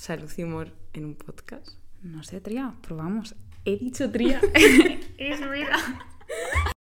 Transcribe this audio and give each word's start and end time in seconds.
Salud 0.00 0.32
y 0.38 0.44
humor 0.44 0.72
en 0.94 1.04
un 1.04 1.14
podcast. 1.14 1.68
No 2.00 2.22
sé, 2.22 2.40
Tría, 2.40 2.74
probamos. 2.80 3.34
He 3.66 3.76
dicho 3.76 4.10
Tría. 4.10 4.40
es 5.18 5.40
vida. 5.50 5.76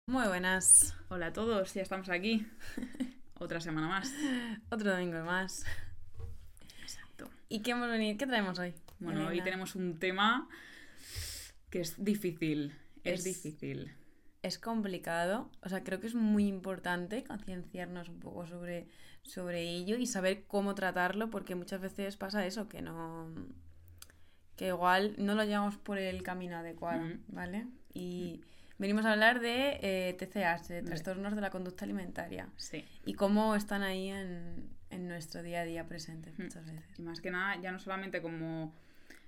Muy 0.06 0.26
buenas. 0.26 0.96
Hola 1.10 1.26
a 1.26 1.32
todos, 1.34 1.74
ya 1.74 1.82
estamos 1.82 2.08
aquí. 2.08 2.46
Otra 3.38 3.60
semana 3.60 3.88
más. 3.88 4.10
Otro 4.70 4.90
domingo 4.90 5.22
más. 5.22 5.66
Exacto. 6.80 7.28
¿Y 7.50 7.60
qué 7.60 7.72
hemos 7.72 7.90
venido? 7.90 8.16
¿Qué 8.16 8.26
traemos 8.26 8.58
hoy? 8.58 8.72
Bueno, 9.00 9.26
hoy 9.26 9.42
tenemos 9.42 9.74
un 9.74 9.98
tema 9.98 10.48
que 11.68 11.82
es 11.82 12.02
difícil. 12.02 12.72
Es, 13.04 13.18
Es- 13.18 13.24
difícil. 13.24 13.92
Es 14.40 14.58
complicado, 14.58 15.50
o 15.62 15.68
sea, 15.70 15.84
creo 15.84 16.00
que 16.00 16.06
es 16.06 16.14
muy 16.14 16.46
importante 16.46 17.22
concienciarnos 17.24 18.10
un 18.10 18.20
poco 18.20 18.46
sobre, 18.46 18.88
sobre 19.24 19.62
ello 19.62 19.96
y 19.96 20.06
saber 20.06 20.44
cómo 20.46 20.74
tratarlo, 20.74 21.30
porque 21.30 21.54
muchas 21.54 21.80
veces 21.80 22.16
pasa 22.16 22.46
eso, 22.46 22.68
que 22.68 22.80
no. 22.82 23.28
que 24.56 24.68
igual 24.68 25.14
no 25.18 25.34
lo 25.34 25.42
llevamos 25.44 25.76
por 25.78 25.98
el 25.98 26.22
camino 26.22 26.56
adecuado. 26.56 27.02
¿vale? 27.26 27.66
Y 27.92 28.40
venimos 28.78 29.04
a 29.04 29.12
hablar 29.12 29.40
de 29.40 29.78
eh, 29.82 30.12
TCAs, 30.18 30.68
de 30.68 30.82
trastornos 30.82 31.34
de 31.34 31.40
la 31.40 31.50
conducta 31.50 31.84
alimentaria, 31.84 32.48
Sí. 32.56 32.84
y 33.04 33.14
cómo 33.14 33.56
están 33.56 33.82
ahí 33.82 34.10
en, 34.10 34.68
en 34.90 35.08
nuestro 35.08 35.42
día 35.42 35.62
a 35.62 35.64
día 35.64 35.86
presentes 35.88 36.34
Ujú. 36.34 36.44
muchas 36.44 36.66
veces. 36.66 36.98
Y 36.98 37.02
más 37.02 37.20
que 37.20 37.30
nada, 37.32 37.60
ya 37.60 37.72
no 37.72 37.78
solamente 37.80 38.22
como 38.22 38.72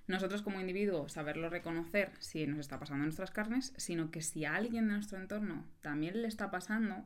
nosotros 0.07 0.43
como 0.43 0.61
individuos 0.61 1.11
saberlo 1.13 1.49
reconocer 1.51 2.13
si 2.21 2.47
nos 2.47 2.61
está 2.61 2.79
pasando 2.79 3.03
en 3.03 3.07
nuestras 3.09 3.33
carnes, 3.33 3.73
sino 3.77 4.13
que 4.13 4.23
si 4.23 4.45
a 4.45 4.55
alguien 4.55 4.87
de 4.87 4.95
nuestro 4.95 5.19
entorno 5.19 5.65
también 5.81 6.23
le 6.23 6.29
está 6.29 6.53
pasando, 6.53 7.05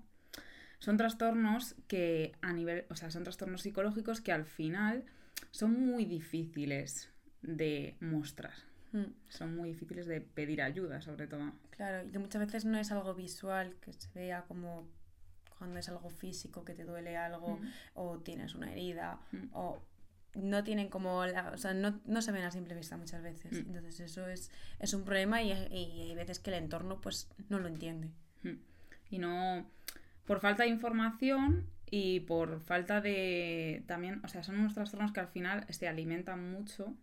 son 0.81 0.97
trastornos 0.97 1.77
que 1.87 2.33
a 2.43 2.53
nivel, 2.53 2.85
o 2.91 2.97
sea, 2.97 3.11
son 3.13 3.23
trastornos 3.23 3.63
psicológicos 3.63 4.21
que 4.21 4.33
al 4.33 4.45
final 4.45 5.05
son 5.53 5.79
muy 5.79 6.05
difíciles 6.05 7.09
de 7.43 7.97
mostrar. 8.01 8.55
Mm. 8.93 9.05
Son 9.29 9.55
muy 9.55 9.69
difíciles 9.71 10.07
de 10.07 10.21
pedir 10.21 10.61
ayuda, 10.63 11.01
sobre 11.01 11.29
todo. 11.29 11.53
Claro, 11.71 12.07
y 12.07 12.11
que 12.11 12.19
muchas 12.19 12.45
veces 12.45 12.65
no 12.65 12.77
es 12.79 12.91
algo 12.91 13.15
visual, 13.15 13.77
que 13.81 13.93
se 13.93 14.09
vea 14.15 14.43
como 14.49 14.89
cuando 15.59 15.79
es 15.79 15.89
algo 15.89 16.09
físico, 16.11 16.65
que 16.65 16.75
te 16.75 16.85
duele 16.85 17.17
algo, 17.17 17.57
Mm. 17.59 17.69
o 17.95 18.19
tienes 18.19 18.55
una 18.57 18.73
herida, 18.73 19.21
Mm. 19.33 19.49
o 19.53 19.81
no 20.35 20.65
tienen 20.65 20.89
como, 20.89 21.25
la- 21.27 21.51
o 21.53 21.59
sea, 21.59 21.75
no, 21.75 22.01
no 22.07 22.23
se 22.23 22.33
ven 22.33 22.45
a 22.45 22.51
simple 22.51 22.75
vista 22.75 22.97
muchas 22.97 23.23
veces. 23.23 23.53
Mm. 23.53 23.69
Entonces 23.69 24.01
eso 24.01 24.27
es, 24.29 24.51
es 24.79 24.95
un 24.95 25.05
problema 25.05 25.43
y, 25.43 25.53
y 25.53 26.09
hay 26.11 26.15
veces 26.15 26.39
que 26.41 26.51
el 26.51 26.57
entorno 26.57 27.01
pues 27.01 27.29
no 27.49 27.59
lo 27.59 27.69
entiende. 27.69 28.11
Y 29.11 29.19
no. 29.19 29.69
Por 30.31 30.39
falta 30.39 30.63
de 30.63 30.69
información 30.69 31.67
y 31.91 32.21
por 32.21 32.61
falta 32.61 33.01
de. 33.01 33.83
También, 33.89 34.21
o 34.25 34.29
sea, 34.29 34.45
son 34.45 34.61
unos 34.61 34.75
trastornos 34.75 35.11
que 35.11 35.19
al 35.19 35.27
final 35.27 35.67
se 35.71 35.89
alimentan 35.89 36.53
mucho 36.53 36.97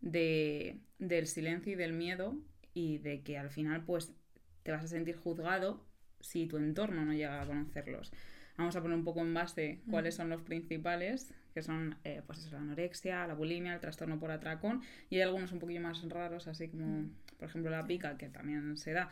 de, 0.00 0.80
del 0.98 1.26
silencio 1.26 1.74
y 1.74 1.76
del 1.76 1.92
miedo 1.92 2.34
y 2.72 2.96
de 2.96 3.20
que 3.20 3.36
al 3.36 3.50
final, 3.50 3.84
pues, 3.84 4.14
te 4.62 4.72
vas 4.72 4.82
a 4.82 4.88
sentir 4.88 5.18
juzgado 5.18 5.84
si 6.20 6.46
tu 6.46 6.56
entorno 6.56 7.04
no 7.04 7.12
llega 7.12 7.42
a 7.42 7.46
conocerlos. 7.46 8.10
Vamos 8.56 8.74
a 8.74 8.80
poner 8.80 8.96
un 8.96 9.04
poco 9.04 9.20
en 9.20 9.34
base 9.34 9.82
cuáles 9.90 10.14
son 10.14 10.30
los 10.30 10.40
principales, 10.40 11.34
que 11.52 11.60
son 11.60 11.96
eh, 12.04 12.22
pues 12.26 12.38
eso, 12.38 12.52
la 12.52 12.62
anorexia, 12.62 13.26
la 13.26 13.34
bulimia, 13.34 13.74
el 13.74 13.80
trastorno 13.80 14.18
por 14.18 14.30
atracón, 14.30 14.80
y 15.10 15.16
hay 15.16 15.22
algunos 15.22 15.52
un 15.52 15.58
poquillo 15.58 15.82
más 15.82 16.02
raros, 16.08 16.48
así 16.48 16.68
como, 16.68 17.10
por 17.38 17.50
ejemplo, 17.50 17.70
la 17.70 17.86
pica, 17.86 18.16
que 18.16 18.30
también 18.30 18.78
se 18.78 18.94
da, 18.94 19.10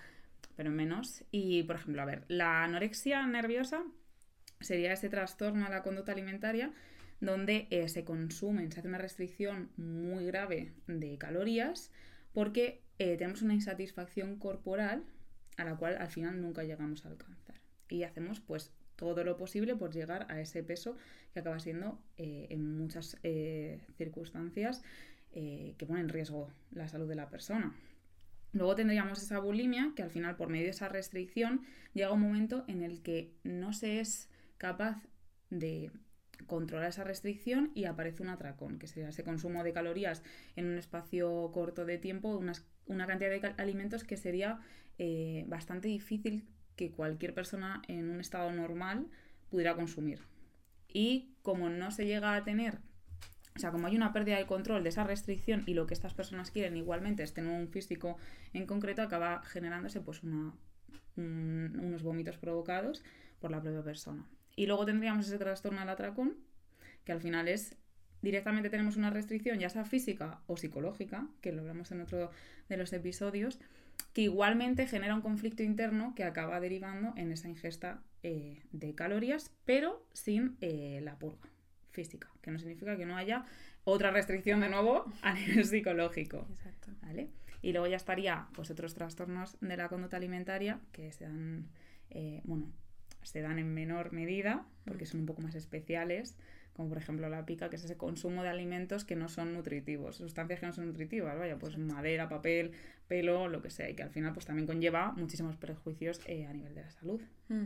pero 0.56 0.70
menos. 0.70 1.24
Y, 1.30 1.62
por 1.64 1.76
ejemplo, 1.76 2.02
a 2.02 2.06
ver, 2.06 2.24
la 2.28 2.64
anorexia 2.64 3.26
nerviosa 3.26 3.84
sería 4.60 4.92
ese 4.92 5.08
trastorno 5.08 5.64
de 5.64 5.70
la 5.70 5.82
conducta 5.82 6.12
alimentaria 6.12 6.72
donde 7.20 7.66
eh, 7.70 7.88
se 7.88 8.04
consumen, 8.04 8.70
se 8.70 8.80
hace 8.80 8.88
una 8.88 8.98
restricción 8.98 9.70
muy 9.76 10.26
grave 10.26 10.72
de 10.86 11.16
calorías 11.18 11.90
porque 12.32 12.82
eh, 12.98 13.16
tenemos 13.16 13.42
una 13.42 13.54
insatisfacción 13.54 14.38
corporal 14.38 15.04
a 15.56 15.64
la 15.64 15.76
cual 15.76 15.96
al 15.98 16.08
final 16.08 16.40
nunca 16.40 16.64
llegamos 16.64 17.04
a 17.04 17.08
alcanzar. 17.08 17.60
Y 17.88 18.02
hacemos 18.02 18.40
pues 18.40 18.72
todo 18.96 19.24
lo 19.24 19.36
posible 19.36 19.76
por 19.76 19.92
llegar 19.92 20.26
a 20.30 20.40
ese 20.40 20.62
peso 20.62 20.96
que 21.32 21.40
acaba 21.40 21.58
siendo 21.58 22.00
eh, 22.16 22.46
en 22.50 22.76
muchas 22.76 23.16
circunstancias 23.96 24.82
que 25.32 25.84
pone 25.88 26.00
en 26.00 26.08
riesgo 26.08 26.48
la 26.70 26.86
salud 26.86 27.08
de 27.08 27.16
la 27.16 27.28
persona. 27.28 27.74
Luego 28.54 28.74
tendríamos 28.74 29.22
esa 29.22 29.38
bulimia 29.40 29.92
que 29.94 30.02
al 30.02 30.10
final 30.10 30.36
por 30.36 30.48
medio 30.48 30.64
de 30.64 30.70
esa 30.70 30.88
restricción 30.88 31.62
llega 31.92 32.12
un 32.12 32.20
momento 32.22 32.64
en 32.68 32.82
el 32.82 33.02
que 33.02 33.32
no 33.42 33.72
se 33.72 34.00
es 34.00 34.30
capaz 34.58 35.02
de 35.50 35.90
controlar 36.46 36.88
esa 36.88 37.04
restricción 37.04 37.70
y 37.74 37.84
aparece 37.84 38.22
un 38.22 38.28
atracón, 38.28 38.78
que 38.78 38.86
sería 38.86 39.08
ese 39.10 39.24
consumo 39.24 39.62
de 39.64 39.72
calorías 39.72 40.22
en 40.56 40.66
un 40.66 40.78
espacio 40.78 41.50
corto 41.52 41.84
de 41.84 41.98
tiempo, 41.98 42.36
unas- 42.36 42.64
una 42.86 43.06
cantidad 43.06 43.30
de 43.30 43.54
alimentos 43.62 44.04
que 44.04 44.16
sería 44.16 44.60
eh, 44.98 45.44
bastante 45.48 45.88
difícil 45.88 46.46
que 46.76 46.92
cualquier 46.92 47.34
persona 47.34 47.82
en 47.88 48.08
un 48.08 48.20
estado 48.20 48.52
normal 48.52 49.08
pudiera 49.50 49.74
consumir. 49.74 50.20
Y 50.88 51.34
como 51.42 51.68
no 51.68 51.90
se 51.90 52.06
llega 52.06 52.36
a 52.36 52.44
tener, 52.44 52.78
o 53.56 53.60
sea, 53.60 53.70
como 53.70 53.86
hay 53.86 53.94
una 53.94 54.12
pérdida 54.12 54.36
de 54.36 54.46
control 54.46 54.82
de 54.82 54.88
esa 54.88 55.04
restricción 55.04 55.62
y 55.66 55.74
lo 55.74 55.86
que 55.86 55.94
estas 55.94 56.12
personas 56.12 56.50
quieren 56.50 56.76
igualmente 56.76 57.22
es 57.22 57.34
tener 57.34 57.52
un 57.52 57.68
físico 57.68 58.16
en 58.52 58.66
concreto, 58.66 59.00
acaba 59.02 59.42
generándose 59.44 60.00
pues 60.00 60.22
una, 60.24 60.52
un- 61.16 61.78
unos 61.80 62.02
vómitos 62.02 62.36
provocados 62.36 63.04
por 63.40 63.52
la 63.52 63.62
propia 63.62 63.82
persona. 63.82 64.26
Y 64.56 64.66
luego 64.66 64.84
tendríamos 64.84 65.26
ese 65.26 65.38
trastorno 65.38 65.80
del 65.80 65.88
atracón, 65.88 66.36
que 67.04 67.12
al 67.12 67.20
final 67.20 67.46
es 67.46 67.76
directamente 68.22 68.70
tenemos 68.70 68.96
una 68.96 69.10
restricción, 69.10 69.58
ya 69.60 69.68
sea 69.68 69.84
física 69.84 70.40
o 70.46 70.56
psicológica, 70.56 71.28
que 71.40 71.52
lo 71.52 71.60
hablamos 71.60 71.92
en 71.92 72.00
otro 72.00 72.30
de 72.68 72.76
los 72.76 72.92
episodios, 72.92 73.60
que 74.14 74.22
igualmente 74.22 74.86
genera 74.88 75.14
un 75.14 75.20
conflicto 75.20 75.62
interno 75.62 76.14
que 76.16 76.24
acaba 76.24 76.58
derivando 76.58 77.12
en 77.16 77.30
esa 77.30 77.48
ingesta 77.48 78.02
eh, 78.24 78.62
de 78.72 78.94
calorías, 78.96 79.52
pero 79.64 80.04
sin 80.12 80.56
eh, 80.60 81.00
la 81.02 81.18
purga 81.18 81.48
física, 81.94 82.28
que 82.42 82.50
no 82.50 82.58
significa 82.58 82.96
que 82.96 83.06
no 83.06 83.16
haya 83.16 83.46
otra 83.84 84.10
restricción 84.10 84.60
de 84.60 84.68
nuevo 84.68 85.10
a 85.22 85.32
nivel 85.32 85.64
psicológico. 85.64 86.46
Exacto. 86.50 86.90
¿vale? 87.00 87.30
Y 87.62 87.72
luego 87.72 87.86
ya 87.86 87.96
estaría 87.96 88.48
pues 88.52 88.70
otros 88.70 88.94
trastornos 88.94 89.56
de 89.60 89.76
la 89.76 89.88
conducta 89.88 90.18
alimentaria 90.18 90.80
que 90.92 91.12
se 91.12 91.24
dan, 91.24 91.68
eh, 92.10 92.42
bueno, 92.44 92.70
se 93.22 93.40
dan 93.40 93.58
en 93.58 93.72
menor 93.72 94.12
medida 94.12 94.66
porque 94.84 95.06
son 95.06 95.20
un 95.20 95.26
poco 95.26 95.40
más 95.40 95.54
especiales, 95.54 96.36
como 96.74 96.88
por 96.88 96.98
ejemplo 96.98 97.28
la 97.28 97.46
pica, 97.46 97.70
que 97.70 97.76
es 97.76 97.84
ese 97.84 97.96
consumo 97.96 98.42
de 98.42 98.48
alimentos 98.50 99.04
que 99.04 99.16
no 99.16 99.28
son 99.28 99.54
nutritivos, 99.54 100.16
sustancias 100.16 100.60
que 100.60 100.66
no 100.66 100.72
son 100.72 100.86
nutritivas, 100.88 101.38
vaya, 101.38 101.56
pues 101.56 101.78
madera, 101.78 102.28
papel, 102.28 102.72
pelo, 103.08 103.48
lo 103.48 103.62
que 103.62 103.70
sea, 103.70 103.88
y 103.88 103.94
que 103.94 104.02
al 104.02 104.10
final 104.10 104.32
pues 104.32 104.44
también 104.44 104.66
conlleva 104.66 105.12
muchísimos 105.12 105.56
prejuicios 105.56 106.20
eh, 106.26 106.46
a 106.46 106.52
nivel 106.52 106.74
de 106.74 106.82
la 106.82 106.90
salud. 106.90 107.22
Mm. 107.48 107.64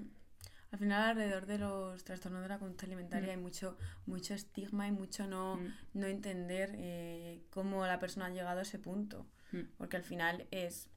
Al 0.70 0.78
final, 0.78 1.02
alrededor 1.10 1.46
de 1.46 1.58
los 1.58 2.04
trastornos 2.04 2.42
de 2.42 2.48
la 2.48 2.58
conducta 2.58 2.84
alimentaria 2.86 3.28
Mm. 3.28 3.30
hay 3.30 3.36
mucho, 3.38 3.78
mucho 4.06 4.34
estigma 4.34 4.86
y 4.86 4.92
mucho 4.92 5.26
no, 5.26 5.56
Mm. 5.56 5.72
no 5.94 6.06
entender 6.06 6.72
eh, 6.74 7.42
cómo 7.50 7.86
la 7.86 7.98
persona 7.98 8.26
ha 8.26 8.30
llegado 8.30 8.58
a 8.58 8.62
ese 8.62 8.78
punto. 8.78 9.26
Mm. 9.52 9.60
Porque 9.78 9.96
al 9.96 10.02
final 10.04 10.46
es. 10.50 10.90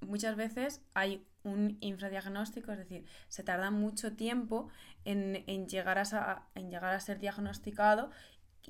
Muchas 0.00 0.34
veces 0.36 0.80
hay 0.94 1.26
un 1.42 1.76
infradiagnóstico, 1.80 2.72
es 2.72 2.78
decir, 2.78 3.04
se 3.28 3.42
tarda 3.42 3.70
mucho 3.70 4.14
tiempo 4.14 4.68
en, 5.04 5.42
en 5.46 5.68
llegar, 5.68 5.98
a, 5.98 6.48
en 6.54 6.70
llegar 6.70 6.94
a 6.94 7.00
ser 7.00 7.18
diagnosticado 7.18 8.10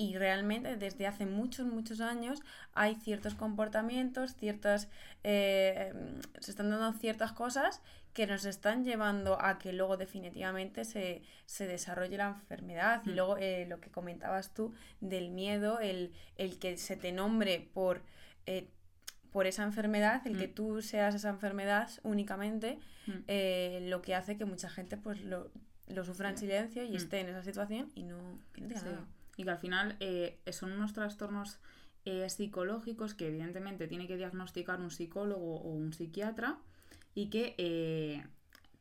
y 0.01 0.17
realmente 0.17 0.77
desde 0.77 1.07
hace 1.07 1.27
muchos, 1.27 1.67
muchos 1.67 2.01
años 2.01 2.41
hay 2.73 2.95
ciertos 2.95 3.35
comportamientos, 3.35 4.35
ciertas, 4.35 4.89
eh, 5.25 5.93
se 6.41 6.51
están 6.53 6.71
dando 6.71 6.93
ciertas 6.99 7.33
cosas 7.33 7.83
que 8.15 8.27
nos 8.27 8.47
están 8.47 8.83
llevando 8.83 9.37
a 9.41 9.59
que 9.59 9.75
luego 9.75 9.99
definitivamente 9.99 10.87
se, 10.87 11.23
se 11.45 11.67
desarrolle 11.67 12.17
la 12.17 12.29
enfermedad. 12.29 13.03
Y 13.05 13.11
Mm. 13.11 13.15
luego 13.15 13.37
eh, 13.37 13.67
lo 13.69 13.79
que 13.83 13.91
comentabas 13.91 14.55
tú 14.55 14.73
del 15.03 15.29
miedo, 15.31 15.81
el, 15.81 16.13
el 16.37 16.59
que 16.59 16.79
se 16.79 16.97
te 16.97 17.13
nombre 17.13 17.69
por, 17.75 18.01
eh, 18.47 18.69
por 19.33 19.47
esa 19.47 19.65
enfermedad, 19.65 20.27
el 20.27 20.39
que 20.39 20.49
Mm. 20.49 20.55
tú 20.55 20.81
seas 20.83 21.15
esa 21.15 21.29
enfermedad 21.29 21.91
únicamente, 22.05 22.79
Mm. 23.07 23.13
eh, 23.29 23.81
lo 23.91 24.01
que 24.01 24.15
hace 24.15 24.39
que 24.39 24.47
mucha 24.47 24.71
gente 24.71 24.97
pues 24.97 25.21
lo, 25.21 25.51
lo 25.89 26.05
sufra 26.05 26.31
en 26.31 26.39
silencio 26.39 26.85
y 26.85 26.97
esté 26.97 27.21
en 27.21 27.29
esa 27.29 27.43
situación 27.43 27.91
y 27.95 28.05
no, 28.05 28.17
y 28.57 28.63
no 28.63 28.69
diga 28.69 28.81
Sí. 28.81 28.87
nada. 28.87 29.07
Y 29.41 29.45
que 29.45 29.51
al 29.51 29.59
final 29.59 29.97
eh, 30.01 30.39
son 30.53 30.73
unos 30.73 30.93
trastornos 30.93 31.61
eh, 32.05 32.29
psicológicos 32.29 33.15
que 33.15 33.29
evidentemente 33.29 33.89
tiene 33.89 34.07
que 34.07 34.19
diagnosticar 34.19 34.79
un 34.81 34.91
psicólogo 34.91 35.63
o 35.63 35.71
un 35.71 35.95
psiquiatra 35.95 36.59
y 37.15 37.31
que 37.31 37.55
eh, 37.57 38.23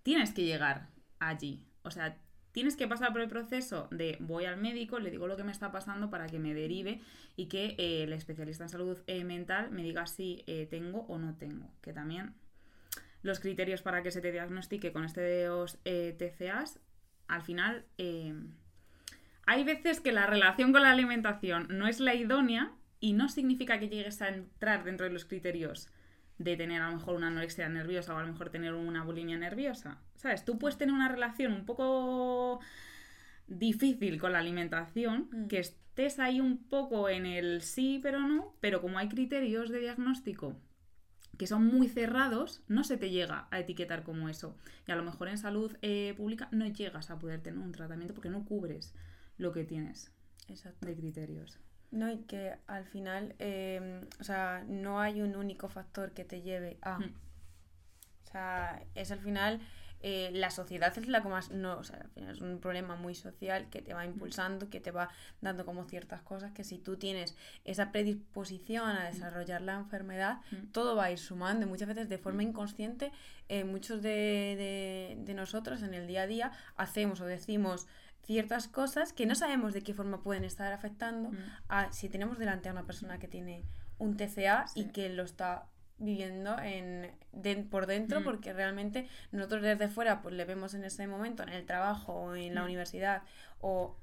tienes 0.03 0.33
que 0.33 0.43
llegar 0.43 0.89
allí. 1.19 1.63
O 1.83 1.91
sea, 1.91 2.17
tienes 2.51 2.75
que 2.75 2.89
pasar 2.89 3.13
por 3.13 3.21
el 3.21 3.29
proceso 3.29 3.87
de 3.89 4.17
voy 4.19 4.43
al 4.43 4.57
médico, 4.57 4.99
le 4.99 5.11
digo 5.11 5.27
lo 5.27 5.37
que 5.37 5.45
me 5.45 5.53
está 5.53 5.71
pasando 5.71 6.09
para 6.09 6.27
que 6.27 6.39
me 6.39 6.53
derive 6.53 6.99
y 7.37 7.45
que 7.45 7.77
el 7.77 8.11
especialista 8.11 8.65
en 8.65 8.69
salud 8.69 8.97
mental 9.23 9.71
me 9.71 9.81
diga 9.81 10.07
si 10.07 10.43
tengo 10.69 11.05
o 11.07 11.19
no 11.19 11.37
tengo. 11.37 11.71
Que 11.81 11.93
también 11.93 12.33
los 13.21 13.39
criterios 13.39 13.81
para 13.81 14.03
que 14.03 14.11
se 14.11 14.19
te 14.19 14.33
diagnostique 14.33 14.91
con 14.91 15.07
de 15.07 15.47
los 15.47 15.77
TCAs, 15.83 16.81
al 17.29 17.43
final 17.43 17.85
hay 19.49 19.63
veces 19.63 19.99
que 19.99 20.11
la 20.11 20.27
relación 20.27 20.71
con 20.71 20.83
la 20.83 20.91
alimentación 20.91 21.65
no 21.71 21.87
es 21.87 21.99
la 21.99 22.13
idónea 22.13 22.71
y 22.99 23.13
no 23.13 23.29
significa 23.29 23.79
que 23.79 23.89
llegues 23.89 24.21
a 24.21 24.27
entrar 24.27 24.83
dentro 24.83 25.07
de 25.07 25.11
los 25.11 25.25
criterios 25.25 25.89
de 26.37 26.55
tener 26.55 26.83
a 26.83 26.91
lo 26.91 26.97
mejor 26.97 27.15
una 27.15 27.29
anorexia 27.29 27.67
nerviosa 27.67 28.13
o 28.13 28.19
a 28.19 28.21
lo 28.21 28.27
mejor 28.27 28.51
tener 28.51 28.75
una 28.75 29.03
bulimia 29.03 29.39
nerviosa. 29.39 29.97
¿Sabes? 30.17 30.45
Tú 30.45 30.59
puedes 30.59 30.77
tener 30.77 30.93
una 30.93 31.09
relación 31.09 31.51
un 31.51 31.65
poco 31.65 32.59
difícil 33.47 34.19
con 34.19 34.33
la 34.33 34.39
alimentación, 34.39 35.29
mm. 35.31 35.47
que 35.47 35.57
estés 35.57 36.19
ahí 36.19 36.39
un 36.39 36.59
poco 36.65 37.09
en 37.09 37.25
el 37.25 37.63
sí 37.63 37.99
pero 38.03 38.19
no, 38.19 38.53
pero 38.61 38.83
como 38.83 38.99
hay 38.99 39.09
criterios 39.09 39.71
de 39.71 39.79
diagnóstico 39.79 40.61
que 41.39 41.47
son 41.47 41.65
muy 41.65 41.87
cerrados, 41.87 42.61
no 42.67 42.83
se 42.83 42.97
te 42.97 43.09
llega 43.09 43.47
a 43.49 43.59
etiquetar 43.59 44.03
como 44.03 44.29
eso. 44.29 44.55
Y 44.87 44.91
a 44.91 44.95
lo 44.95 45.03
mejor 45.03 45.29
en 45.29 45.39
salud 45.39 45.75
eh, 45.81 46.13
pública 46.17 46.49
no 46.51 46.67
llegas 46.67 47.09
a 47.09 47.17
poder 47.17 47.41
tener 47.41 47.59
un 47.59 47.71
tratamiento 47.71 48.13
porque 48.13 48.29
no 48.29 48.45
cubres 48.45 48.93
lo 49.39 49.51
que 49.51 49.63
tienes 49.63 50.11
de 50.81 50.95
criterios. 50.95 51.59
No, 51.91 52.11
y 52.11 52.19
que 52.19 52.55
al 52.67 52.85
final, 52.85 53.35
em, 53.39 54.07
o 54.19 54.23
sea, 54.23 54.63
no 54.67 54.99
hay 54.99 55.21
un 55.21 55.35
único 55.35 55.69
factor 55.69 56.11
que 56.11 56.23
te 56.23 56.41
lleve 56.41 56.77
a. 56.81 56.99
Mm. 56.99 57.13
O 58.23 58.31
sea, 58.31 58.83
es 58.93 59.09
al 59.09 59.19
final, 59.19 59.59
eh, 60.01 60.29
la 60.33 60.51
sociedad 60.51 60.95
es 60.95 61.07
la 61.07 61.23
que 61.23 61.29
más. 61.29 61.49
No, 61.49 61.79
o 61.79 61.83
sea, 61.83 62.01
al 62.01 62.09
final 62.11 62.35
es 62.35 62.41
un 62.41 62.59
problema 62.59 62.95
muy 62.95 63.15
social 63.15 63.71
que 63.71 63.81
te 63.81 63.95
va 63.95 64.05
impulsando, 64.05 64.69
que 64.69 64.79
te 64.79 64.91
va 64.91 65.09
dando 65.41 65.65
como 65.65 65.83
ciertas 65.85 66.21
cosas 66.21 66.51
que 66.51 66.63
si 66.63 66.77
tú 66.77 66.97
tienes 66.97 67.35
esa 67.65 67.91
predisposición 67.91 68.87
a 68.87 69.05
desarrollar 69.05 69.61
la 69.61 69.77
enfermedad, 69.77 70.41
todo 70.71 70.95
va 70.95 71.05
a 71.05 71.11
ir 71.11 71.17
sumando. 71.17 71.65
Y 71.65 71.69
muchas 71.69 71.87
veces 71.87 72.07
de 72.07 72.19
forma 72.19 72.43
inconsciente, 72.43 73.11
eh, 73.47 73.63
muchos 73.63 74.03
de, 74.03 74.09
de, 74.09 75.17
de 75.25 75.33
nosotros 75.33 75.81
en 75.81 75.95
el 75.95 76.05
día 76.05 76.21
a 76.21 76.27
día 76.27 76.51
hacemos 76.75 77.19
o 77.19 77.25
decimos 77.25 77.87
ciertas 78.23 78.67
cosas 78.67 79.13
que 79.13 79.25
no 79.25 79.35
sabemos 79.35 79.73
de 79.73 79.81
qué 79.81 79.93
forma 79.93 80.21
pueden 80.21 80.43
estar 80.43 80.71
afectando 80.71 81.31
mm. 81.31 81.37
a 81.69 81.91
si 81.91 82.09
tenemos 82.09 82.37
delante 82.37 82.69
a 82.69 82.71
una 82.71 82.85
persona 82.85 83.19
que 83.19 83.27
tiene 83.27 83.63
un 83.97 84.17
TCA 84.17 84.65
y 84.75 84.85
que 84.85 85.09
lo 85.09 85.23
está 85.23 85.67
viviendo 85.97 86.57
en, 86.59 87.11
por 87.69 87.85
dentro 87.85 88.21
mm. 88.21 88.23
porque 88.23 88.53
realmente 88.53 89.07
nosotros 89.31 89.61
desde 89.61 89.89
fuera 89.89 90.21
pues 90.21 90.35
le 90.35 90.45
vemos 90.45 90.73
en 90.73 90.85
ese 90.85 91.07
momento 91.07 91.43
en 91.43 91.49
el 91.49 91.65
trabajo 91.65 92.13
o 92.13 92.35
en 92.35 92.55
la 92.55 92.61
mm. 92.61 92.65
universidad 92.65 93.23
o 93.59 93.97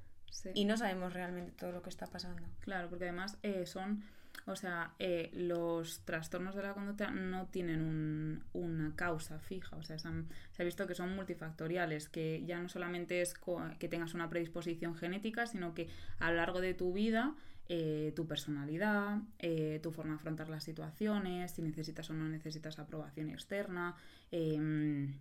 y 0.53 0.65
no 0.65 0.77
sabemos 0.77 1.13
realmente 1.13 1.51
todo 1.53 1.71
lo 1.71 1.81
que 1.81 1.89
está 1.89 2.05
pasando. 2.05 2.43
Claro, 2.59 2.89
porque 2.89 3.05
además 3.05 3.37
eh, 3.43 3.65
son 3.65 4.03
o 4.45 4.55
sea, 4.55 4.93
eh, 4.99 5.29
los 5.33 6.01
trastornos 6.05 6.55
de 6.55 6.63
la 6.63 6.73
conducta 6.73 7.11
no 7.11 7.47
tienen 7.47 8.43
una 8.53 8.95
causa 8.95 9.39
fija. 9.39 9.75
O 9.75 9.83
sea, 9.83 9.97
se, 9.99 10.07
ha 10.07 10.63
visto 10.63 10.87
que 10.87 10.95
son 10.95 11.15
multifactoriales, 11.15 12.07
que 12.09 12.43
ya 12.45 12.59
no 12.61 12.69
solamente 12.69 13.21
es 13.21 13.33
que 13.79 13.89
tengas 13.89 14.13
una 14.13 14.29
predisposición 14.29 14.95
genética, 14.95 15.47
sino 15.47 15.73
que 15.73 15.87
a 16.19 16.31
lo 16.31 16.37
largo 16.37 16.61
de 16.61 16.73
tu 16.73 16.93
vida, 16.93 17.35
eh, 17.69 18.13
tu 18.15 18.27
personalidad, 18.27 19.19
eh, 19.39 19.79
tu 19.83 19.91
forma 19.91 20.13
de 20.13 20.19
afrontar 20.19 20.49
las 20.49 20.63
situaciones, 20.63 21.51
si 21.51 21.61
necesitas 21.61 22.09
o 22.09 22.13
no 22.13 22.29
necesitas 22.29 22.79
aprobación 22.79 23.29
externa, 23.29 23.95
em, 24.31 25.19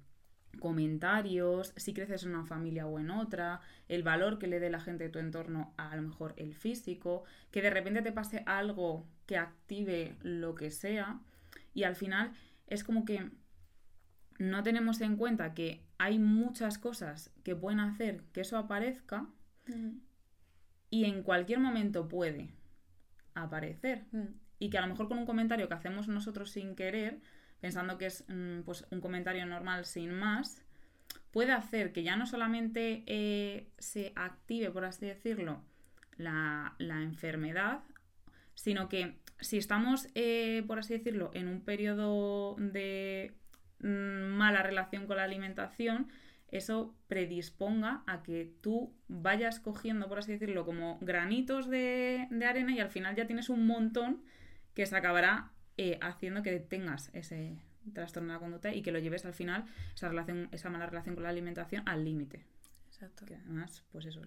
comentarios, 0.56 1.72
si 1.76 1.94
creces 1.94 2.24
en 2.24 2.30
una 2.30 2.44
familia 2.44 2.86
o 2.86 2.98
en 2.98 3.10
otra, 3.10 3.60
el 3.88 4.02
valor 4.02 4.38
que 4.38 4.46
le 4.46 4.60
dé 4.60 4.70
la 4.70 4.80
gente 4.80 5.04
de 5.04 5.10
tu 5.10 5.18
entorno 5.18 5.72
a, 5.76 5.92
a 5.92 5.96
lo 5.96 6.02
mejor 6.02 6.34
el 6.36 6.54
físico, 6.54 7.24
que 7.50 7.62
de 7.62 7.70
repente 7.70 8.02
te 8.02 8.12
pase 8.12 8.42
algo 8.46 9.06
que 9.26 9.36
active 9.36 10.16
lo 10.22 10.54
que 10.54 10.70
sea 10.70 11.20
y 11.74 11.84
al 11.84 11.96
final 11.96 12.32
es 12.66 12.84
como 12.84 13.04
que 13.04 13.30
no 14.38 14.62
tenemos 14.62 15.00
en 15.00 15.16
cuenta 15.16 15.54
que 15.54 15.82
hay 15.98 16.18
muchas 16.18 16.78
cosas 16.78 17.32
que 17.42 17.56
pueden 17.56 17.80
hacer 17.80 18.22
que 18.32 18.40
eso 18.42 18.56
aparezca 18.58 19.26
mm. 19.66 19.98
y 20.90 21.04
en 21.04 21.22
cualquier 21.22 21.58
momento 21.58 22.08
puede 22.08 22.50
aparecer 23.34 24.06
mm. 24.12 24.26
y 24.58 24.70
que 24.70 24.78
a 24.78 24.82
lo 24.82 24.88
mejor 24.88 25.08
con 25.08 25.18
un 25.18 25.26
comentario 25.26 25.68
que 25.68 25.74
hacemos 25.74 26.08
nosotros 26.08 26.50
sin 26.50 26.74
querer 26.74 27.20
pensando 27.66 27.98
que 27.98 28.06
es 28.06 28.24
mm, 28.28 28.60
pues, 28.60 28.86
un 28.92 29.00
comentario 29.00 29.44
normal 29.44 29.84
sin 29.86 30.12
más, 30.12 30.62
puede 31.32 31.50
hacer 31.50 31.92
que 31.92 32.04
ya 32.04 32.14
no 32.14 32.24
solamente 32.24 33.02
eh, 33.06 33.66
se 33.76 34.12
active, 34.14 34.70
por 34.70 34.84
así 34.84 35.04
decirlo, 35.06 35.64
la, 36.16 36.76
enfermedad, 36.78 37.80
sino 38.54 38.88
que 38.88 39.16
si 39.40 39.58
estamos, 39.58 40.06
eh, 40.14 40.62
por 40.68 40.78
así 40.78 40.92
decirlo, 40.92 41.32
en 41.34 41.48
un 41.48 41.60
periodo 41.62 42.54
de 42.56 43.34
mm, 43.80 44.36
mala 44.36 44.62
relación 44.62 45.08
con 45.08 45.16
la 45.16 45.24
alimentación, 45.24 46.06
eso 46.52 46.94
predisponga 47.08 48.04
a 48.06 48.22
que 48.22 48.48
tú 48.60 48.94
vayas 49.08 49.58
cogiendo, 49.58 50.08
por 50.08 50.20
así 50.20 50.30
decirlo, 50.30 50.64
como 50.64 50.98
granitos 51.00 51.68
de, 51.68 52.28
de 52.30 52.46
arena 52.46 52.70
y 52.70 52.78
al 52.78 52.90
final 52.90 53.16
ya 53.16 53.26
tienes 53.26 53.48
un 53.48 53.66
montón 53.66 54.22
que 54.72 54.86
se 54.86 54.94
acabará 54.94 55.50
eh, 55.76 55.98
haciendo 56.00 56.42
que 56.42 56.58
tengas 56.60 57.10
ese 57.12 57.58
trastorno 57.92 58.28
de 58.28 58.34
la 58.34 58.40
conducta 58.40 58.74
y 58.74 58.82
que 58.82 58.92
lo 58.92 58.98
lleves 58.98 59.24
al 59.24 59.34
final, 59.34 59.64
esa, 59.94 60.08
relación, 60.08 60.48
esa 60.52 60.70
mala 60.70 60.86
relación 60.86 61.14
con 61.14 61.24
la 61.24 61.30
alimentación, 61.30 61.82
al 61.86 62.04
límite. 62.04 62.44
Exacto. 62.88 63.24
Que 63.24 63.36
además, 63.36 63.84
pues 63.92 64.06
eso, 64.06 64.22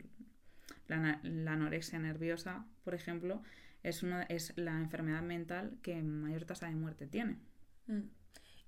la, 0.87 1.19
anorexia 1.51 1.99
nerviosa, 1.99 2.65
por 2.83 2.93
ejemplo, 2.93 3.41
es, 3.83 4.03
uno, 4.03 4.21
es 4.29 4.53
la 4.57 4.79
enfermedad 4.79 5.21
mental 5.21 5.77
que 5.81 6.01
mayor 6.01 6.45
tasa 6.45 6.67
de 6.67 6.75
muerte 6.75 7.07
tiene. 7.07 7.37
Mm. 7.87 8.01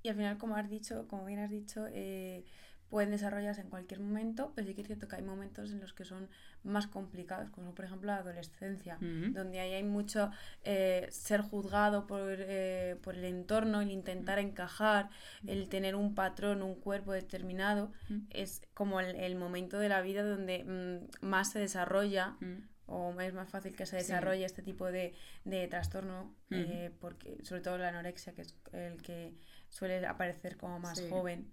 Y 0.03 0.09
al 0.09 0.15
final, 0.15 0.37
como 0.37 0.55
has 0.55 0.69
dicho, 0.69 1.07
como 1.07 1.25
bien 1.25 1.39
has 1.39 1.51
dicho, 1.51 1.85
eh, 1.91 2.43
pueden 2.91 3.09
desarrollarse 3.09 3.61
en 3.61 3.69
cualquier 3.69 4.01
momento, 4.01 4.51
pero 4.53 4.67
sí 4.67 4.75
que 4.75 4.81
es 4.81 4.87
cierto 4.87 5.07
que 5.07 5.15
hay 5.15 5.21
momentos 5.21 5.71
en 5.71 5.79
los 5.79 5.93
que 5.93 6.03
son 6.03 6.27
más 6.63 6.87
complicados, 6.87 7.49
como 7.49 7.73
por 7.73 7.85
ejemplo 7.85 8.07
la 8.07 8.17
adolescencia, 8.17 8.97
donde 8.99 9.61
ahí 9.61 9.73
hay 9.73 9.83
mucho 9.83 10.29
eh, 10.65 11.07
ser 11.09 11.39
juzgado 11.39 12.05
por, 12.05 12.21
eh, 12.27 12.97
por, 13.01 13.15
el 13.15 13.23
entorno, 13.23 13.79
el 13.79 13.91
intentar 13.91 14.39
encajar, 14.39 15.09
el 15.47 15.69
tener 15.69 15.95
un 15.95 16.13
patrón, 16.15 16.61
un 16.61 16.75
cuerpo 16.75 17.13
determinado, 17.13 17.93
es 18.29 18.61
como 18.73 18.99
el, 18.99 19.35
momento 19.37 19.79
de 19.79 19.87
la 19.87 20.01
vida 20.01 20.23
donde 20.23 20.65
mm, 20.65 21.25
más 21.25 21.53
se 21.53 21.59
desarrolla 21.59 22.35
o 22.87 23.19
es 23.21 23.33
más 23.33 23.49
fácil 23.49 23.73
que 23.73 23.85
se 23.85 23.95
desarrolle 23.95 24.43
este 24.43 24.61
tipo 24.61 24.91
de, 24.91 25.13
de 25.45 25.65
trastorno, 25.69 26.35
eh, 26.49 26.91
porque 26.99 27.37
sobre 27.43 27.61
todo 27.61 27.77
la 27.77 27.87
anorexia, 27.87 28.33
que 28.33 28.41
es 28.41 28.53
el 28.73 29.01
que 29.01 29.33
suele 29.69 30.05
aparecer 30.05 30.57
como 30.57 30.77
más 30.79 31.01
joven. 31.09 31.49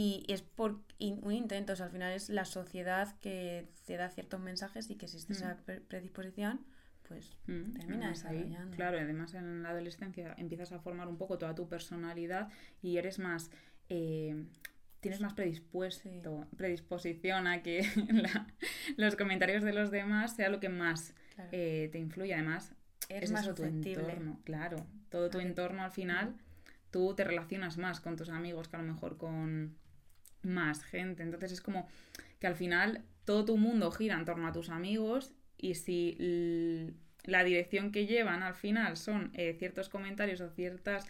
Y 0.00 0.22
es 0.28 0.42
por 0.42 0.78
un 1.00 1.32
intento, 1.32 1.72
o 1.72 1.76
sea, 1.76 1.86
al 1.86 1.90
final 1.90 2.12
es 2.12 2.28
la 2.28 2.44
sociedad 2.44 3.18
que 3.18 3.66
te 3.84 3.96
da 3.96 4.08
ciertos 4.08 4.38
mensajes 4.38 4.88
y 4.90 4.94
que 4.94 5.06
existe 5.06 5.32
esa 5.32 5.54
mm. 5.54 5.88
predisposición, 5.88 6.60
pues 7.08 7.36
mm, 7.48 7.72
termina 7.72 8.08
desarrollando. 8.10 8.76
claro, 8.76 9.00
además 9.00 9.34
en 9.34 9.64
la 9.64 9.70
adolescencia 9.70 10.36
empiezas 10.38 10.70
a 10.70 10.78
formar 10.78 11.08
un 11.08 11.16
poco 11.16 11.36
toda 11.36 11.56
tu 11.56 11.68
personalidad 11.68 12.48
y 12.80 12.98
eres 12.98 13.18
más... 13.18 13.50
Eh, 13.88 14.44
tienes 15.00 15.20
más 15.20 15.34
predispuesto, 15.34 16.46
predisposición 16.56 17.48
a 17.48 17.64
que 17.64 17.84
los 18.96 19.16
comentarios 19.16 19.64
de 19.64 19.72
los 19.72 19.90
demás 19.90 20.36
sea 20.36 20.48
lo 20.48 20.60
que 20.60 20.68
más 20.68 21.12
eh, 21.50 21.88
te 21.90 21.98
influye. 21.98 22.34
Además, 22.34 22.72
es 23.08 23.32
más 23.32 23.52
tu 23.52 23.64
entorno. 23.64 24.38
Claro, 24.44 24.86
todo 25.08 25.28
tu 25.28 25.40
entorno 25.40 25.82
al 25.82 25.90
final 25.90 26.36
tú 26.90 27.14
te 27.14 27.24
relacionas 27.24 27.78
más 27.78 28.00
con 28.00 28.16
tus 28.16 28.28
amigos 28.28 28.68
que 28.68 28.76
a 28.76 28.82
lo 28.82 28.92
mejor 28.92 29.16
con 29.18 29.76
más 30.48 30.82
gente. 30.82 31.22
Entonces 31.22 31.52
es 31.52 31.60
como 31.60 31.88
que 32.40 32.46
al 32.46 32.56
final 32.56 33.04
todo 33.24 33.44
tu 33.44 33.56
mundo 33.56 33.90
gira 33.90 34.16
en 34.16 34.24
torno 34.24 34.48
a 34.48 34.52
tus 34.52 34.70
amigos 34.70 35.32
y 35.56 35.74
si 35.74 36.94
la 37.24 37.44
dirección 37.44 37.92
que 37.92 38.06
llevan 38.06 38.42
al 38.42 38.54
final 38.54 38.96
son 38.96 39.30
eh, 39.34 39.54
ciertos 39.58 39.88
comentarios 39.88 40.40
o 40.40 40.48
ciertas 40.48 41.06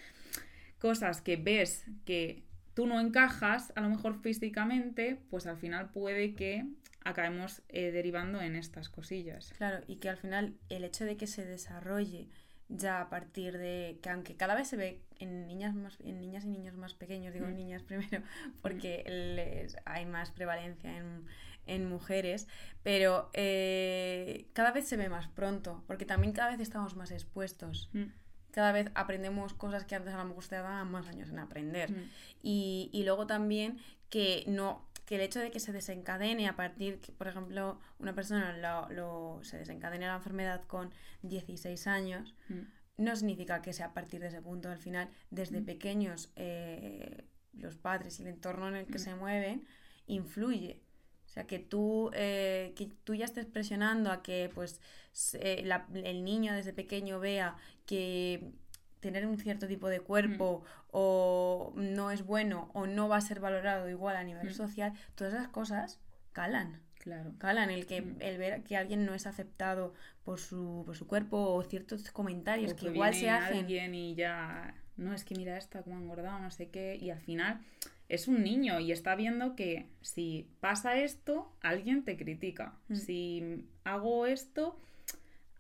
cosas 0.79 1.21
que 1.21 1.37
ves 1.37 1.85
que 2.05 2.43
tú 2.75 2.87
no 2.87 3.01
encajas, 3.01 3.73
a 3.77 3.81
lo 3.81 3.89
mejor 3.89 4.21
físicamente, 4.21 5.21
pues 5.31 5.47
al 5.47 5.57
final 5.57 5.91
puede 5.91 6.35
que 6.35 6.65
acabemos 7.05 7.63
eh, 7.69 7.91
derivando 7.91 8.41
en 8.41 8.57
estas 8.57 8.89
cosillas. 8.89 9.53
Claro, 9.57 9.85
y 9.87 9.97
que 9.97 10.09
al 10.09 10.17
final 10.17 10.55
el 10.69 10.85
hecho 10.85 11.05
de 11.05 11.17
que 11.17 11.27
se 11.27 11.45
desarrolle 11.45 12.29
ya 12.69 13.01
a 13.01 13.09
partir 13.09 13.57
de 13.59 13.99
que 14.03 14.11
aunque 14.11 14.37
cada 14.37 14.55
vez 14.55 14.69
se 14.69 14.77
ve 14.77 15.01
en 15.19 15.47
niñas 15.47 15.75
más 15.75 15.99
en 16.01 16.21
niñas 16.21 16.45
y 16.45 16.49
niños 16.49 16.77
más 16.77 16.95
pequeños 16.95 17.33
digo 17.35 17.47
mm. 17.47 17.55
niñas 17.55 17.83
primero 17.91 18.23
porque 18.63 19.05
les, 19.37 19.77
hay 19.85 20.07
más 20.07 20.31
prevalencia 20.31 20.97
en, 20.97 21.25
en 21.67 21.89
mujeres, 21.89 22.47
pero 22.83 23.31
eh, 23.35 24.47
cada 24.55 24.73
vez 24.73 24.87
se 24.89 24.97
ve 24.97 25.09
más 25.09 25.29
pronto, 25.29 25.83
porque 25.87 26.05
también 26.07 26.33
cada 26.33 26.51
vez 26.51 26.61
estamos 26.61 26.97
más 26.97 27.11
expuestos. 27.11 27.91
Mm. 27.93 28.05
Cada 28.53 28.73
vez 28.73 28.91
aprendemos 28.95 29.53
cosas 29.53 29.85
que 29.85 29.95
antes 29.95 30.15
a 30.15 30.19
lo 30.19 30.25
mejor 30.25 30.47
te 30.47 30.55
daban 30.57 30.91
más 30.91 31.07
años 31.09 31.29
en 31.29 31.39
aprender. 31.39 31.91
Mm. 31.93 32.11
Y, 32.43 32.89
y 32.93 33.05
luego 33.05 33.27
también 33.27 33.79
que 34.09 34.45
no 34.47 34.87
que 35.05 35.15
el 35.15 35.21
hecho 35.23 35.41
de 35.41 35.51
que 35.51 35.59
se 35.61 35.73
desencadene 35.73 36.49
a 36.49 36.57
partir, 36.57 37.01
que, 37.01 37.13
por 37.13 37.29
ejemplo, 37.29 37.79
una 37.99 38.15
persona 38.15 38.55
lo, 38.59 38.91
lo- 38.95 39.41
se 39.45 39.57
desencadene 39.57 40.07
la 40.07 40.17
enfermedad 40.17 40.63
con 40.67 40.91
16 41.23 41.87
años, 41.87 42.35
Mm. 42.49 42.61
No 42.99 43.17
significa 43.17 43.63
que 43.63 43.73
sea 43.73 43.87
a 43.87 43.95
partir 43.95 44.21
de 44.21 44.27
ese 44.29 44.43
punto. 44.43 44.69
Al 44.69 44.79
final, 44.79 45.09
desde 45.31 45.61
Mm. 45.61 45.65
pequeños, 45.65 46.31
eh, 46.37 47.25
los 47.55 47.77
padres 47.77 48.19
y 48.19 48.23
el 48.23 48.29
entorno 48.29 48.69
en 48.69 48.77
el 48.77 48.87
que 48.87 48.99
Mm. 48.99 49.03
se 49.03 49.15
mueven 49.15 49.67
influye. 50.07 50.83
O 51.25 51.29
sea, 51.31 51.47
que 51.47 51.59
tú, 51.59 52.11
eh, 52.15 52.73
que 52.77 52.87
tú 53.05 53.15
ya 53.15 53.25
estés 53.25 53.47
presionando 53.47 54.11
a 54.11 54.23
que 54.23 54.51
pues, 54.55 54.81
se- 55.13 55.63
la- 55.63 55.87
el 55.95 56.25
niño 56.25 56.53
desde 56.55 56.73
pequeño 56.73 57.21
vea 57.21 57.57
que 57.87 58.53
tener 59.01 59.27
un 59.27 59.39
cierto 59.39 59.69
tipo 59.69 59.89
de 59.89 60.01
cuerpo 60.01 60.65
o 60.91 61.73
no 61.77 62.11
es 62.11 62.25
bueno 62.25 62.71
o 62.75 62.87
no 62.87 63.09
va 63.09 63.19
a 63.19 63.21
ser 63.21 63.39
valorado 63.41 63.89
igual 63.89 64.17
a 64.17 64.25
nivel 64.25 64.49
Mm. 64.49 64.55
social, 64.55 64.93
todas 65.15 65.35
esas 65.35 65.49
cosas 65.49 66.01
calan. 66.33 66.81
Claro. 66.99 67.33
Calan 67.39 67.71
el 67.71 67.87
que 67.87 68.03
Mm. 68.03 68.17
el 68.21 68.39
ver 68.39 68.63
que 68.65 68.77
alguien 68.77 69.05
no 69.07 69.15
es 69.15 69.27
aceptado 69.27 69.95
por 70.25 70.39
su, 70.39 70.83
por 70.85 70.97
su 70.97 71.07
cuerpo 71.07 71.37
o 71.55 71.63
ciertos 71.63 72.11
comentarios 72.11 72.73
O 72.73 72.77
que 72.77 72.87
igual 72.87 73.13
viene 73.13 73.27
se 73.27 73.31
hacen. 73.31 73.59
alguien 73.59 73.95
y 73.95 74.15
ya. 74.15 74.75
No, 74.97 75.15
es 75.15 75.25
que 75.25 75.35
mira 75.37 75.57
esta, 75.57 75.83
cómo 75.83 75.97
ha 75.97 76.01
engordado, 76.01 76.39
no 76.41 76.51
sé 76.51 76.71
qué. 76.71 76.97
Y 77.01 77.11
al 77.11 77.21
final 77.21 77.61
es 78.09 78.27
un 78.27 78.43
niño 78.43 78.81
y 78.81 78.91
está 78.91 79.15
viendo 79.15 79.55
que 79.55 79.87
si 80.01 80.49
pasa 80.61 80.99
esto, 80.99 81.53
alguien 81.61 82.03
te 82.05 82.17
critica. 82.17 82.75
Mm. 82.89 82.95
Si 82.97 83.65
hago 83.85 84.27
esto, 84.27 84.77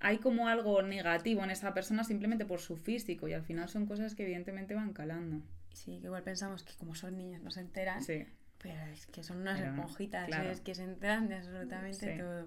hay 0.00 0.18
como 0.18 0.48
algo 0.48 0.82
negativo 0.82 1.44
en 1.44 1.50
esa 1.50 1.72
persona 1.72 2.02
simplemente 2.04 2.44
por 2.46 2.58
su 2.60 2.76
físico. 2.76 3.28
Y 3.28 3.32
al 3.32 3.42
final 3.44 3.68
son 3.68 3.86
cosas 3.86 4.14
que 4.16 4.24
evidentemente 4.24 4.74
van 4.74 4.92
calando. 4.92 5.40
Sí, 5.72 5.98
que 6.00 6.06
igual 6.06 6.24
pensamos 6.24 6.64
que 6.64 6.74
como 6.74 6.96
son 6.96 7.16
niños 7.16 7.40
no 7.42 7.50
se 7.52 7.60
enteran, 7.60 8.02
Sí. 8.02 8.24
Pero 8.58 8.80
es 8.92 9.06
que 9.06 9.22
son 9.22 9.38
unas 9.40 9.58
Pero 9.60 9.70
esponjitas, 9.72 10.26
claro. 10.26 10.50
es 10.50 10.60
que 10.60 10.74
se 10.74 10.84
enteran 10.84 11.28
de 11.28 11.36
absolutamente 11.36 12.12
Sí. 12.14 12.18
todo. 12.20 12.46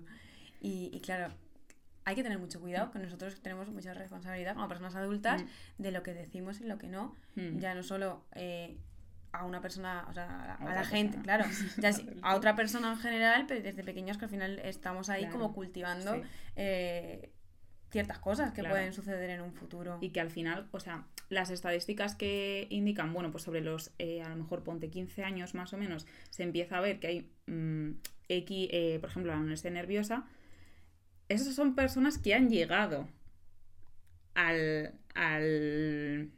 Y, 0.59 0.89
y 0.93 0.99
claro, 1.01 1.33
hay 2.05 2.15
que 2.15 2.23
tener 2.23 2.39
mucho 2.39 2.59
cuidado, 2.59 2.91
que 2.91 2.99
nosotros 2.99 3.41
tenemos 3.41 3.69
mucha 3.69 3.93
responsabilidad 3.93 4.55
como 4.55 4.67
personas 4.67 4.95
adultas 4.95 5.43
Mm. 5.43 5.47
de 5.83 5.91
lo 5.91 6.03
que 6.03 6.13
decimos 6.13 6.59
y 6.61 6.65
lo 6.65 6.77
que 6.77 6.87
no. 6.87 7.15
Mm. 7.35 7.59
Ya 7.59 7.73
no 7.75 7.83
solo 7.83 8.25
eh, 8.35 8.77
a 9.31 9.45
una 9.45 9.61
persona, 9.61 10.05
o 10.09 10.13
sea, 10.13 10.55
a, 10.55 10.65
la 10.75 10.83
gente, 10.83 11.17
persona. 11.17 11.23
claro, 11.23 11.45
ya 11.77 11.93
sí, 11.93 12.05
a 12.21 12.35
otra 12.35 12.55
persona 12.55 12.91
en 12.91 12.97
general, 12.99 13.45
pero 13.47 13.61
desde 13.61 13.83
pequeños 13.83 14.17
que 14.17 14.25
al 14.25 14.31
final 14.31 14.59
estamos 14.59 15.09
ahí 15.09 15.21
Claro, 15.21 15.39
como 15.39 15.53
cultivando 15.53 16.15
sí. 16.15 16.21
eh, 16.57 17.31
ciertas 17.91 18.19
cosas 18.19 18.51
que 18.53 18.61
Claro. 18.61 18.75
pueden 18.75 18.93
suceder 18.93 19.29
en 19.29 19.41
un 19.41 19.53
futuro. 19.53 19.97
Y 20.01 20.09
que 20.09 20.19
al 20.21 20.29
final, 20.31 20.67
o 20.71 20.79
sea, 20.79 21.05
las 21.29 21.49
estadísticas 21.49 22.15
que 22.15 22.67
indican, 22.69 23.13
bueno, 23.13 23.31
pues 23.31 23.43
sobre 23.43 23.61
los, 23.61 23.91
eh, 23.99 24.21
a 24.21 24.29
lo 24.29 24.35
mejor 24.37 24.63
ponte 24.63 24.89
15 24.89 25.23
años 25.23 25.53
más 25.53 25.73
o 25.73 25.77
menos, 25.77 26.07
se 26.29 26.43
empieza 26.43 26.77
a 26.77 26.81
ver 26.81 26.99
que 26.99 27.07
hay 27.07 27.31
mm, 27.47 27.91
X, 28.29 28.69
eh, 28.71 28.97
por 29.01 29.09
ejemplo, 29.09 29.31
la 29.33 29.37
anorexia 29.39 29.69
nerviosa, 29.71 30.25
esas 31.27 31.53
son 31.53 31.75
personas 31.75 32.17
que 32.17 32.33
han 32.33 32.49
llegado 32.49 33.07
al, 34.33 34.93
al, 35.13 36.29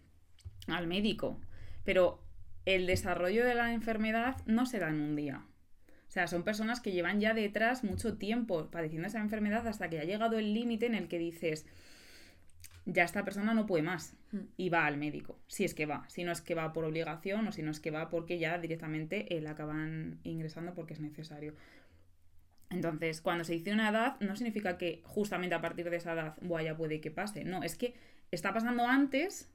al 0.67 0.87
médico, 0.87 1.39
pero 1.83 2.19
el 2.65 2.87
desarrollo 2.87 3.45
de 3.45 3.55
la 3.55 3.73
enfermedad 3.73 4.37
no 4.45 4.65
se 4.65 4.79
da 4.79 4.89
en 4.89 5.01
un 5.01 5.15
día. 5.15 5.45
O 6.13 6.17
sea, 6.19 6.27
son 6.27 6.43
personas 6.43 6.79
que 6.79 6.91
llevan 6.91 7.19
ya 7.19 7.33
detrás 7.33 7.83
mucho 7.83 8.17
tiempo 8.17 8.69
padeciendo 8.69 9.07
esa 9.07 9.19
enfermedad 9.19 9.67
hasta 9.67 9.89
que 9.89 9.99
ha 9.99 10.03
llegado 10.03 10.37
el 10.37 10.53
límite 10.53 10.85
en 10.85 10.93
el 10.93 11.07
que 11.07 11.17
dices, 11.17 11.65
ya 12.85 13.03
esta 13.03 13.25
persona 13.25 13.55
no 13.55 13.65
puede 13.65 13.81
más 13.81 14.15
Mm. 14.33 14.39
y 14.57 14.69
va 14.69 14.87
al 14.87 14.97
médico, 14.97 15.39
si 15.47 15.63
es 15.63 15.75
que 15.75 15.85
va, 15.85 16.09
si 16.09 16.23
no 16.23 16.31
es 16.31 16.41
que 16.41 16.55
va 16.55 16.73
por 16.73 16.85
obligación 16.85 17.47
o 17.47 17.51
si 17.51 17.61
no 17.61 17.69
es 17.69 17.79
que 17.79 17.91
va 17.91 18.09
porque 18.09 18.39
ya 18.39 18.57
directamente 18.57 19.37
eh, 19.37 19.41
la 19.41 19.51
acaban 19.51 20.19
ingresando 20.23 20.73
porque 20.73 20.93
es 20.93 20.99
necesario. 20.99 21.53
Entonces, 22.71 23.21
cuando 23.21 23.43
se 23.43 23.53
dice 23.53 23.71
una 23.71 23.89
edad, 23.89 24.19
no 24.19 24.35
significa 24.35 24.79
que 24.79 25.01
justamente 25.03 25.53
a 25.53 25.61
partir 25.61 25.91
de 25.91 25.97
esa 25.97 26.13
edad, 26.13 26.35
buah, 26.41 26.63
ya 26.63 26.75
puede 26.75 26.99
que 26.99 27.11
pase. 27.11 27.43
No, 27.43 27.61
es 27.61 27.75
que 27.75 27.93
está 28.31 28.51
pasando 28.51 28.87
antes 28.87 29.47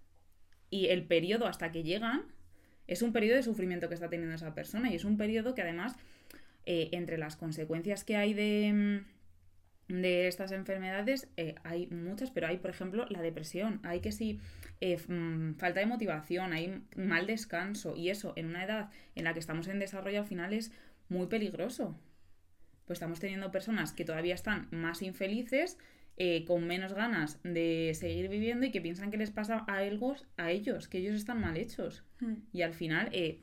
y 0.71 0.87
el 0.87 1.03
periodo 1.03 1.49
hasta 1.49 1.73
que 1.73 1.83
llegan 1.83 2.23
es 2.87 3.03
un 3.03 3.13
periodo 3.13 3.35
de 3.35 3.43
sufrimiento 3.43 3.89
que 3.89 3.95
está 3.95 4.09
teniendo 4.09 4.37
esa 4.37 4.55
persona 4.55 4.93
y 4.93 4.95
es 4.95 5.05
un 5.05 5.17
periodo 5.17 5.57
que 5.57 5.63
además, 5.63 5.97
eh, 6.71 6.91
entre 6.93 7.17
las 7.17 7.37
consecuencias 7.37 8.05
que 8.05 8.17
hay 8.17 8.35
de, 8.35 8.73
mm, 9.89 10.01
de 10.01 10.29
estas 10.29 10.53
enfermedades, 10.53 11.27
eh, 11.39 11.55
hay 11.65 11.87
muchas, 11.87 12.31
pero 12.31 12.47
hay, 12.47 12.59
por 12.59 12.69
ejemplo, 12.69 13.07
la 13.09 13.23
depresión, 13.23 13.81
hay 13.85 14.01
que 14.01 14.13
sí, 14.13 14.39
eh, 14.83 14.99
mm, 15.09 15.55
falta 15.55 15.81
de 15.81 15.87
motivación, 15.87 16.53
hay 16.53 16.83
mal 16.95 17.27
descanso 17.27 17.97
y 17.97 18.11
eso 18.11 18.35
en 18.37 18.49
una 18.49 18.65
edad 18.65 18.91
en 19.15 19.25
la 19.25 19.33
que 19.33 19.41
estamos 19.41 19.67
en 19.69 19.79
desarrollo 19.79 20.21
al 20.21 20.27
final 20.27 20.53
es 20.53 20.71
muy 21.09 21.29
peligroso. 21.29 21.99
Pues 22.85 22.99
estamos 22.99 23.19
teniendo 23.19 23.51
personas 23.51 23.93
que 23.95 24.05
todavía 24.05 24.35
están 24.35 24.69
más 24.71 25.01
infelices, 25.01 25.79
eh, 26.19 26.45
con 26.45 26.67
menos 26.67 26.93
ganas 26.93 27.41
de 27.45 27.93
seguir 27.95 28.29
viviendo 28.29 28.67
y 28.67 28.71
que 28.71 28.83
piensan 28.83 29.11
que 29.11 29.17
les 29.17 29.31
pasa 29.31 29.65
a 29.69 29.85
ellos, 29.85 30.27
a 30.37 30.51
ellos, 30.51 30.87
que 30.87 30.99
ellos 30.99 31.15
están 31.15 31.41
mal 31.41 31.57
hechos. 31.57 32.05
Mm. 32.21 32.35
Y 32.53 32.61
al 32.61 32.75
final 32.75 33.09
eh, 33.13 33.41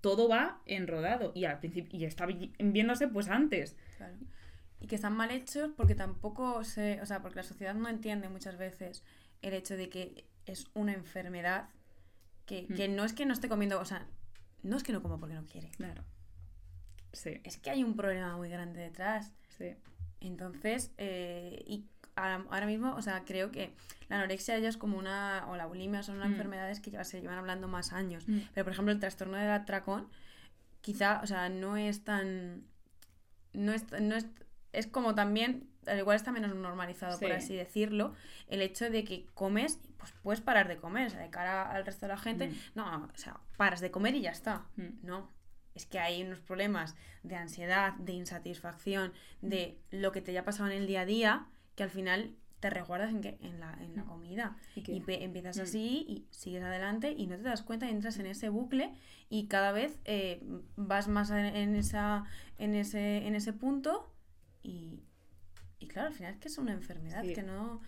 todo 0.00 0.28
va 0.28 0.60
enrodado 0.66 1.32
y 1.34 1.44
al 1.44 1.58
principio 1.58 1.98
y 1.98 2.04
está 2.04 2.26
vi- 2.26 2.52
viéndose 2.58 3.08
pues 3.08 3.28
antes. 3.28 3.76
Claro. 3.96 4.14
Y 4.80 4.86
que 4.86 4.94
están 4.94 5.14
mal 5.16 5.30
hechos 5.30 5.70
porque 5.76 5.94
tampoco 5.94 6.62
se. 6.64 7.00
O 7.02 7.06
sea, 7.06 7.20
porque 7.20 7.36
la 7.36 7.42
sociedad 7.42 7.74
no 7.74 7.88
entiende 7.88 8.28
muchas 8.28 8.56
veces 8.58 9.02
el 9.42 9.54
hecho 9.54 9.76
de 9.76 9.88
que 9.88 10.24
es 10.46 10.66
una 10.74 10.92
enfermedad 10.92 11.68
que, 12.46 12.62
Mm. 12.68 12.74
que 12.74 12.88
no 12.88 13.04
es 13.04 13.12
que 13.12 13.26
no 13.26 13.32
esté 13.32 13.48
comiendo. 13.48 13.80
O 13.80 13.84
sea, 13.84 14.06
no 14.62 14.76
es 14.76 14.82
que 14.84 14.92
no 14.92 15.02
coma 15.02 15.18
porque 15.18 15.34
no 15.34 15.44
quiere. 15.46 15.70
Claro. 15.72 16.04
Sí, 17.12 17.40
Es 17.44 17.56
que 17.58 17.70
hay 17.70 17.82
un 17.82 17.96
problema 17.96 18.36
muy 18.36 18.48
grande 18.50 18.80
detrás. 18.80 19.32
sí. 19.56 19.74
Entonces, 20.20 20.90
eh, 20.98 21.62
y 21.66 21.86
ahora, 22.18 22.66
mismo, 22.66 22.94
o 22.94 23.02
sea, 23.02 23.24
creo 23.24 23.50
que 23.50 23.72
la 24.08 24.16
anorexia 24.16 24.58
ya 24.58 24.68
es 24.68 24.76
como 24.76 24.98
una. 24.98 25.46
o 25.48 25.56
la 25.56 25.66
bulimia 25.66 26.02
son 26.02 26.16
unas 26.16 26.28
Mm. 26.28 26.32
enfermedades 26.32 26.80
que 26.80 26.90
ya 26.90 27.04
se 27.04 27.20
llevan 27.20 27.38
hablando 27.38 27.68
más 27.68 27.92
años. 27.92 28.26
Mm. 28.28 28.38
Pero, 28.54 28.64
por 28.64 28.72
ejemplo, 28.72 28.92
el 28.92 29.00
trastorno 29.00 29.36
del 29.36 29.50
atracón, 29.50 30.08
quizá, 30.80 31.20
o 31.22 31.26
sea, 31.26 31.48
no 31.48 31.76
es 31.76 32.04
tan. 32.04 32.64
No 33.52 33.72
es, 33.72 33.84
no 34.00 34.14
es, 34.16 34.26
es 34.72 34.86
como 34.86 35.14
también, 35.14 35.68
al 35.86 35.98
igual 35.98 36.16
está 36.16 36.30
menos 36.32 36.54
normalizado, 36.54 37.18
por 37.18 37.28
Sí. 37.28 37.34
así 37.34 37.56
decirlo, 37.56 38.14
el 38.48 38.60
hecho 38.62 38.90
de 38.90 39.04
que 39.04 39.26
comes, 39.34 39.78
pues 39.96 40.12
puedes 40.22 40.40
parar 40.40 40.68
de 40.68 40.76
comer, 40.76 41.06
o 41.08 41.10
sea, 41.10 41.20
de 41.20 41.30
cara 41.30 41.70
al 41.70 41.84
resto 41.86 42.06
de 42.06 42.12
la 42.12 42.18
gente, 42.18 42.48
Mm. 42.48 42.54
no, 42.74 43.08
o 43.12 43.18
sea, 43.18 43.40
paras 43.56 43.80
de 43.80 43.90
comer 43.90 44.14
y 44.14 44.20
ya 44.20 44.30
está. 44.30 44.66
No, 45.02 45.30
es 45.74 45.86
que 45.86 45.98
hay 45.98 46.22
unos 46.22 46.40
problemas 46.40 46.94
de 47.22 47.36
ansiedad, 47.36 47.94
de 47.94 48.12
insatisfacción, 48.12 49.12
de 49.40 49.78
lo 49.90 50.12
que 50.12 50.20
te 50.20 50.30
haya 50.32 50.44
pasado 50.44 50.70
en 50.70 50.76
el 50.76 50.86
día 50.86 51.00
a 51.02 51.06
día, 51.06 51.46
que 51.78 51.84
al 51.84 51.90
final 51.90 52.34
te 52.58 52.70
resguardas 52.70 53.10
en, 53.10 53.20
que, 53.20 53.38
en, 53.40 53.60
la, 53.60 53.72
en 53.80 53.94
la 53.94 54.02
Mm. 54.02 54.08
comida. 54.08 54.56
Y 54.74 54.82
que- 54.82 54.92
Y 54.92 55.00
pe- 55.00 55.22
empiezas 55.22 55.58
Mm. 55.58 55.60
así 55.62 56.04
y 56.08 56.26
sigues 56.32 56.64
adelante 56.64 57.12
y 57.16 57.28
no 57.28 57.36
te 57.36 57.42
das 57.44 57.62
cuenta 57.62 57.86
y 57.86 57.90
entras 57.90 58.18
en 58.18 58.26
ese 58.26 58.48
bucle 58.48 58.92
y 59.30 59.46
cada 59.46 59.70
vez 59.70 60.00
eh, 60.04 60.42
vas 60.74 61.06
más 61.06 61.30
en, 61.30 61.44
en 61.46 61.76
esa, 61.76 62.24
en, 62.58 62.74
ese, 62.74 63.26
en 63.28 63.36
ese 63.36 63.52
punto 63.52 64.12
y, 64.60 65.04
y 65.78 65.86
claro, 65.86 66.08
al 66.08 66.14
final 66.14 66.34
es 66.34 66.40
que 66.40 66.48
es 66.48 66.58
una 66.58 66.72
enfermedad 66.72 67.22
Sí. 67.22 67.32
que 67.32 67.44
no, 67.44 67.80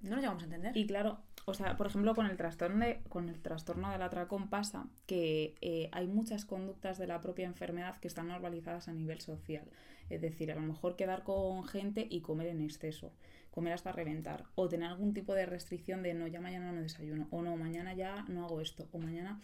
no 0.00 0.10
lo 0.10 0.20
llegamos 0.20 0.42
a 0.42 0.46
entender. 0.46 0.76
Y 0.76 0.88
claro, 0.88 1.20
o 1.44 1.54
sea, 1.54 1.76
por 1.76 1.86
ejemplo, 1.86 2.12
con 2.16 2.26
el 2.26 2.36
trastorno, 2.36 2.84
de, 2.84 3.04
con 3.08 3.28
el 3.28 3.40
trastorno 3.40 3.92
del 3.92 4.02
atracón 4.02 4.50
pasa 4.50 4.88
que 5.06 5.54
eh, 5.60 5.88
hay 5.92 6.08
muchas 6.08 6.44
conductas 6.44 6.98
de 6.98 7.06
la 7.06 7.20
propia 7.20 7.46
enfermedad 7.46 8.00
que 8.00 8.08
están 8.08 8.26
normalizadas 8.26 8.88
a 8.88 8.92
nivel 8.92 9.20
social. 9.20 9.70
Es 10.10 10.20
decir, 10.20 10.50
a 10.50 10.56
lo 10.56 10.62
mejor 10.62 10.96
quedar 10.96 11.22
con 11.22 11.64
gente 11.64 12.06
y 12.10 12.20
comer 12.22 12.48
en 12.48 12.60
exceso, 12.60 13.12
comer 13.56 13.72
hasta 13.72 13.90
reventar, 13.90 14.44
o 14.54 14.68
tener 14.68 14.90
algún 14.90 15.14
tipo 15.14 15.34
de 15.34 15.46
restricción 15.46 16.02
de 16.02 16.12
no, 16.12 16.26
ya 16.26 16.42
mañana 16.42 16.72
no 16.72 16.82
desayuno, 16.82 17.26
o 17.30 17.40
no, 17.40 17.56
mañana 17.56 17.94
ya 17.94 18.22
no 18.28 18.44
hago 18.44 18.60
esto, 18.60 18.86
o 18.92 18.98
mañana 18.98 19.40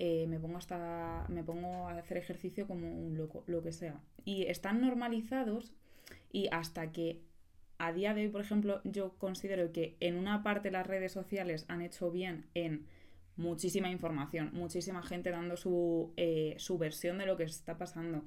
eh, 0.00 0.26
me 0.26 0.40
pongo 0.40 0.58
hasta 0.58 1.24
me 1.28 1.44
pongo 1.44 1.86
a 1.86 1.92
hacer 1.92 2.16
ejercicio 2.16 2.66
como 2.66 2.92
un 2.92 3.16
loco, 3.16 3.44
lo 3.46 3.62
que 3.62 3.70
sea. 3.70 4.00
Y 4.24 4.46
están 4.46 4.80
normalizados 4.80 5.72
y 6.32 6.48
hasta 6.50 6.90
que 6.90 7.20
a 7.78 7.92
día 7.92 8.12
de 8.12 8.22
hoy, 8.22 8.28
por 8.28 8.40
ejemplo, 8.40 8.80
yo 8.82 9.16
considero 9.18 9.70
que 9.70 9.96
en 10.00 10.16
una 10.16 10.42
parte 10.42 10.72
las 10.72 10.88
redes 10.88 11.12
sociales 11.12 11.64
han 11.68 11.80
hecho 11.80 12.10
bien 12.10 12.46
en 12.54 12.86
muchísima 13.36 13.88
información, 13.88 14.50
muchísima 14.52 15.00
gente 15.04 15.30
dando 15.30 15.56
su, 15.56 16.12
eh, 16.16 16.56
su 16.58 16.76
versión 16.76 17.18
de 17.18 17.26
lo 17.26 17.36
que 17.36 17.44
está 17.44 17.78
pasando, 17.78 18.24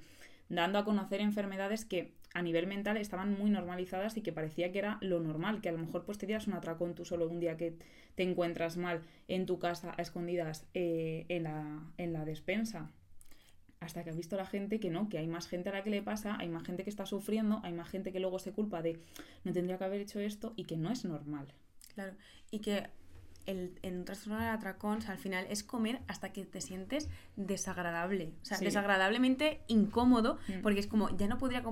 dando 0.47 0.79
a 0.79 0.85
conocer 0.85 1.19
enfermedades 1.19 1.83
que 1.83 2.13
a 2.33 2.41
nivel 2.41 2.67
mental 2.67 2.97
estaban 2.97 3.37
muy 3.37 3.49
normalizadas 3.49 4.15
y 4.17 4.21
que 4.21 4.31
parecía 4.33 4.71
que 4.71 4.79
era 4.79 4.97
lo 5.01 5.19
normal, 5.19 5.61
que 5.61 5.69
a 5.69 5.71
lo 5.71 5.79
mejor 5.79 6.05
pues 6.05 6.17
te 6.17 6.25
dieras 6.27 6.47
un 6.47 6.53
atracón 6.53 6.93
tú 6.95 7.05
solo 7.05 7.27
un 7.27 7.39
día 7.39 7.57
que 7.57 7.75
te 8.15 8.23
encuentras 8.23 8.77
mal 8.77 9.01
en 9.27 9.45
tu 9.45 9.59
casa 9.59 9.93
a 9.97 10.01
escondidas 10.01 10.65
eh, 10.73 11.25
en, 11.29 11.43
la, 11.43 11.81
en 11.97 12.13
la 12.13 12.25
despensa. 12.25 12.91
hasta 13.79 14.03
que 14.03 14.09
ha 14.09 14.13
visto 14.13 14.35
la 14.37 14.45
gente 14.45 14.79
que 14.79 14.89
no, 14.89 15.07
que 15.07 15.19
hay 15.19 15.27
más 15.27 15.47
gente 15.47 15.69
a 15.69 15.71
la 15.71 15.83
que 15.83 15.91
le 15.91 16.01
pasa, 16.01 16.35
hay 16.39 16.49
más 16.49 16.63
gente 16.63 16.83
que 16.83 16.89
está 16.89 17.05
sufriendo, 17.05 17.59
hay 17.63 17.73
más 17.73 17.87
gente 17.89 18.11
que 18.11 18.19
luego 18.19 18.39
se 18.39 18.51
culpa 18.51 18.81
de 18.81 18.99
no 19.43 19.53
tendría 19.53 19.77
que 19.77 19.83
haber 19.83 20.01
hecho 20.01 20.19
esto 20.19 20.53
y 20.55 20.63
que 20.65 20.77
no 20.77 20.91
es 20.91 21.05
normal. 21.05 21.47
Claro, 21.93 22.13
y 22.49 22.59
que 22.59 22.87
el, 23.45 23.77
en 23.83 23.97
un 23.99 24.05
trastorno 24.05 24.39
del 24.39 24.49
atracón, 24.49 24.97
o 24.97 25.01
sea, 25.01 25.11
al 25.11 25.19
final 25.19 25.45
es 25.49 25.63
comer 25.63 25.99
hasta 26.07 26.33
que 26.33 26.43
te 26.43 26.59
sientes 26.59 27.07
desagradable, 27.35 28.33
o 28.41 28.45
sea, 28.45 28.57
Sí. 28.57 28.65
desagradablemente 28.65 29.61
incómodo, 29.67 30.37
Mm. 30.47 30.61
porque 30.63 30.79
es 30.79 30.87
como, 30.87 31.15
ya 31.15 31.27
no 31.27 31.37
podría 31.37 31.63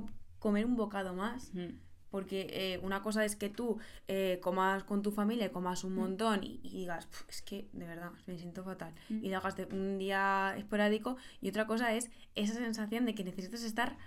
comer 0.45 0.65
un 0.65 0.75
bocado 0.75 1.13
más. 1.15 1.51
Mm, 1.53 1.71
Porque 2.11 2.47
eh, 2.51 2.79
una 2.81 3.01
cosa 3.01 3.25
es 3.25 3.35
que 3.35 3.49
tú 3.49 3.77
eh, 4.07 4.39
comas 4.41 4.83
con 4.85 5.01
tu 5.01 5.11
familia, 5.11 5.51
comas 5.51 5.83
un 5.83 5.95
montón 5.95 6.43
y, 6.43 6.61
y 6.63 6.69
digas, 6.81 7.07
"Puf, 7.07 7.27
es 7.27 7.41
que 7.41 7.67
de 7.73 7.85
verdad 7.87 8.11
me 8.27 8.37
siento 8.37 8.63
fatal. 8.63 8.93
Mm. 9.09 9.25
Y 9.25 9.29
lo 9.29 9.37
hagas 9.37 9.55
de 9.57 9.65
un 9.65 9.97
día 9.97 10.53
esporádico. 10.55 11.17
Y 11.41 11.49
otra 11.49 11.65
cosa 11.67 11.93
es 11.93 12.09
esa 12.35 12.53
sensación 12.53 13.05
de 13.05 13.15
que 13.15 13.23
necesitas 13.25 13.63
estar 13.63 13.97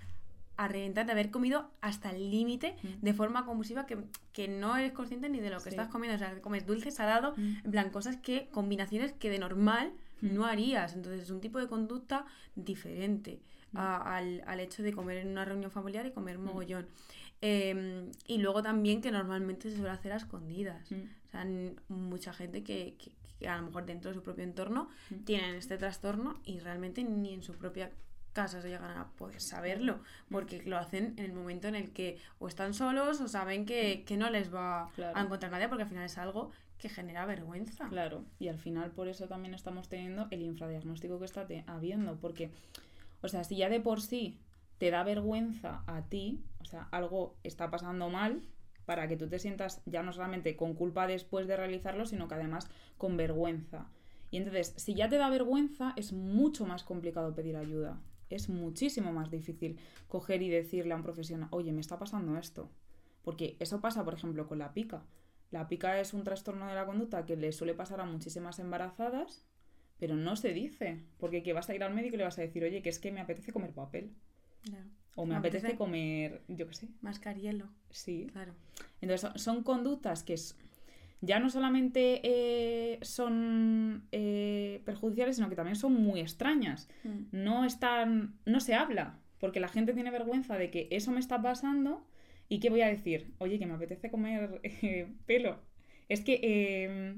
a 0.57 0.69
reventar 0.69 1.05
de 1.07 1.13
haber 1.13 1.31
comido 1.31 1.71
hasta 1.83 2.11
el 2.11 2.31
límite 2.31 2.77
Mm. 2.83 2.89
de 3.05 3.13
forma 3.15 3.45
compulsiva 3.45 3.85
que, 3.85 3.99
que 4.33 4.49
no 4.49 4.77
eres 4.77 4.93
consciente 4.93 5.29
ni 5.29 5.41
de 5.41 5.51
lo 5.51 5.59
que 5.59 5.65
Sí. 5.65 5.77
estás 5.77 5.89
comiendo. 5.89 6.15
O 6.17 6.19
sea, 6.19 6.41
comes 6.41 6.65
dulce, 6.67 6.91
salado, 6.91 7.35
en 7.37 7.71
plan, 7.71 7.91
cosas 7.91 8.17
que, 8.17 8.49
combinaciones 8.59 9.13
que 9.13 9.29
de 9.29 9.39
normal 9.39 9.93
no 10.23 10.47
harías. 10.47 10.95
Entonces 10.95 11.25
es 11.25 11.31
un 11.31 11.41
tipo 11.41 11.59
de 11.59 11.67
conducta 11.69 12.25
diferente. 12.57 13.41
A- 13.75 14.17
al, 14.17 14.43
al 14.47 14.61
hecho 14.61 14.83
de 14.83 14.93
comer 14.93 15.19
en 15.19 15.29
una 15.29 15.45
reunión 15.45 15.71
familiar 15.71 16.07
y 16.07 16.11
comer 16.13 16.39
mogollón. 16.39 16.87
Eh, 17.41 18.11
y 18.27 18.39
luego 18.39 18.63
también 18.63 19.01
que 19.01 19.11
normalmente 19.11 19.71
se 19.71 19.77
suele 19.77 19.91
hacer 19.91 20.13
a 20.13 20.17
escondidas. 20.17 20.91
mm, 20.91 20.95
O 21.29 21.31
sea, 21.31 21.47
mucha 21.89 22.33
gente 22.33 22.63
que, 22.65 22.95
que- 22.99 23.13
que 23.39 23.49
a 23.49 23.57
lo 23.59 23.67
mejor 23.67 23.87
dentro 23.87 24.11
de 24.11 24.15
su 24.17 24.23
propio 24.23 24.43
entorno 24.45 24.89
Mm. 25.11 25.25
tienen 25.25 25.55
este 25.55 25.77
trastorno 25.79 26.41
y 26.45 26.59
realmente 26.59 27.05
ni 27.05 27.35
en 27.35 27.43
su 27.43 27.53
propia 27.55 27.91
casa 28.33 28.61
se 28.63 28.69
llegan 28.69 28.91
a 28.97 29.09
poder 29.13 29.41
saberlo, 29.41 30.01
porque 30.31 30.63
lo 30.63 30.77
hacen 30.79 31.15
en 31.19 31.25
el 31.27 31.33
momento 31.33 31.69
en 31.69 31.75
el 31.75 31.93
que 31.93 32.19
o 32.39 32.49
están 32.49 32.73
solos 32.75 33.21
o 33.21 33.29
saben 33.29 33.67
que, 33.67 34.05
que 34.07 34.17
no 34.17 34.31
les 34.31 34.53
va 34.53 34.87
Mm. 34.87 34.93
Claro. 34.95 35.17
a 35.19 35.23
encontrar 35.23 35.53
nadie, 35.53 35.69
porque 35.69 35.83
al 35.85 35.89
final 35.89 36.05
es 36.05 36.19
algo 36.19 36.51
que 36.79 36.89
genera 36.89 37.27
vergüenza. 37.27 37.89
Claro, 37.89 38.25
y 38.39 38.49
al 38.49 38.59
final 38.59 38.91
por 38.93 39.09
eso 39.09 39.27
también 39.29 39.55
estamos 39.55 39.89
teniendo 39.89 40.27
el 40.31 40.43
infradiagnóstico 40.43 41.19
que 41.19 41.25
está 41.27 41.47
habiendo, 41.67 42.17
porque, 42.17 42.51
o 43.23 43.29
sea, 43.29 43.45
si 43.45 43.57
ya 43.57 43.69
de 43.69 43.81
por 43.81 44.01
sí 44.01 44.41
te 44.79 44.91
da 44.91 45.03
vergüenza 45.03 45.83
a 45.87 46.03
ti, 46.09 46.45
o 46.61 46.65
sea, 46.65 46.89
algo 46.91 47.37
está 47.43 47.71
pasando 47.71 48.09
mal 48.09 48.43
para 48.85 49.09
que 49.09 49.17
tú 49.17 49.29
te 49.29 49.39
sientas 49.39 49.83
ya 49.87 50.03
no 50.03 50.13
solamente 50.13 50.57
con 50.57 50.75
culpa 50.75 51.07
después 51.07 51.47
de 51.47 51.57
realizarlo, 51.57 52.07
sino 52.07 52.29
que 52.29 52.35
además 52.35 52.71
con 52.97 53.17
vergüenza. 53.17 53.91
Y 54.31 54.37
entonces, 54.39 54.75
si 54.77 54.95
ya 54.95 55.09
te 55.09 55.17
da 55.17 55.31
vergüenza, 55.31 55.93
es 55.97 56.13
mucho 56.13 56.67
más 56.67 56.85
complicado 56.85 57.35
pedir 57.35 57.57
ayuda. 57.57 58.01
Es 58.31 58.49
muchísimo 58.49 59.13
más 59.13 59.31
difícil 59.31 59.79
coger 60.07 60.43
y 60.43 60.51
decirle 60.51 60.93
a 60.93 60.97
un 60.97 61.03
profesional, 61.03 61.49
oye, 61.51 61.73
me 61.73 61.81
está 61.81 61.99
pasando 61.99 62.37
esto. 62.37 62.71
Porque 63.23 63.57
eso 63.59 63.81
pasa, 63.81 64.05
por 64.05 64.15
ejemplo, 64.15 64.47
con 64.47 64.59
la 64.59 64.73
pica. 64.73 65.03
La 65.51 65.67
pica 65.67 65.99
es 65.99 66.13
un 66.13 66.25
trastorno 66.25 66.67
de 66.67 66.75
la 66.75 66.85
conducta 66.85 67.25
que 67.25 67.37
le 67.37 67.53
suele 67.53 67.75
pasar 67.75 68.01
a 68.01 68.05
muchísimas 68.05 68.59
embarazadas, 68.59 69.47
pero 69.99 70.17
no 70.17 70.37
se 70.37 70.53
dice. 70.53 71.01
Porque 71.19 71.43
que 71.43 71.53
vas 71.53 71.69
a 71.71 71.75
ir 71.75 71.83
al 71.83 71.95
médico 71.95 72.15
y 72.15 72.19
le 72.19 72.25
vas 72.25 72.39
a 72.39 72.43
decir, 72.43 72.63
oye, 72.65 72.83
que 72.83 72.89
es 72.89 72.99
que 72.99 73.13
me 73.13 73.21
apetece 73.21 73.53
comer 73.53 73.73
papel. 73.73 74.11
Claro. 74.63 74.87
O 75.15 75.25
me, 75.27 75.31
Me 75.33 75.39
apetece, 75.39 75.69
apetece- 75.69 75.77
comer, 75.79 76.43
yo 76.49 76.67
qué 76.69 76.75
sé. 76.75 76.89
Mascarielo, 77.01 77.69
Sí. 77.91 78.29
claro. 78.33 78.55
Entonces 79.01 79.21
son, 79.23 79.39
son 79.39 79.63
conductas 79.65 80.23
que 80.23 80.35
es- 80.35 80.57
ya 81.21 81.41
no 81.41 81.51
solamente 81.51 82.21
eh, 82.23 82.99
son 83.03 84.07
eh, 84.13 84.81
perjudiciales, 84.85 85.35
sino 85.37 85.49
que 85.49 85.57
también 85.57 85.75
son 85.75 85.93
muy 85.95 86.21
extrañas. 86.21 86.89
Mm. 87.03 87.23
No 87.33 87.65
están, 87.65 88.39
no 88.47 88.61
se 88.61 88.75
habla, 88.75 89.19
porque 89.41 89.59
la 89.59 89.67
gente 89.69 89.93
tiene 89.95 90.13
vergüenza 90.13 90.57
de 90.57 90.71
que 90.71 90.87
eso 90.93 91.11
me 91.11 91.19
está 91.19 91.43
pasando 91.43 92.07
y 92.49 92.61
que 92.61 92.71
voy 92.71 92.83
a 92.83 92.87
decir, 92.87 93.35
oye, 93.39 93.59
que 93.59 93.67
me 93.67 93.75
apetece 93.75 94.11
comer 94.13 94.61
eh, 94.63 95.13
pelo. 95.27 95.61
Es 96.09 96.21
que 96.21 97.17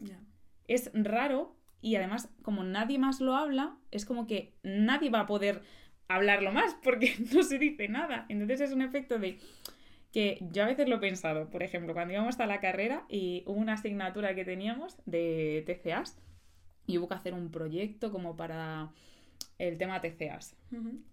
Ya. 0.00 0.20
es 0.68 0.90
raro 0.92 1.56
y 1.80 1.96
además 1.96 2.28
como 2.42 2.64
nadie 2.64 2.98
más 2.98 3.20
lo 3.20 3.34
habla, 3.34 3.76
es 3.90 4.04
como 4.04 4.26
que 4.26 4.52
nadie 4.62 5.10
va 5.10 5.20
a 5.20 5.26
poder 5.26 5.62
hablarlo 6.08 6.52
más 6.52 6.76
porque 6.82 7.14
no 7.32 7.42
se 7.42 7.58
dice 7.58 7.88
nada. 7.88 8.26
Entonces 8.28 8.60
es 8.60 8.72
un 8.72 8.82
efecto 8.82 9.18
de 9.18 9.38
que 10.12 10.38
yo 10.50 10.64
a 10.64 10.66
veces 10.66 10.88
lo 10.88 10.96
he 10.96 11.00
pensado, 11.00 11.48
por 11.50 11.62
ejemplo, 11.62 11.94
cuando 11.94 12.12
íbamos 12.12 12.40
a 12.40 12.46
la 12.46 12.60
carrera 12.60 13.04
y 13.08 13.44
hubo 13.46 13.58
una 13.58 13.74
asignatura 13.74 14.34
que 14.34 14.44
teníamos 14.44 14.96
de 15.06 15.62
TCAs 15.66 16.18
y 16.86 16.98
hubo 16.98 17.08
que 17.08 17.14
hacer 17.14 17.32
un 17.32 17.50
proyecto 17.50 18.10
como 18.10 18.36
para 18.36 18.90
el 19.58 19.78
tema 19.78 20.00
TCAs. 20.00 20.56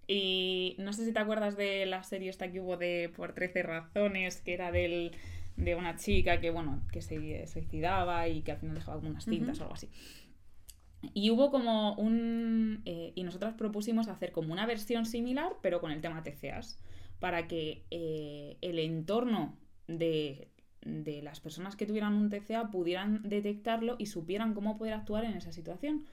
Y 0.08 0.76
no 0.80 0.94
sé 0.94 1.06
si 1.06 1.14
te 1.14 1.20
acuerdas 1.20 1.58
de 1.58 1.86
la 1.86 2.04
serie 2.04 2.30
esta 2.30 2.52
que 2.52 2.60
hubo 2.60 2.78
de 2.78 3.12
Por 3.16 3.34
13 3.34 3.62
razones, 3.62 4.42
que 4.42 4.54
era 4.54 4.72
del, 4.72 5.12
de 5.58 5.76
una 5.76 5.96
chica 5.98 6.40
que, 6.40 6.50
bueno, 6.50 6.82
que 6.92 7.02
se 7.02 7.46
suicidaba 7.46 8.28
y 8.28 8.42
que 8.42 8.54
al 8.54 8.58
final 8.58 8.76
dejaba 8.76 8.98
como 8.98 9.10
unas 9.10 9.26
cintas 9.26 9.60
o 9.60 9.64
algo 9.64 9.76
así. 9.76 9.90
Y 11.14 11.30
hubo 11.32 11.52
como 11.52 11.94
un... 11.96 12.82
eh, 12.86 13.12
y 13.16 13.24
nosotros 13.24 13.54
propusimos 13.56 14.08
hacer 14.08 14.32
como 14.32 14.54
una 14.54 14.66
versión 14.66 15.06
similar, 15.06 15.54
pero 15.62 15.80
con 15.82 15.92
el 15.92 16.02
tema 16.02 16.24
TCAs, 16.24 16.80
para 17.20 17.48
que 17.48 17.86
eh, 17.92 18.58
el 18.62 18.80
entorno 18.80 19.58
de, 19.88 20.50
de 20.82 21.22
las 21.22 21.40
personas 21.40 21.76
que 21.76 21.86
tuvieran 21.86 22.14
un 22.14 22.30
TCA 22.30 22.72
pudieran 22.72 23.22
detectarlo 23.24 23.96
y 24.00 24.08
supieran 24.08 24.54
cómo 24.54 24.78
poder 24.78 24.94
actuar 24.94 25.26
en 25.26 25.34
esa 25.34 25.52
situación. 25.52 26.06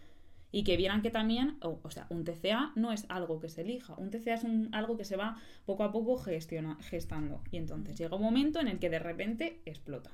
Y 0.52 0.62
que 0.64 0.76
vieran 0.76 1.02
que 1.02 1.10
también, 1.10 1.58
o 1.62 1.90
sea, 1.90 2.06
un 2.10 2.24
TCA 2.24 2.72
no 2.76 2.92
es 2.92 3.06
algo 3.08 3.40
que 3.40 3.48
se 3.48 3.62
elija, 3.62 3.94
un 3.96 4.10
TCA 4.10 4.34
es 4.34 4.44
un- 4.44 4.68
algo 4.72 4.96
que 4.96 5.04
se 5.04 5.16
va 5.16 5.36
poco 5.66 5.82
a 5.84 5.90
poco 5.92 6.16
gestiona, 6.16 6.76
gestando. 6.80 7.42
Y 7.50 7.56
entonces 7.58 7.98
llega 7.98 8.16
un 8.16 8.22
momento 8.22 8.60
en 8.60 8.68
el 8.68 8.78
que 8.78 8.88
de 8.90 9.00
repente 9.00 9.60
explota. 9.66 10.10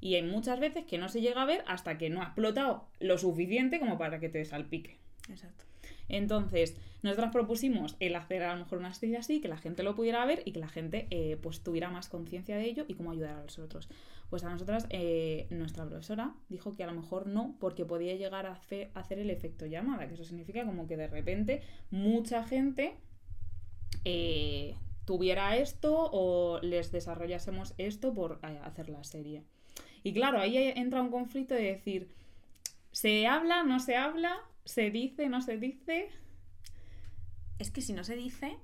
Y 0.00 0.14
hay 0.14 0.22
muchas 0.22 0.60
veces 0.60 0.84
que 0.84 0.98
no 0.98 1.08
se 1.08 1.20
llega 1.20 1.42
a 1.42 1.46
ver 1.46 1.64
hasta 1.66 1.98
que 1.98 2.10
no 2.10 2.20
ha 2.20 2.26
explotado 2.26 2.86
lo 3.00 3.18
suficiente 3.18 3.78
como 3.80 3.98
para 3.98 4.20
que 4.20 4.28
te 4.28 4.44
salpique. 4.44 4.98
Exacto. 5.28 5.64
Entonces, 6.08 6.76
nosotros 7.02 7.30
propusimos 7.32 7.96
el 7.98 8.14
hacer 8.14 8.44
a 8.44 8.52
lo 8.54 8.60
mejor 8.60 8.78
una 8.78 8.94
serie 8.94 9.16
así, 9.16 9.40
que 9.40 9.48
la 9.48 9.56
gente 9.56 9.82
lo 9.82 9.96
pudiera 9.96 10.24
ver 10.24 10.42
y 10.44 10.52
que 10.52 10.60
la 10.60 10.68
gente 10.68 11.08
eh, 11.10 11.36
pues 11.42 11.62
tuviera 11.62 11.90
más 11.90 12.08
conciencia 12.08 12.56
de 12.56 12.64
ello 12.64 12.84
y 12.86 12.94
cómo 12.94 13.10
ayudar 13.10 13.36
a 13.38 13.42
los 13.42 13.58
otros. 13.58 13.88
Pues 14.30 14.44
a 14.44 14.50
nosotras, 14.50 14.86
eh, 14.90 15.46
nuestra 15.50 15.84
profesora 15.84 16.34
dijo 16.48 16.76
que 16.76 16.84
a 16.84 16.86
lo 16.86 16.92
mejor 16.92 17.26
no, 17.26 17.56
porque 17.58 17.84
podía 17.84 18.14
llegar 18.14 18.46
a 18.46 18.52
hace- 18.52 18.90
a 18.94 19.00
hacer 19.00 19.18
el 19.18 19.30
efecto 19.30 19.66
llamada, 19.66 20.06
que 20.06 20.14
eso 20.14 20.24
significa 20.24 20.64
como 20.64 20.86
que 20.86 20.96
de 20.96 21.08
repente 21.08 21.62
mucha 21.90 22.44
gente 22.44 22.96
eh, 24.04 24.76
tuviera 25.04 25.56
esto 25.56 26.08
o 26.12 26.60
les 26.62 26.92
desarrollásemos 26.92 27.74
esto 27.78 28.14
por 28.14 28.38
hacer 28.44 28.88
la 28.88 29.02
serie. 29.04 29.42
Y 30.06 30.12
claro, 30.12 30.38
ahí 30.38 30.56
entra 30.56 31.02
un 31.02 31.10
conflicto 31.10 31.52
de 31.52 31.64
decir, 31.64 32.14
¿se 32.92 33.26
habla, 33.26 33.64
no 33.64 33.80
se 33.80 33.96
habla? 33.96 34.38
¿Se 34.64 34.92
dice, 34.92 35.28
no 35.28 35.42
se 35.42 35.56
dice? 35.58 36.10
Es 37.58 37.72
que 37.72 37.80
si 37.82 37.92
no 37.92 38.04
se 38.04 38.14
dice, 38.14 38.56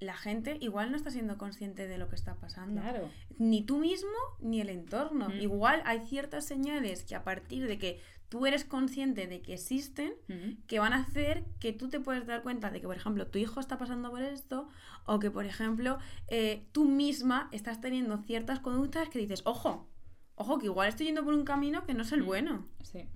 la 0.00 0.14
gente 0.14 0.56
igual 0.60 0.90
no 0.90 0.96
está 0.96 1.12
siendo 1.12 1.38
consciente 1.38 1.86
de 1.86 1.96
lo 1.96 2.08
que 2.08 2.16
está 2.16 2.34
pasando. 2.34 2.80
Claro. 2.80 3.08
Ni 3.38 3.62
tú 3.62 3.78
mismo 3.78 4.10
ni 4.40 4.60
el 4.60 4.70
entorno. 4.70 5.28
Mm. 5.28 5.42
Igual 5.42 5.80
hay 5.84 6.00
ciertas 6.00 6.44
señales 6.44 7.04
que 7.04 7.14
a 7.14 7.22
partir 7.22 7.68
de 7.68 7.78
que 7.78 8.00
tú 8.28 8.44
eres 8.44 8.64
consciente 8.64 9.28
de 9.28 9.42
que 9.42 9.54
existen, 9.54 10.12
Ujú. 10.28 10.56
que 10.66 10.80
van 10.80 10.92
a 10.92 11.02
hacer 11.02 11.44
que 11.60 11.72
tú 11.72 11.88
te 11.88 12.00
puedes 12.00 12.26
dar 12.26 12.42
cuenta 12.42 12.72
de 12.72 12.80
que, 12.80 12.88
por 12.88 12.96
ejemplo, 12.96 13.28
tu 13.28 13.38
hijo 13.38 13.60
está 13.60 13.78
pasando 13.78 14.10
por 14.10 14.22
esto, 14.22 14.68
o 15.04 15.20
que, 15.20 15.30
por 15.30 15.44
ejemplo, 15.44 15.98
eh, 16.26 16.66
tú 16.72 16.86
misma 16.86 17.48
estás 17.52 17.80
teniendo 17.80 18.18
ciertas 18.18 18.58
conductas 18.58 19.08
que 19.08 19.20
dices, 19.20 19.42
ojo, 19.44 19.91
ojo, 20.34 20.58
que 20.58 20.66
igual 20.66 20.88
estoy 20.88 21.06
yendo 21.06 21.24
por 21.24 21.34
un 21.34 21.44
camino 21.44 21.84
que 21.84 21.94
no 21.94 22.02
es 22.02 22.12
el 22.12 22.22
Mm. 22.22 22.26
bueno. 22.26 22.66
Sí. 22.82 23.08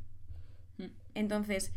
Mm. 0.78 0.84
Entonces, 1.14 1.72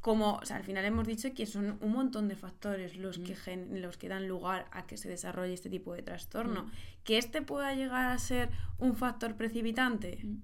como 0.00 0.36
o 0.36 0.44
sea, 0.46 0.56
al 0.56 0.64
final 0.64 0.84
hemos 0.86 1.06
dicho 1.06 1.32
que 1.34 1.44
son 1.46 1.78
un 1.82 1.92
montón 1.92 2.26
de 2.28 2.34
factores 2.36 2.96
los, 2.96 3.18
que, 3.18 3.32
Mm. 3.34 3.36
gen- 3.36 3.82
los 3.82 3.98
que 3.98 4.08
dan 4.08 4.26
lugar 4.28 4.66
a 4.72 4.86
que 4.86 4.96
se 4.96 5.08
desarrolle 5.08 5.52
este 5.52 5.68
tipo 5.68 5.92
de 5.94 6.02
trastorno. 6.02 6.64
Mm. 6.64 6.70
Que 7.04 7.18
este 7.18 7.42
pueda 7.42 7.74
llegar 7.74 8.06
a 8.10 8.18
ser 8.18 8.48
un 8.78 8.94
factor 8.96 9.36
precipitante, 9.36 10.20
Mm. 10.24 10.38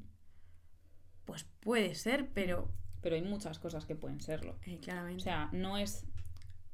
pues 1.25 1.45
puede 1.61 1.95
ser, 1.95 2.29
pero 2.33 2.71
Pero 3.03 3.15
hay 3.17 3.23
muchas 3.23 3.59
cosas 3.59 3.87
que 3.87 3.95
pueden 3.95 4.21
serlo. 4.21 4.59
eh, 4.67 4.79
claramente. 4.81 5.21
O 5.23 5.25
sea, 5.25 5.49
no 5.53 5.79
es. 5.79 6.07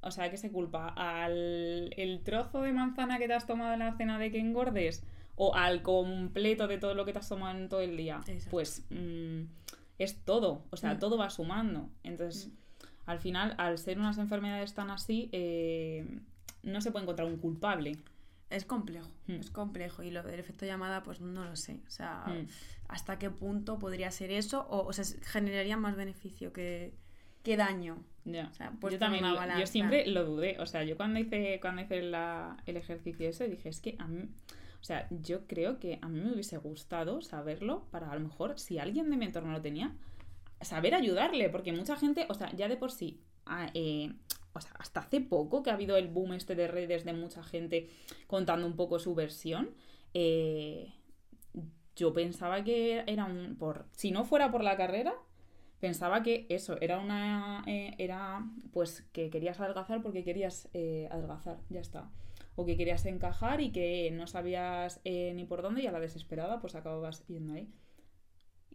O 0.00 0.10
sea, 0.10 0.30
¿qué 0.30 0.36
se 0.38 0.50
culpa? 0.50 0.88
¿Al 0.88 1.92
el 1.96 2.22
trozo 2.24 2.62
de 2.62 2.72
manzana 2.72 3.18
que 3.18 3.26
te 3.28 3.34
has 3.34 3.46
tomado 3.46 3.74
en 3.74 3.80
la 3.80 3.96
cena 3.96 4.18
de 4.18 4.30
que 4.32 4.40
engordes? 4.40 5.04
¿O 5.44 5.54
al 5.56 5.82
completo 5.82 6.68
de 6.68 6.78
todo 6.78 6.94
lo 6.94 7.04
que 7.04 7.12
te 7.12 7.18
has 7.18 7.28
tomado 7.28 7.58
en 7.58 7.68
todo 7.68 7.80
el 7.80 7.96
día? 7.96 8.20
Exacto. 8.28 8.50
Pues 8.52 8.84
mm, 8.90 9.40
es 9.98 10.24
todo. 10.24 10.64
O 10.70 10.76
sea, 10.76 10.94
Mm. 10.94 10.98
todo 11.00 11.18
va 11.18 11.30
sumando. 11.30 11.88
Entonces, 12.04 12.50
al 13.06 13.18
final, 13.18 13.54
al 13.58 13.76
ser 13.78 13.98
unas 13.98 14.18
enfermedades 14.18 14.72
tan 14.74 14.90
así, 14.90 15.28
eh, 15.32 16.06
no 16.62 16.80
se 16.80 16.92
puede 16.92 17.02
encontrar 17.02 17.26
un 17.26 17.38
culpable. 17.38 17.96
Es 18.50 18.64
complejo, 18.64 19.08
Mm. 19.26 19.32
es 19.40 19.50
complejo. 19.50 20.04
Y 20.04 20.10
lo 20.12 20.22
del 20.22 20.38
efecto 20.38 20.64
llamada, 20.64 21.02
pues 21.02 21.20
no 21.20 21.44
lo 21.44 21.56
sé. 21.56 21.80
O 21.88 21.90
sea, 21.90 22.24
Mm. 22.28 22.46
hasta 22.88 23.18
qué 23.18 23.30
punto 23.30 23.78
podría 23.80 24.10
ser 24.12 24.30
eso, 24.30 24.60
o, 24.70 24.86
o 24.86 24.92
sea, 24.92 25.04
generaría 25.22 25.76
más 25.76 25.96
beneficio 25.96 26.52
que, 26.52 26.92
¿qué 27.42 27.56
daño? 27.56 27.96
Ya. 28.24 28.46
O 28.48 28.54
sea, 28.54 28.72
yo 28.90 28.98
también, 29.00 29.24
yo 29.58 29.66
siempre 29.66 30.06
lo 30.06 30.24
dudé. 30.24 30.60
O 30.60 30.66
sea, 30.66 30.84
yo 30.84 30.96
cuando 30.96 31.18
hice, 31.18 31.58
cuando 31.60 31.82
hice 31.82 32.00
la- 32.02 32.56
el 32.66 32.76
ejercicio 32.76 33.28
ese, 33.28 33.48
dije, 33.48 33.68
es 33.70 33.80
que 33.80 33.96
a 33.98 34.06
mí, 34.06 34.28
o 34.82 34.84
sea, 34.84 35.06
yo 35.10 35.46
creo 35.46 35.78
que 35.78 36.00
a 36.02 36.08
mí 36.08 36.20
me 36.20 36.32
hubiese 36.32 36.58
gustado 36.58 37.22
saberlo 37.22 37.86
para 37.92 38.10
a 38.10 38.14
lo 38.16 38.20
mejor, 38.20 38.58
si 38.58 38.80
alguien 38.80 39.08
de 39.10 39.16
mi 39.16 39.26
entorno 39.26 39.52
lo 39.52 39.62
tenía, 39.62 39.94
saber 40.60 40.94
ayudarle, 40.94 41.48
porque 41.50 41.72
mucha 41.72 41.96
gente, 41.96 42.26
o 42.28 42.34
sea, 42.34 42.50
ya 42.56 42.68
de 42.68 42.76
por 42.76 42.90
sí, 42.90 43.20
ah, 43.46 43.70
eh, 43.74 44.12
o 44.52 44.60
sea, 44.60 44.72
hasta 44.80 45.00
hace 45.00 45.20
poco 45.20 45.62
que 45.62 45.70
ha 45.70 45.74
habido 45.74 45.96
el 45.96 46.08
boom 46.08 46.32
este 46.32 46.56
de 46.56 46.66
redes 46.66 47.04
de 47.04 47.12
mucha 47.12 47.44
gente 47.44 47.90
contando 48.26 48.66
un 48.66 48.74
poco 48.74 48.98
su 48.98 49.14
versión, 49.14 49.70
eh, 50.14 50.92
yo 51.94 52.12
pensaba 52.12 52.64
que 52.64 53.04
era 53.06 53.24
un, 53.24 53.56
por, 53.56 53.86
si 53.92 54.10
no 54.10 54.24
fuera 54.24 54.50
por 54.50 54.64
la 54.64 54.76
carrera, 54.76 55.14
pensaba 55.78 56.22
que 56.22 56.46
eso 56.48 56.76
era 56.80 56.98
una 56.98 57.64
eh, 57.66 57.94
era 57.98 58.44
pues 58.72 59.02
que 59.12 59.30
querías 59.30 59.58
adelgazar 59.60 60.00
porque 60.00 60.22
querías 60.22 60.68
eh, 60.74 61.08
adelgazar 61.10 61.58
ya 61.70 61.80
está 61.80 62.08
o 62.54 62.66
que 62.66 62.76
querías 62.76 63.04
encajar 63.06 63.60
y 63.60 63.70
que 63.72 64.10
no 64.12 64.26
sabías 64.26 65.00
eh, 65.04 65.32
ni 65.34 65.44
por 65.44 65.62
dónde 65.62 65.82
y 65.82 65.86
a 65.86 65.92
la 65.92 66.00
desesperada 66.00 66.60
pues 66.60 66.74
acababas 66.74 67.26
yendo 67.26 67.54
ahí 67.54 67.68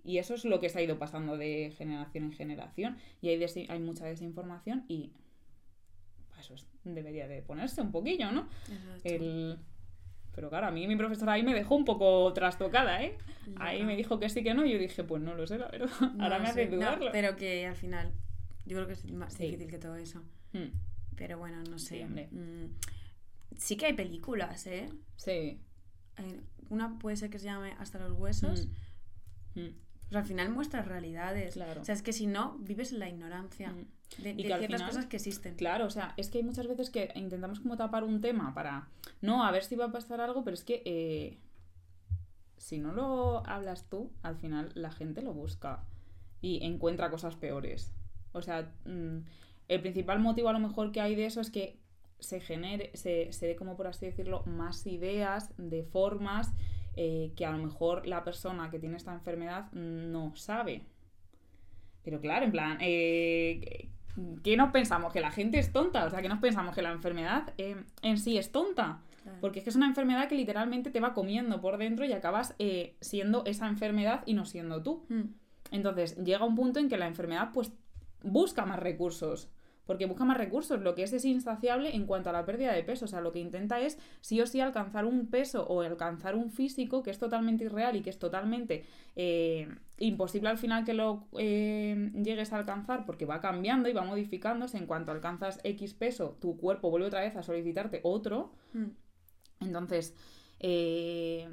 y 0.03 0.19
eso 0.19 0.33
es 0.35 0.45
lo 0.45 0.59
que 0.59 0.69
se 0.69 0.79
ha 0.79 0.81
ido 0.81 0.97
pasando 0.97 1.37
de 1.37 1.71
generación 1.77 2.23
en 2.25 2.31
generación 2.31 2.97
y 3.21 3.29
hay, 3.29 3.39
desi- 3.39 3.69
hay 3.69 3.79
mucha 3.79 4.05
desinformación 4.05 4.85
y 4.87 5.11
eso 6.39 6.53
es- 6.53 6.67
debería 6.83 7.27
de 7.27 7.41
ponerse 7.41 7.81
un 7.81 7.91
poquillo 7.91 8.31
no 8.31 8.47
el 9.03 9.57
pero 10.33 10.49
claro 10.49 10.67
a 10.67 10.71
mí 10.71 10.87
mi 10.87 10.95
profesora 10.95 11.33
ahí 11.33 11.43
me 11.43 11.53
dejó 11.53 11.75
un 11.75 11.83
poco 11.85 12.31
trastocada 12.33 13.03
eh 13.03 13.17
ahí 13.57 13.83
me 13.83 13.95
dijo 13.95 14.19
que 14.19 14.29
sí 14.29 14.43
que 14.43 14.53
no 14.53 14.65
y 14.65 14.71
yo 14.71 14.77
dije 14.79 15.03
pues 15.03 15.21
no 15.21 15.33
lo 15.35 15.45
sé 15.47 15.57
la 15.57 15.67
verdad 15.67 15.89
No 16.15 16.23
ahora 16.23 16.39
me 16.39 16.47
hace. 16.47 16.65
No, 16.67 16.75
dudarlo 16.77 17.11
pero 17.11 17.35
que 17.35 17.65
al 17.65 17.75
final, 17.75 18.13
yo 18.65 18.75
creo 18.77 18.87
que 18.87 18.93
es 18.93 19.11
más 19.11 19.33
Sí. 19.33 19.45
difícil 19.45 19.67
que 19.69 19.77
todo 19.79 19.95
eso. 19.95 20.23
Mm. 20.53 20.67
Pero 21.15 21.39
bueno, 21.39 21.63
no 21.63 21.79
sé. 21.79 21.97
Sí, 21.97 22.03
hombre. 22.03 22.27
Mm, 22.31 22.65
sí 23.57 23.75
que 23.77 23.87
hay 23.87 23.93
películas, 23.93 24.65
¿eh? 24.67 24.89
Sí. 25.15 25.59
Una 26.69 26.97
puede 26.99 27.15
ser 27.17 27.29
que 27.29 27.39
se 27.39 27.45
llame 27.45 27.73
Hasta 27.79 27.99
los 27.99 28.13
huesos. 28.17 28.67
Mm. 29.55 29.59
Mm. 29.61 29.75
Al 30.15 30.23
final 30.25 30.49
muestras 30.49 30.87
realidades. 30.87 31.53
Claro. 31.55 31.81
O 31.81 31.85
sea, 31.85 31.93
es 31.93 32.01
que 32.01 32.13
si 32.13 32.27
no, 32.27 32.57
vives 32.59 32.91
en 32.93 32.99
la 32.99 33.09
ignorancia 33.09 33.71
Mm. 33.73 34.21
de, 34.23 34.35
ciertas 34.35 34.65
final- 34.65 34.87
cosas 34.87 35.05
que 35.07 35.17
existen. 35.17 35.55
Claro, 35.55 35.85
o 35.85 35.89
sea, 35.89 36.13
es 36.17 36.29
que 36.29 36.37
hay 36.37 36.43
muchas 36.43 36.67
veces 36.67 36.89
que 36.89 37.11
intentamos 37.15 37.59
como 37.59 37.75
tapar 37.77 38.03
un 38.03 38.21
tema 38.21 38.53
para, 38.53 38.87
no, 39.21 39.45
a 39.45 39.51
ver 39.51 39.63
si 39.63 39.75
va 39.75 39.85
a 39.85 39.91
pasar 39.91 40.21
algo, 40.21 40.43
pero 40.45 40.53
es 40.53 40.63
que 40.63 40.81
eh, 40.85 41.37
si 42.57 42.79
no 42.79 42.93
lo 42.93 43.45
hablas 43.45 43.89
tú, 43.89 44.11
al 44.23 44.35
final 44.37 44.71
la 44.75 44.91
gente 44.91 45.21
lo 45.21 45.33
busca 45.33 45.83
y 46.41 46.63
encuentra 46.65 47.09
cosas 47.11 47.35
peores. 47.35 47.91
O 48.31 48.41
sea, 48.41 48.71
mm, 48.85 49.17
el 49.67 49.81
principal 49.81 50.19
motivo 50.19 50.49
a 50.49 50.53
lo 50.53 50.59
mejor 50.59 50.91
que 50.93 51.01
hay 51.01 51.15
de 51.15 51.25
eso 51.25 51.41
es 51.41 51.49
que 51.51 51.77
se 52.19 52.39
genere, 52.39 52.91
se, 52.93 53.31
se 53.31 53.47
dé 53.47 53.55
como 53.55 53.75
por 53.75 53.87
así 53.87 54.05
decirlo, 54.05 54.43
más 54.45 54.85
ideas 54.87 55.53
de 55.57 55.83
formas 55.83 56.53
eh, 56.95 57.31
que 57.35 57.45
a 57.45 57.51
lo 57.51 57.59
mejor 57.59 58.07
la 58.07 58.23
persona 58.23 58.69
que 58.69 58.79
tiene 58.79 58.97
esta 58.97 59.13
enfermedad 59.13 59.71
no 59.71 60.35
sabe. 60.35 60.83
Pero 62.03 62.21
claro, 62.21 62.45
en 62.45 62.51
plan, 62.51 62.77
eh, 62.79 63.89
¿qué 64.43 64.55
nos 64.55 64.71
pensamos? 64.71 65.11
¿Que 65.11 65.19
la 65.19 65.29
gente 65.31 65.59
es 65.59 65.71
tonta? 65.71 66.05
O 66.05 66.09
sea, 66.09 66.21
¿qué 66.21 66.29
nos 66.29 66.39
pensamos? 66.39 66.73
¿Que 66.73 66.81
la 66.81 66.91
enfermedad 66.91 67.53
eh, 67.57 67.75
en 68.01 68.17
sí 68.17 68.37
es 68.37 68.51
tonta? 68.51 69.01
Claro. 69.23 69.37
Porque 69.41 69.59
es 69.59 69.63
que 69.63 69.69
es 69.69 69.75
una 69.75 69.87
enfermedad 69.87 70.29
que 70.29 70.35
literalmente 70.35 70.89
te 70.89 71.01
va 71.01 71.13
comiendo 71.13 71.59
por 71.59 71.77
dentro 71.77 72.05
y 72.05 72.13
acabas 72.13 72.55
eh, 72.59 72.95
siendo 73.01 73.43
esa 73.45 73.67
enfermedad 73.67 74.23
y 74.25 74.35
no 74.35 74.45
siendo 74.45 74.81
tú. 74.81 75.05
Mm. 75.09 75.23
Entonces 75.71 76.15
llega 76.23 76.45
un 76.45 76.55
punto 76.55 76.79
en 76.79 76.87
que 76.87 76.97
la 76.97 77.07
enfermedad 77.07 77.49
pues 77.53 77.73
busca 78.23 78.65
más 78.65 78.79
recursos. 78.79 79.49
Porque 79.87 80.05
busca 80.05 80.25
más 80.25 80.37
recursos, 80.37 80.81
lo 80.81 80.93
que 80.93 81.03
es 81.03 81.13
es 81.13 81.25
insaciable 81.25 81.95
en 81.95 82.05
cuanto 82.05 82.29
a 82.29 82.33
la 82.33 82.45
pérdida 82.45 82.73
de 82.73 82.83
peso. 82.83 83.05
O 83.05 83.07
sea, 83.07 83.21
lo 83.21 83.31
que 83.31 83.39
intenta 83.39 83.79
es 83.79 83.97
sí 84.21 84.39
o 84.41 84.45
sí 84.45 84.59
alcanzar 84.59 85.05
un 85.05 85.27
peso 85.27 85.65
o 85.65 85.81
alcanzar 85.81 86.35
un 86.35 86.51
físico 86.51 87.01
que 87.01 87.09
es 87.09 87.17
totalmente 87.17 87.63
irreal 87.63 87.95
y 87.95 88.01
que 88.01 88.09
es 88.09 88.19
totalmente 88.19 88.85
eh, 89.15 89.67
imposible 89.97 90.49
al 90.49 90.57
final 90.57 90.85
que 90.85 90.93
lo 90.93 91.27
eh, 91.39 92.11
llegues 92.13 92.53
a 92.53 92.57
alcanzar 92.57 93.05
porque 93.05 93.25
va 93.25 93.39
cambiando 93.39 93.89
y 93.89 93.93
va 93.93 94.03
modificándose. 94.03 94.77
En 94.77 94.85
cuanto 94.85 95.11
alcanzas 95.11 95.59
X 95.63 95.93
peso, 95.93 96.37
tu 96.39 96.57
cuerpo 96.57 96.91
vuelve 96.91 97.07
otra 97.07 97.21
vez 97.21 97.35
a 97.35 97.41
solicitarte 97.41 98.01
otro. 98.03 98.51
Mm. 98.73 98.89
Entonces, 99.61 100.15
eh, 100.59 101.47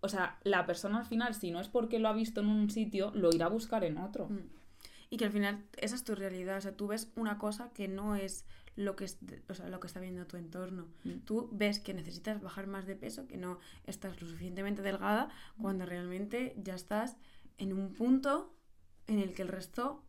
o 0.00 0.08
sea, 0.08 0.38
la 0.42 0.66
persona 0.66 0.98
al 0.98 1.06
final, 1.06 1.34
si 1.34 1.50
no 1.50 1.60
es 1.60 1.68
porque 1.68 1.98
lo 1.98 2.08
ha 2.08 2.12
visto 2.12 2.40
en 2.40 2.48
un 2.48 2.70
sitio, 2.70 3.10
lo 3.14 3.30
irá 3.34 3.46
a 3.46 3.50
buscar 3.50 3.84
en 3.84 3.98
otro. 3.98 4.28
Mm. 4.28 4.63
Y 5.14 5.16
que 5.16 5.26
al 5.26 5.30
final 5.30 5.64
esa 5.76 5.94
es 5.94 6.02
tu 6.02 6.16
realidad. 6.16 6.58
O 6.58 6.60
sea, 6.60 6.76
tú 6.76 6.88
ves 6.88 7.12
una 7.14 7.38
cosa 7.38 7.70
que 7.72 7.86
no 7.86 8.16
es 8.16 8.44
lo 8.74 8.96
que, 8.96 9.04
es, 9.04 9.16
o 9.48 9.54
sea, 9.54 9.68
lo 9.68 9.78
que 9.78 9.86
está 9.86 10.00
viendo 10.00 10.26
tu 10.26 10.36
entorno. 10.36 10.88
Mm. 11.04 11.18
Tú 11.24 11.48
ves 11.52 11.78
que 11.78 11.94
necesitas 11.94 12.42
bajar 12.42 12.66
más 12.66 12.84
de 12.84 12.96
peso, 12.96 13.28
que 13.28 13.36
no 13.36 13.60
estás 13.84 14.20
lo 14.20 14.26
suficientemente 14.26 14.82
delgada, 14.82 15.28
cuando 15.62 15.86
realmente 15.86 16.56
ya 16.56 16.74
estás 16.74 17.16
en 17.58 17.72
un 17.72 17.92
punto 17.92 18.56
en 19.06 19.20
el 19.20 19.34
que 19.34 19.42
el 19.42 19.48
resto 19.48 20.02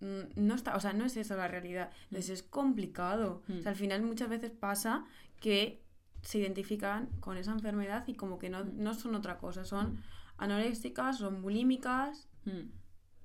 mm, 0.00 0.20
no 0.36 0.54
está. 0.54 0.74
O 0.74 0.80
sea, 0.80 0.94
no 0.94 1.04
es 1.04 1.18
esa 1.18 1.36
la 1.36 1.48
realidad. 1.48 1.90
Entonces 2.04 2.30
es 2.30 2.42
complicado. 2.42 3.42
Mm. 3.48 3.58
O 3.58 3.62
sea, 3.62 3.72
al 3.72 3.76
final 3.76 4.00
muchas 4.04 4.30
veces 4.30 4.52
pasa 4.52 5.04
que 5.38 5.84
se 6.22 6.38
identifican 6.38 7.10
con 7.20 7.36
esa 7.36 7.52
enfermedad 7.52 8.04
y 8.08 8.14
como 8.14 8.38
que 8.38 8.48
no, 8.48 8.64
Mm. 8.64 8.82
no 8.82 8.94
son 8.94 9.14
otra 9.16 9.36
cosa. 9.36 9.66
Son 9.66 10.02
anoréxicas, 10.38 11.18
son 11.18 11.42
bulímicas. 11.42 12.26
Mm. 12.46 12.70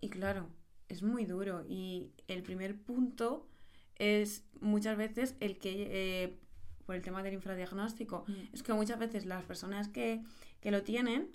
Y 0.01 0.09
claro, 0.09 0.49
es 0.91 1.03
muy 1.03 1.25
duro. 1.25 1.65
Y 1.67 2.11
el 2.27 2.43
primer 2.43 2.77
punto 2.79 3.47
es 3.95 4.43
muchas 4.59 4.97
veces 4.97 5.35
el 5.39 5.57
que, 5.57 5.87
eh, 6.23 6.39
por 6.85 6.95
el 6.95 7.01
tema 7.01 7.23
del 7.23 7.33
infradiagnóstico, 7.33 8.25
Mm. 8.27 8.53
es 8.53 8.63
que 8.63 8.73
muchas 8.73 8.99
veces 8.99 9.25
las 9.25 9.43
personas 9.43 9.87
que, 9.87 10.23
que 10.59 10.71
lo 10.71 10.83
tienen 10.83 11.29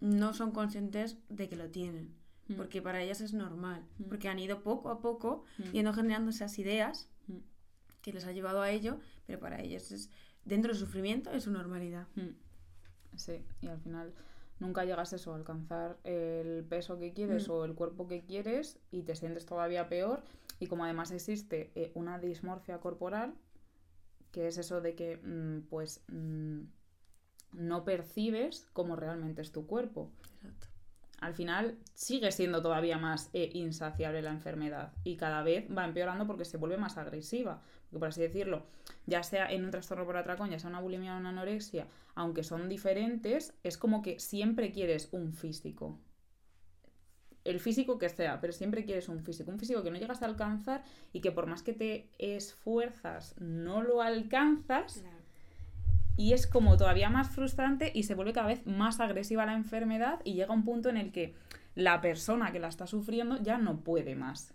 no 0.00 0.34
son 0.34 0.50
conscientes 0.50 1.16
de 1.28 1.48
que 1.48 1.56
lo 1.56 1.70
tienen. 1.70 2.14
Mm. 2.48 2.54
Porque 2.54 2.82
para 2.82 3.02
ellas 3.02 3.20
es 3.20 3.32
normal. 3.32 3.84
Mm. 3.98 4.04
Porque 4.04 4.28
han 4.28 4.38
ido 4.38 4.62
poco 4.62 4.90
a 4.90 5.00
poco 5.00 5.44
yendo 5.72 5.92
generando 5.92 6.30
esas 6.30 6.58
ideas 6.58 7.08
que 8.02 8.12
les 8.12 8.24
ha 8.24 8.32
llevado 8.32 8.62
a 8.62 8.70
ello, 8.70 9.00
pero 9.26 9.40
para 9.40 9.60
ellos 9.60 9.90
es 9.90 10.10
dentro 10.44 10.70
del 10.72 10.78
sufrimiento 10.78 11.30
es 11.32 11.42
su 11.44 11.50
normalidad. 11.50 12.06
Sí, 13.16 13.42
y 13.62 13.66
al 13.66 13.80
final 13.80 14.14
nunca 14.58 14.84
llegas 14.84 15.12
eso, 15.12 15.32
a 15.32 15.36
alcanzar 15.36 15.98
el 16.04 16.64
peso 16.64 16.98
que 16.98 17.12
quieres 17.12 17.48
Mm. 17.48 17.52
o 17.52 17.64
el 17.64 17.74
cuerpo 17.74 18.06
que 18.06 18.24
quieres 18.24 18.78
y 18.90 19.02
te 19.02 19.14
sientes 19.14 19.46
todavía 19.46 19.88
peor. 19.88 20.22
Y 20.58 20.66
como 20.66 20.84
además 20.84 21.10
existe 21.10 21.70
eh, 21.74 21.92
una 21.94 22.18
dismorfia 22.18 22.78
corporal, 22.78 23.34
que 24.32 24.48
es 24.48 24.58
eso 24.58 24.80
de 24.80 24.94
que 24.94 25.18
mm, 25.18 25.68
pues 25.68 26.02
mm, 26.08 26.60
no 27.52 27.84
percibes 27.84 28.68
cómo 28.72 28.96
realmente 28.96 29.42
es 29.42 29.52
tu 29.52 29.66
cuerpo. 29.66 30.10
Exacto. 30.42 30.66
al 31.20 31.32
final 31.34 31.78
sigue 31.94 32.30
siendo 32.30 32.60
todavía 32.60 32.98
más 32.98 33.30
eh, 33.32 33.48
insaciable 33.54 34.20
la 34.20 34.30
enfermedad 34.30 34.92
y 35.02 35.16
cada 35.16 35.42
vez 35.42 35.66
va 35.74 35.86
empeorando 35.86 36.26
porque 36.26 36.44
se 36.44 36.58
vuelve 36.58 36.76
más 36.76 36.98
agresiva. 36.98 37.62
Por 37.90 38.08
así 38.08 38.20
decirlo, 38.20 38.66
ya 39.06 39.22
sea 39.22 39.50
en 39.50 39.64
un 39.64 39.70
trastorno 39.70 40.04
por 40.04 40.16
atracón, 40.16 40.50
ya 40.50 40.58
sea 40.58 40.70
una 40.70 40.80
bulimia 40.80 41.14
o 41.14 41.18
una 41.18 41.30
anorexia, 41.30 41.86
aunque 42.14 42.42
son 42.42 42.68
diferentes, 42.68 43.54
es 43.62 43.78
como 43.78 44.02
que 44.02 44.18
siempre 44.18 44.72
quieres 44.72 45.08
un 45.12 45.32
físico. 45.32 45.98
El 47.44 47.60
físico 47.60 47.96
que 47.98 48.08
sea, 48.08 48.40
pero 48.40 48.52
siempre 48.52 48.84
quieres 48.84 49.08
un 49.08 49.20
físico. 49.20 49.52
Un 49.52 49.58
físico 49.58 49.82
que 49.84 49.90
no 49.90 49.98
llegas 49.98 50.20
a 50.22 50.26
alcanzar 50.26 50.82
y 51.12 51.20
que 51.20 51.30
por 51.30 51.46
más 51.46 51.62
que 51.62 51.72
te 51.72 52.10
esfuerzas 52.18 53.34
no 53.38 53.82
lo 53.82 54.02
alcanzas 54.02 55.04
y 56.16 56.32
es 56.32 56.46
como 56.46 56.76
todavía 56.76 57.10
más 57.10 57.30
frustrante 57.30 57.92
y 57.94 58.04
se 58.04 58.14
vuelve 58.14 58.32
cada 58.32 58.48
vez 58.48 58.66
más 58.66 59.00
agresiva 59.00 59.46
la 59.46 59.54
enfermedad 59.54 60.20
y 60.24 60.34
llega 60.34 60.54
un 60.54 60.64
punto 60.64 60.88
en 60.88 60.96
el 60.96 61.12
que 61.12 61.34
la 61.74 62.00
persona 62.00 62.52
que 62.52 62.58
la 62.58 62.68
está 62.68 62.86
sufriendo 62.86 63.40
ya 63.42 63.58
no 63.58 63.84
puede 63.84 64.16
más. 64.16 64.54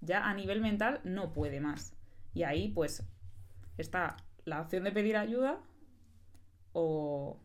Ya 0.00 0.24
a 0.24 0.34
nivel 0.34 0.60
mental 0.60 1.00
no 1.04 1.32
puede 1.32 1.60
más. 1.60 1.94
Y 2.34 2.42
ahí 2.44 2.68
pues 2.68 3.02
está 3.78 4.16
la 4.44 4.60
opción 4.60 4.84
de 4.84 4.92
pedir 4.92 5.16
ayuda 5.16 5.60
o 6.72 7.38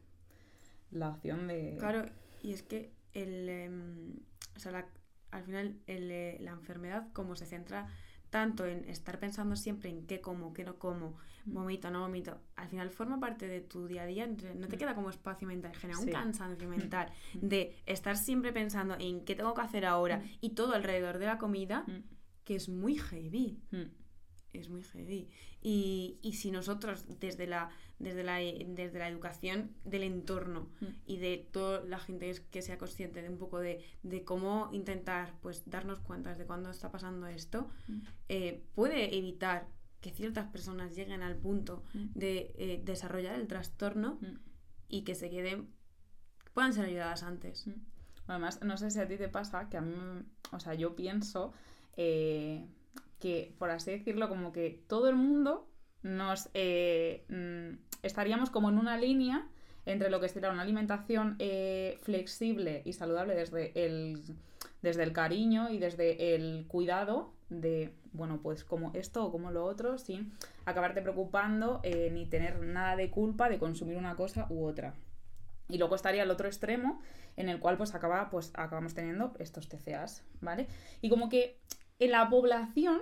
la 0.91 1.09
opción 1.09 1.47
de... 1.47 1.75
Claro, 1.79 2.05
y 2.41 2.53
es 2.53 2.63
que 2.63 2.91
el, 3.13 3.49
em, 3.49 4.13
o 4.55 4.59
sea, 4.59 4.71
la- 4.71 4.87
al 5.31 5.43
final 5.43 5.79
el, 5.87 6.09
eh, 6.11 6.37
la 6.39 6.51
enfermedad 6.51 7.11
como 7.13 7.35
se 7.35 7.45
centra 7.45 7.87
tanto 8.29 8.65
en 8.65 8.87
estar 8.89 9.19
pensando 9.19 9.55
siempre 9.55 9.89
en 9.89 10.05
qué 10.05 10.19
como, 10.21 10.53
qué 10.53 10.63
no 10.65 10.77
como, 10.79 11.15
Mm. 11.45 11.53
vomito, 11.53 11.89
no 11.91 12.01
vomito, 12.01 12.41
al 12.57 12.67
final 12.67 12.89
forma 12.89 13.19
parte 13.21 13.47
de 13.47 13.61
tu 13.61 13.87
día 13.87 14.03
a 14.03 14.05
día, 14.05 14.27
no 14.27 14.67
te 14.67 14.75
Mm. 14.75 14.79
queda 14.79 14.95
como 14.95 15.09
espacio 15.09 15.47
mental, 15.47 15.73
genera 15.75 15.97
un 15.99 16.05
Sí. 16.05 16.11
cansancio 16.11 16.67
mental 16.91 17.09
Mm. 17.35 17.47
de 17.47 17.75
estar 17.85 18.17
siempre 18.17 18.51
pensando 18.51 18.95
en 18.99 19.23
qué 19.23 19.33
tengo 19.35 19.53
que 19.53 19.61
hacer 19.61 19.85
ahora 19.85 20.21
y 20.41 20.49
todo 20.51 20.73
alrededor 20.73 21.19
de 21.19 21.25
la 21.25 21.37
comida, 21.37 21.85
que 22.43 22.55
es 22.55 22.67
muy 22.69 22.97
heavy. 22.97 23.61
Es 24.59 24.69
muy 24.69 24.83
heavy. 24.83 25.27
Y, 25.61 26.17
y 26.21 26.33
si 26.33 26.51
nosotros 26.51 27.05
desde 27.19 27.47
la, 27.47 27.69
desde 27.99 28.23
la, 28.23 28.37
desde 28.37 28.99
la 28.99 29.07
educación 29.09 29.71
del 29.85 30.03
entorno 30.03 30.69
Mm. 30.79 30.85
y 31.07 31.17
de 31.17 31.47
toda 31.51 31.83
la 31.85 31.99
gente 31.99 32.31
que 32.51 32.61
sea 32.61 32.77
consciente 32.77 33.21
de 33.21 33.29
un 33.29 33.37
poco 33.37 33.59
de, 33.59 33.83
de 34.03 34.23
cómo 34.23 34.69
intentar 34.71 35.33
pues 35.41 35.63
darnos 35.69 35.99
cuenta 35.99 36.35
de 36.35 36.45
cuándo 36.45 36.69
está 36.69 36.91
pasando 36.91 37.27
esto, 37.27 37.69
Mm. 37.87 37.99
eh, 38.29 38.63
puede 38.75 39.17
evitar 39.17 39.67
que 40.01 40.11
ciertas 40.11 40.45
personas 40.51 40.95
lleguen 40.95 41.23
al 41.23 41.35
punto 41.37 41.83
Mm. 41.93 42.05
de 42.13 42.53
eh, 42.57 42.81
desarrollar 42.85 43.35
el 43.39 43.47
trastorno 43.47 44.19
y 44.87 45.01
que 45.01 45.15
se 45.15 45.29
queden, 45.29 45.67
puedan 46.53 46.71
ser 46.73 46.85
ayudadas 46.85 47.23
antes. 47.23 47.65
Además, 48.27 48.61
no 48.63 48.77
sé 48.77 48.91
si 48.91 48.99
a 48.99 49.07
ti 49.07 49.17
te 49.17 49.27
pasa 49.29 49.69
que 49.69 49.77
a 49.77 49.81
mí, 49.81 49.95
o 50.51 50.59
sea, 50.59 50.75
yo 50.75 50.95
pienso 50.95 51.51
eh, 51.97 52.63
que, 53.19 53.53
por 53.57 53.69
así 53.69 53.91
decirlo, 53.91 54.29
como 54.29 54.51
que 54.51 54.83
todo 54.87 55.09
el 55.09 55.15
mundo 55.15 55.67
nos 56.03 56.49
eh, 56.53 57.25
mm, 57.29 57.79
estaríamos 58.03 58.49
como 58.49 58.69
en 58.69 58.77
una 58.77 58.97
línea 58.97 59.47
entre 59.85 60.09
lo 60.09 60.19
que 60.19 60.27
sería 60.29 60.51
una 60.51 60.61
alimentación 60.61 61.35
eh, 61.39 61.97
flexible 62.01 62.81
y 62.85 62.93
saludable 62.93 63.35
desde 63.35 63.71
el, 63.85 64.21
desde 64.81 65.03
el 65.03 65.13
cariño 65.13 65.69
y 65.69 65.79
desde 65.79 66.35
el 66.35 66.65
cuidado 66.67 67.33
de, 67.49 67.93
bueno, 68.11 68.41
pues 68.41 68.65
como 68.65 68.91
esto 68.93 69.25
o 69.25 69.31
como 69.31 69.51
lo 69.51 69.63
otro, 69.63 69.97
sin 69.97 70.33
acabarte 70.65 71.01
preocupando 71.01 71.79
eh, 71.83 72.09
ni 72.11 72.25
tener 72.25 72.59
nada 72.61 72.97
de 72.97 73.09
culpa 73.09 73.47
de 73.47 73.59
consumir 73.59 73.97
una 73.97 74.15
cosa 74.15 74.47
u 74.49 74.65
otra. 74.65 74.93
Y 75.69 75.77
luego 75.77 75.95
estaría 75.95 76.23
el 76.23 76.31
otro 76.31 76.47
extremo, 76.47 77.01
en 77.37 77.49
el 77.49 77.59
cual 77.59 77.77
pues 77.77 77.93
pues 78.31 78.51
acabamos 78.55 78.93
teniendo 78.93 79.33
estos 79.39 79.69
TCAs, 79.69 80.23
¿vale? 80.41 80.67
Y 81.01 81.09
como 81.09 81.29
que 81.29 81.59
en 81.99 82.11
la 82.11 82.29
población 82.29 83.01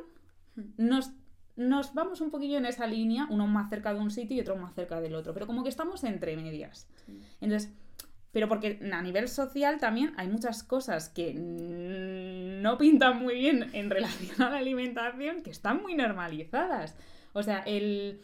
nos, 0.78 1.12
nos 1.56 1.94
vamos 1.94 2.22
un 2.22 2.32
poquillo 2.32 2.58
en 2.58 2.66
esa 2.66 2.88
línea, 2.88 3.28
uno 3.30 3.48
más 3.48 3.70
cerca 3.70 3.94
de 3.94 4.00
un 4.00 4.12
sitio 4.12 4.38
y 4.38 4.42
otro 4.42 4.56
más 4.56 4.74
cerca 4.74 5.02
del 5.02 5.16
otro, 5.16 5.34
pero 5.34 5.48
como 5.48 5.64
que 5.64 5.70
estamos 5.70 6.04
entre 6.04 6.36
medias. 6.38 6.88
Entonces, 7.42 7.74
pero 8.32 8.50
porque 8.50 8.80
a 8.92 9.02
nivel 9.02 9.30
social 9.30 9.80
también 9.80 10.14
hay 10.18 10.28
muchas 10.28 10.64
cosas 10.64 11.08
que 11.10 11.34
no 11.34 12.78
pintan 12.78 13.20
muy 13.20 13.36
bien 13.36 13.70
en 13.72 13.90
relación 13.90 14.42
a 14.42 14.50
la 14.50 14.58
alimentación, 14.58 15.42
que 15.42 15.52
están 15.52 15.82
muy 15.82 15.96
normalizadas. 15.96 16.98
O 17.32 17.44
sea, 17.44 17.60
el... 17.60 18.20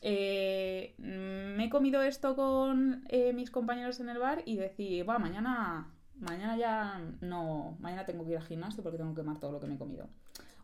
eh, 0.00 0.94
me 0.98 1.64
he 1.66 1.68
comido 1.68 2.00
esto 2.02 2.34
con 2.34 3.04
eh, 3.08 3.34
mis 3.34 3.50
compañeros 3.50 4.00
en 4.00 4.08
el 4.08 4.18
bar 4.18 4.42
y 4.46 4.56
decir, 4.56 5.06
va, 5.06 5.18
mañana, 5.18 5.91
mañana 6.22 6.56
ya 6.56 7.00
no, 7.20 7.76
mañana 7.80 8.06
tengo 8.06 8.24
que 8.24 8.30
ir 8.32 8.36
al 8.38 8.44
gimnasio 8.44 8.82
porque 8.82 8.98
tengo 8.98 9.14
que 9.14 9.20
quemar 9.20 9.38
todo 9.38 9.52
lo 9.52 9.60
que 9.60 9.66
me 9.66 9.74
he 9.74 9.78
comido. 9.78 10.08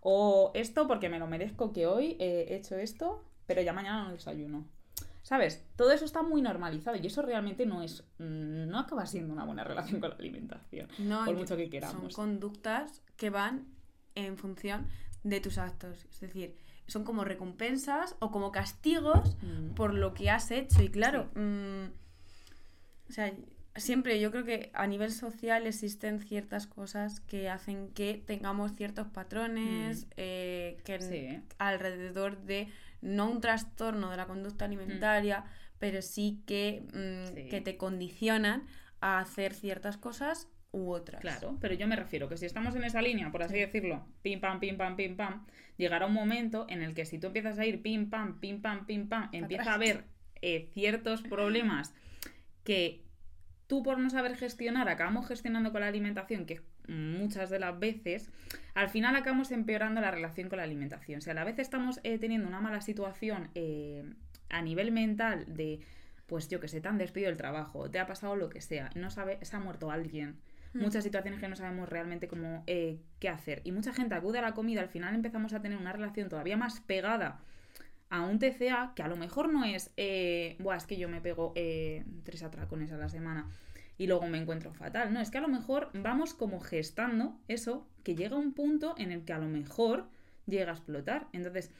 O 0.01 0.51
esto 0.55 0.87
porque 0.87 1.09
me 1.09 1.18
lo 1.18 1.27
merezco 1.27 1.73
que 1.73 1.87
hoy 1.87 2.16
he 2.18 2.55
hecho 2.55 2.77
esto, 2.77 3.23
pero 3.47 3.61
ya 3.62 3.73
mañana 3.73 4.05
no 4.05 4.12
desayuno. 4.12 4.64
¿Sabes? 5.23 5.62
Todo 5.77 5.90
eso 5.92 6.07
está 6.07 6.23
muy 6.23 6.40
normalizado 6.40 6.97
y 6.97 7.07
eso 7.07 7.21
realmente 7.21 7.66
no 7.66 7.83
es. 7.83 8.03
mm, 8.18 8.68
no 8.68 8.79
acaba 8.79 9.05
siendo 9.05 9.35
una 9.35 9.44
buena 9.44 9.62
relación 9.64 10.01
con 10.01 10.09
la 10.11 10.16
alimentación. 10.16 10.88
No, 10.99 11.25
por 11.27 11.35
mucho 11.37 11.57
que 11.57 11.64
Son 11.64 11.71
queramos. 11.71 12.14
conductas 12.14 13.03
que 13.16 13.29
van 13.29 13.66
en 14.14 14.38
función 14.38 14.87
de 15.25 15.40
tus 15.40 15.59
actos. 15.59 16.07
Es 16.11 16.21
decir, 16.21 16.57
son 16.87 17.05
como 17.05 17.25
recompensas 17.25 18.16
o 18.21 18.31
como 18.31 18.53
castigos 18.53 19.37
Mm, 19.42 19.75
por 19.75 19.92
lo 19.92 20.14
que 20.14 20.31
has 20.31 20.51
hecho. 20.51 20.83
Y 20.83 20.88
claro, 20.88 21.29
mm, 21.35 21.85
o 23.11 23.12
sea, 23.12 23.33
siempre 23.78 24.20
yo 24.20 24.30
creo 24.30 24.44
que 24.44 24.70
a 24.74 24.86
nivel 24.86 25.10
social 25.12 25.66
existen 25.66 26.20
ciertas 26.20 26.66
cosas 26.66 27.20
que 27.20 27.48
hacen 27.48 27.88
que 27.94 28.22
tengamos 28.26 28.72
ciertos 28.74 29.08
patrones 29.08 30.06
eh, 30.16 30.78
que 30.84 31.00
Sí. 31.00 31.40
alrededor 31.58 32.38
de 32.42 32.68
no 33.00 33.30
un 33.30 33.40
trastorno 33.40 34.10
de 34.10 34.16
la 34.16 34.26
conducta 34.26 34.64
alimentaria, 34.64 35.44
pero 35.78 36.02
sí 36.02 36.42
que, 36.46 36.82
mm, 36.92 37.34
Sí. 37.34 37.48
que 37.48 37.60
te 37.60 37.76
condicionan 37.76 38.66
a 39.00 39.20
hacer 39.20 39.54
ciertas 39.54 39.96
cosas 39.96 40.48
u 40.72 40.90
otras. 40.90 41.20
Claro, 41.20 41.56
pero 41.60 41.74
yo 41.74 41.86
me 41.86 41.96
refiero 41.96 42.28
que 42.28 42.36
si 42.36 42.44
estamos 42.46 42.74
en 42.76 42.84
esa 42.84 43.00
línea, 43.00 43.30
por 43.30 43.42
así 43.42 43.58
decirlo, 43.58 44.06
pim 44.22 44.40
pam, 44.40 44.60
pim 44.60 44.76
pam, 44.76 44.96
pim 44.96 45.16
pam, 45.16 45.46
llegará 45.76 46.06
un 46.06 46.12
momento 46.12 46.66
en 46.68 46.82
el 46.82 46.94
que 46.94 47.04
si 47.06 47.18
tú 47.18 47.28
empiezas 47.28 47.58
a 47.58 47.64
ir 47.64 47.80
pim 47.80 48.10
pam, 48.10 48.38
pim 48.40 48.60
pam, 48.60 48.84
pim 48.86 49.08
pam, 49.08 49.30
empieza 49.32 49.70
a 49.70 49.74
haber 49.74 50.04
eh, 50.42 50.68
ciertos 50.74 51.22
problemas 51.22 51.94
que 52.64 53.08
tú 53.68 53.85
por 53.85 53.98
no 53.98 54.11
saber 54.11 54.37
gestionar 54.37 54.88
acabamos 54.88 55.28
gestionando 55.28 55.70
con 55.70 55.83
la 55.83 55.87
alimentación, 55.87 56.44
que 56.44 56.61
muchas 56.88 57.50
de 57.50 57.61
las 57.61 57.78
veces, 57.78 58.31
al 58.74 58.88
final 58.88 59.14
acabamos 59.14 59.52
empeorando 59.52 60.00
la 60.00 60.11
relación 60.11 60.48
con 60.48 60.57
la 60.57 60.64
alimentación. 60.64 61.20
Si 61.20 61.31
a 61.31 61.35
la 61.35 61.44
vez 61.44 61.61
estamos 61.61 62.00
eh, 62.02 62.18
teniendo 62.18 62.48
una 62.48 62.61
mala 62.61 62.81
situación 62.81 63.50
eh, 63.54 64.04
a 64.48 64.61
nivel 64.62 64.90
mental 64.90 65.44
de, 65.46 65.78
pues 66.26 66.48
yo 66.48 66.59
que 66.59 66.66
sé, 66.66 66.81
te 66.81 66.88
han 66.88 66.98
despedido 66.98 67.28
del 67.28 67.38
trabajo, 67.38 67.88
te 67.88 68.00
ha 68.00 68.07
pasado 68.07 68.35
lo 68.35 68.48
que 68.48 68.61
sea, 68.61 68.90
no 68.96 69.11
sabe, 69.11 69.38
se 69.42 69.54
ha 69.54 69.61
muerto 69.61 69.92
alguien, 69.92 70.40
Hmm. 70.72 70.83
muchas 70.83 71.04
situaciones 71.04 71.40
que 71.40 71.48
no 71.48 71.57
sabemos 71.57 71.88
realmente 71.88 72.28
cómo 72.28 72.62
eh, 72.66 72.98
qué 73.18 73.28
hacer. 73.28 73.62
Y 73.64 73.72
mucha 73.72 73.92
gente 73.92 74.14
acude 74.14 74.38
a 74.38 74.42
la 74.42 74.54
comida, 74.54 74.81
al 74.81 74.88
final 74.88 75.14
empezamos 75.14 75.52
a 75.52 75.61
tener 75.61 75.78
una 75.78 75.92
relación 75.92 76.28
todavía 76.28 76.57
más 76.57 76.81
pegada 76.81 77.40
a 78.11 78.23
un 78.23 78.38
TCA 78.38 78.92
que 78.94 79.03
a 79.03 79.09
lo 79.09 79.16
mejor 79.16 79.53
no 79.53 79.64
es, 79.64 79.92
eh, 79.97 80.57
Buah, 80.61 80.77
es 80.77 80.87
que 80.87 80.97
yo 80.97 81.09
me 81.09 81.21
pego 81.21 81.53
eh, 81.57 82.05
tres 82.25 82.42
atracones 82.42 82.92
a 82.92 82.97
la 82.97 83.09
semana 83.09 83.51
y 83.99 84.07
luego 84.07 84.27
me 84.29 84.38
encuentro 84.38 84.73
fatal. 84.73 85.12
No, 85.12 85.21
es 85.21 85.31
que 85.31 85.38
a 85.38 85.42
lo 85.42 85.49
mejor 85.49 85.90
vamos 85.94 86.35
como 86.35 86.61
gestando 86.61 87.38
eso, 87.49 87.87
que 88.05 88.14
llega 88.14 88.37
un 88.37 88.53
punto 88.55 88.94
en 88.99 89.12
el 89.12 89.25
que 89.25 89.33
a 89.33 89.38
lo 89.38 89.49
mejor 89.49 90.09
llega 90.47 90.73
a 90.73 90.75
explotar. 90.75 91.27
Entonces, 91.33 91.71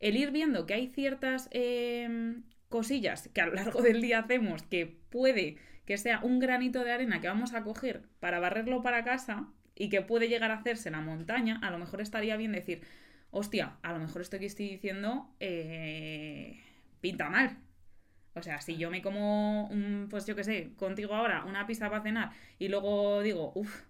el 0.00 0.16
ir 0.16 0.30
viendo 0.30 0.66
que 0.66 0.74
hay 0.74 0.88
ciertas 0.88 1.48
eh, 1.52 2.40
cosillas 2.68 3.28
que 3.32 3.40
a 3.40 3.46
lo 3.46 3.54
largo 3.54 3.82
del 3.82 4.00
día 4.00 4.20
hacemos 4.20 4.62
que 4.62 4.98
puede 5.10 5.56
que 5.84 5.98
sea 5.98 6.20
un 6.22 6.40
granito 6.40 6.82
de 6.82 6.92
arena 6.92 7.20
que 7.20 7.28
vamos 7.28 7.54
a 7.54 7.62
coger 7.62 8.02
para 8.18 8.40
barrerlo 8.40 8.82
para 8.82 9.04
casa 9.04 9.46
y 9.76 9.88
que 9.88 10.02
puede 10.02 10.28
llegar 10.28 10.50
a 10.50 10.54
hacerse 10.54 10.90
la 10.90 11.00
montaña, 11.00 11.60
a 11.62 11.70
lo 11.70 11.78
mejor 11.78 12.00
estaría 12.00 12.36
bien 12.36 12.52
decir, 12.52 12.82
hostia, 13.36 13.76
a 13.82 13.92
lo 13.92 13.98
mejor 13.98 14.22
esto 14.22 14.38
que 14.38 14.46
estoy 14.46 14.68
diciendo 14.68 15.30
eh, 15.40 16.58
pinta 17.00 17.28
mal. 17.28 17.58
O 18.34 18.42
sea, 18.42 18.60
si 18.60 18.76
yo 18.76 18.90
me 18.90 19.02
como, 19.02 19.66
un, 19.68 20.08
pues 20.10 20.26
yo 20.26 20.34
qué 20.34 20.44
sé, 20.44 20.72
contigo 20.76 21.14
ahora 21.14 21.44
una 21.44 21.66
pizza 21.66 21.88
para 21.90 22.02
cenar 22.02 22.30
y 22.58 22.68
luego 22.68 23.22
digo, 23.22 23.52
uff, 23.54 23.82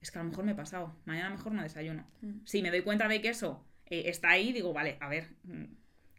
es 0.00 0.10
que 0.10 0.18
a 0.18 0.22
lo 0.22 0.30
mejor 0.30 0.44
me 0.44 0.52
he 0.52 0.54
pasado, 0.54 0.96
mañana 1.06 1.30
mejor 1.30 1.52
no 1.52 1.62
desayuno. 1.62 2.06
Mm. 2.20 2.44
Si 2.44 2.62
me 2.62 2.70
doy 2.70 2.82
cuenta 2.82 3.08
de 3.08 3.20
que 3.20 3.30
eso 3.30 3.64
eh, 3.86 4.04
está 4.06 4.30
ahí, 4.30 4.52
digo, 4.52 4.72
vale, 4.72 4.96
a 5.00 5.08
ver, 5.08 5.28
mm, 5.44 5.64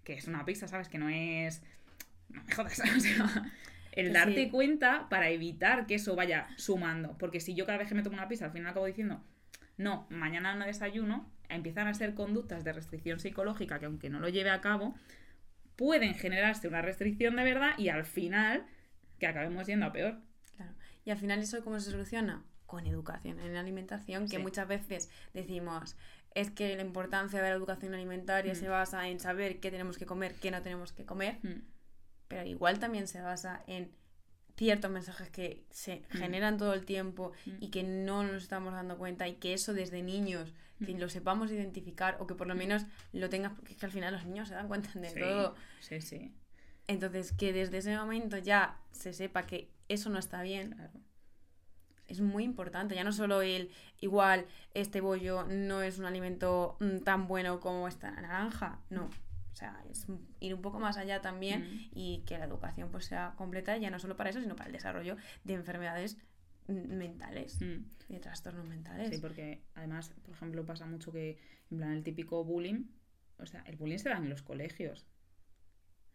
que 0.04 0.14
es 0.14 0.28
una 0.28 0.46
pizza, 0.46 0.68
¿sabes? 0.68 0.90
Que 0.90 0.98
no 0.98 1.10
es... 1.10 1.64
No 2.30 2.44
me 2.44 2.54
jodas, 2.54 2.80
o 2.98 3.00
sea, 3.00 3.52
el 3.94 4.08
Que 4.08 4.14
darte 4.14 4.46
sí. 4.46 4.50
cuenta 4.50 5.08
para 5.10 5.30
evitar 5.30 5.86
que 5.86 5.96
eso 5.96 6.16
vaya 6.16 6.48
sumando. 6.58 7.18
Porque 7.18 7.40
si 7.40 7.56
yo 7.56 7.66
cada 7.66 7.78
vez 7.78 7.88
que 7.88 7.96
me 7.96 8.04
tomo 8.04 8.18
una 8.18 8.28
pizza 8.28 8.46
al 8.46 8.52
final 8.52 8.72
acabo 8.72 8.86
diciendo, 8.86 9.24
no, 9.78 10.08
mañana 10.10 10.56
no 10.56 10.66
desayuno, 10.66 11.30
empiezan 11.50 11.88
a 11.88 11.94
ser 11.94 12.14
conductas 12.14 12.64
de 12.64 12.74
restricción 12.74 13.20
psicológica 13.20 13.80
que 13.80 13.86
aunque 13.86 14.10
no 14.10 14.20
lo 14.20 14.30
lleve 14.30 14.50
a 14.50 14.62
cabo, 14.62 14.96
pueden 15.76 16.14
generarse 16.16 16.68
una 16.68 16.82
restricción 16.82 17.36
de 17.36 17.44
verdad 17.44 17.72
y 17.78 17.90
al 17.90 18.06
final 18.06 18.66
que 19.20 19.28
acabemos 19.28 19.68
yendo 19.68 19.86
a 19.86 19.92
peor. 19.92 20.20
Claro. 20.56 20.74
Y 21.04 21.12
al 21.12 21.18
final 21.18 21.40
eso 21.40 21.64
cómo 21.64 21.80
se 21.80 21.92
soluciona? 21.92 22.44
Con 22.66 22.88
educación 22.88 23.40
en 23.40 23.56
alimentación, 23.58 24.24
que 24.28 24.38
Sí. 24.38 24.42
muchas 24.42 24.68
veces 24.68 25.10
decimos, 25.34 25.96
es 26.34 26.50
que 26.52 26.76
la 26.76 26.82
importancia 26.82 27.42
de 27.42 27.50
la 27.50 27.56
educación 27.56 27.94
alimentaria 27.94 28.54
Mm. 28.54 28.56
se 28.56 28.68
basa 28.70 29.08
en 29.08 29.20
saber 29.20 29.60
qué 29.60 29.70
tenemos 29.72 29.98
que 29.98 30.06
comer, 30.06 30.34
qué 30.36 30.50
no 30.52 30.62
tenemos 30.62 30.92
que 30.92 31.06
comer, 31.06 31.38
Mm, 31.44 31.62
pero 32.28 32.44
igual 32.48 32.80
también 32.80 33.08
se 33.08 33.22
basa 33.22 33.64
en 33.68 33.92
ciertos 34.58 34.90
mensajes 34.90 35.30
que 35.30 35.64
se 35.70 35.98
Mm. 36.12 36.18
generan 36.18 36.58
todo 36.58 36.74
el 36.74 36.86
tiempo 36.86 37.34
Mm. 37.46 37.52
y 37.60 37.70
que 37.70 37.84
no 37.84 38.24
nos 38.24 38.42
estamos 38.44 38.74
dando 38.74 38.98
cuenta 38.98 39.28
y 39.28 39.36
que 39.36 39.54
eso 39.54 39.74
desde 39.74 40.02
niños, 40.02 40.54
que 40.84 40.94
lo 40.98 41.08
sepamos 41.10 41.52
identificar 41.52 42.18
o 42.20 42.28
que 42.28 42.36
por 42.36 42.48
lo 42.48 42.56
menos 42.56 42.86
lo 43.14 43.30
tengas, 43.30 43.54
porque 43.54 43.74
es 43.74 43.78
que 43.80 43.86
al 43.86 43.92
final 43.92 44.14
los 44.14 44.26
niños 44.26 44.48
se 44.50 44.56
dan 44.56 44.68
cuenta 44.68 44.90
de 45.00 45.10
Sí, 45.10 45.20
todo. 45.20 45.56
sí, 45.80 46.02
sí, 46.02 46.34
Entonces, 46.88 47.32
que 47.32 47.54
desde 47.54 47.78
ese 47.78 47.96
momento 47.98 48.38
ya 48.38 48.78
se 48.92 49.14
sepa 49.14 49.44
que 49.44 49.70
eso 49.88 50.10
no 50.10 50.20
está 50.20 50.42
bien, 50.42 50.72
claro. 50.72 50.92
es 52.08 52.22
muy 52.22 52.44
importante. 52.44 52.94
Ya 52.96 53.04
no 53.04 53.12
solo 53.12 53.42
el, 53.42 53.72
igual, 54.02 54.46
este 54.74 55.02
bollo 55.02 55.46
no 55.48 55.82
es 55.82 55.98
un 55.98 56.06
alimento 56.06 56.78
mm, 56.80 57.00
tan 57.00 57.28
bueno 57.28 57.60
como 57.60 57.88
esta 57.88 58.12
naranja, 58.12 58.80
no. 58.90 59.06
O 59.06 59.56
sea, 59.58 59.82
es 59.90 60.06
ir 60.42 60.54
un 60.54 60.62
poco 60.62 60.80
más 60.80 60.98
allá 60.98 61.22
también 61.22 61.62
Mm. 61.64 61.90
y 61.96 62.24
que 62.28 62.38
la 62.38 62.46
educación 62.46 62.90
pues 62.92 63.06
sea 63.06 63.34
completa, 63.38 63.78
ya 63.78 63.90
no 63.90 63.98
solo 64.00 64.16
para 64.18 64.30
eso, 64.30 64.42
sino 64.42 64.56
para 64.56 64.68
el 64.68 64.74
desarrollo 64.74 65.16
de 65.46 65.54
enfermedades 65.54 66.18
mentales, 66.68 67.62
Mm. 67.62 67.86
de 68.14 68.20
trastornos 68.20 68.66
mentales. 68.68 69.10
Sí, 69.10 69.22
porque 69.22 69.62
además, 69.76 70.14
por 70.24 70.34
ejemplo, 70.36 70.66
pasa 70.66 70.86
mucho 70.86 71.12
que, 71.12 71.38
en 71.72 71.78
plan, 71.78 71.92
el 71.94 72.04
típico 72.04 72.44
bullying, 72.44 72.86
o 73.38 73.46
sea, 73.46 73.62
el 73.68 73.76
bullying 73.76 73.98
se 73.98 74.10
da 74.10 74.18
en 74.18 74.30
los 74.30 74.42
colegios. 74.42 75.06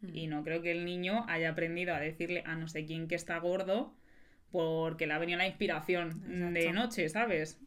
Mm. 0.01 0.15
Y 0.17 0.27
no 0.27 0.43
creo 0.43 0.63
que 0.63 0.73
el 0.73 0.85
niño 0.85 1.25
haya 1.29 1.51
aprendido 1.51 1.95
a 1.95 2.01
decirle 2.01 2.43
a 2.47 2.57
no 2.57 2.69
sé 2.69 2.85
quién 2.87 3.07
que 3.09 3.15
está 3.15 3.39
gordo 3.39 3.95
porque 4.51 5.07
le 5.07 5.13
ha 5.13 5.19
venido 5.19 5.39
la 5.39 5.47
inspiración 5.47 6.53
de 6.55 6.73
noche, 6.73 7.09
¿sabes? 7.09 7.61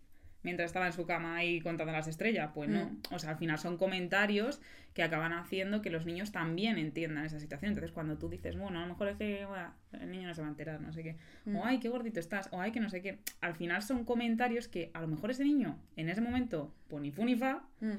Mientras 0.44 0.68
estaba 0.68 0.86
en 0.88 0.94
su 0.94 1.06
cama 1.06 1.36
ahí 1.38 1.60
contando 1.62 1.92
las 1.92 2.08
estrellas. 2.08 2.52
Pues 2.54 2.70
no. 2.70 2.86
Mm. 2.86 3.02
O 3.12 3.20
sea, 3.20 3.32
al 3.32 3.38
final 3.38 3.58
son 3.58 3.78
comentarios 3.78 4.62
que 4.94 5.02
acaban 5.02 5.34
haciendo 5.34 5.82
que 5.82 5.90
los 5.90 6.06
niños 6.06 6.32
también 6.32 6.78
entiendan 6.78 7.26
esa 7.26 7.40
situación. 7.40 7.70
Entonces, 7.70 7.92
cuando 7.92 8.18
tú 8.20 8.30
dices, 8.30 8.56
bueno, 8.58 8.78
a 8.80 8.82
lo 8.84 8.88
mejor 8.90 9.08
es 9.10 9.18
que 9.18 9.46
bueno, 9.46 9.74
el 9.94 10.12
niño 10.12 10.28
no 10.28 10.36
se 10.36 10.42
va 10.42 10.48
a 10.48 10.52
enterar, 10.52 10.80
no 10.82 10.94
sé 10.94 11.02
qué. 11.04 11.18
Mm. 11.46 11.56
O 11.56 11.66
ay, 11.66 11.80
qué 11.80 11.90
gordito 11.90 12.20
estás. 12.20 12.48
O 12.52 12.62
ay, 12.62 12.72
que 12.72 12.80
no 12.80 12.90
sé 12.90 13.02
qué. 13.02 13.20
Al 13.42 13.56
final 13.56 13.82
son 13.82 14.06
comentarios 14.06 14.68
que 14.68 14.92
a 14.94 15.02
lo 15.02 15.08
mejor 15.08 15.32
ese 15.32 15.44
niño 15.44 15.80
en 15.96 16.10
ese 16.10 16.22
momento, 16.22 16.74
pues 16.88 17.02
ni 17.02 17.12
fu 17.12 17.26
ni 17.26 17.36
fa, 17.36 17.64
Mm. 17.80 17.92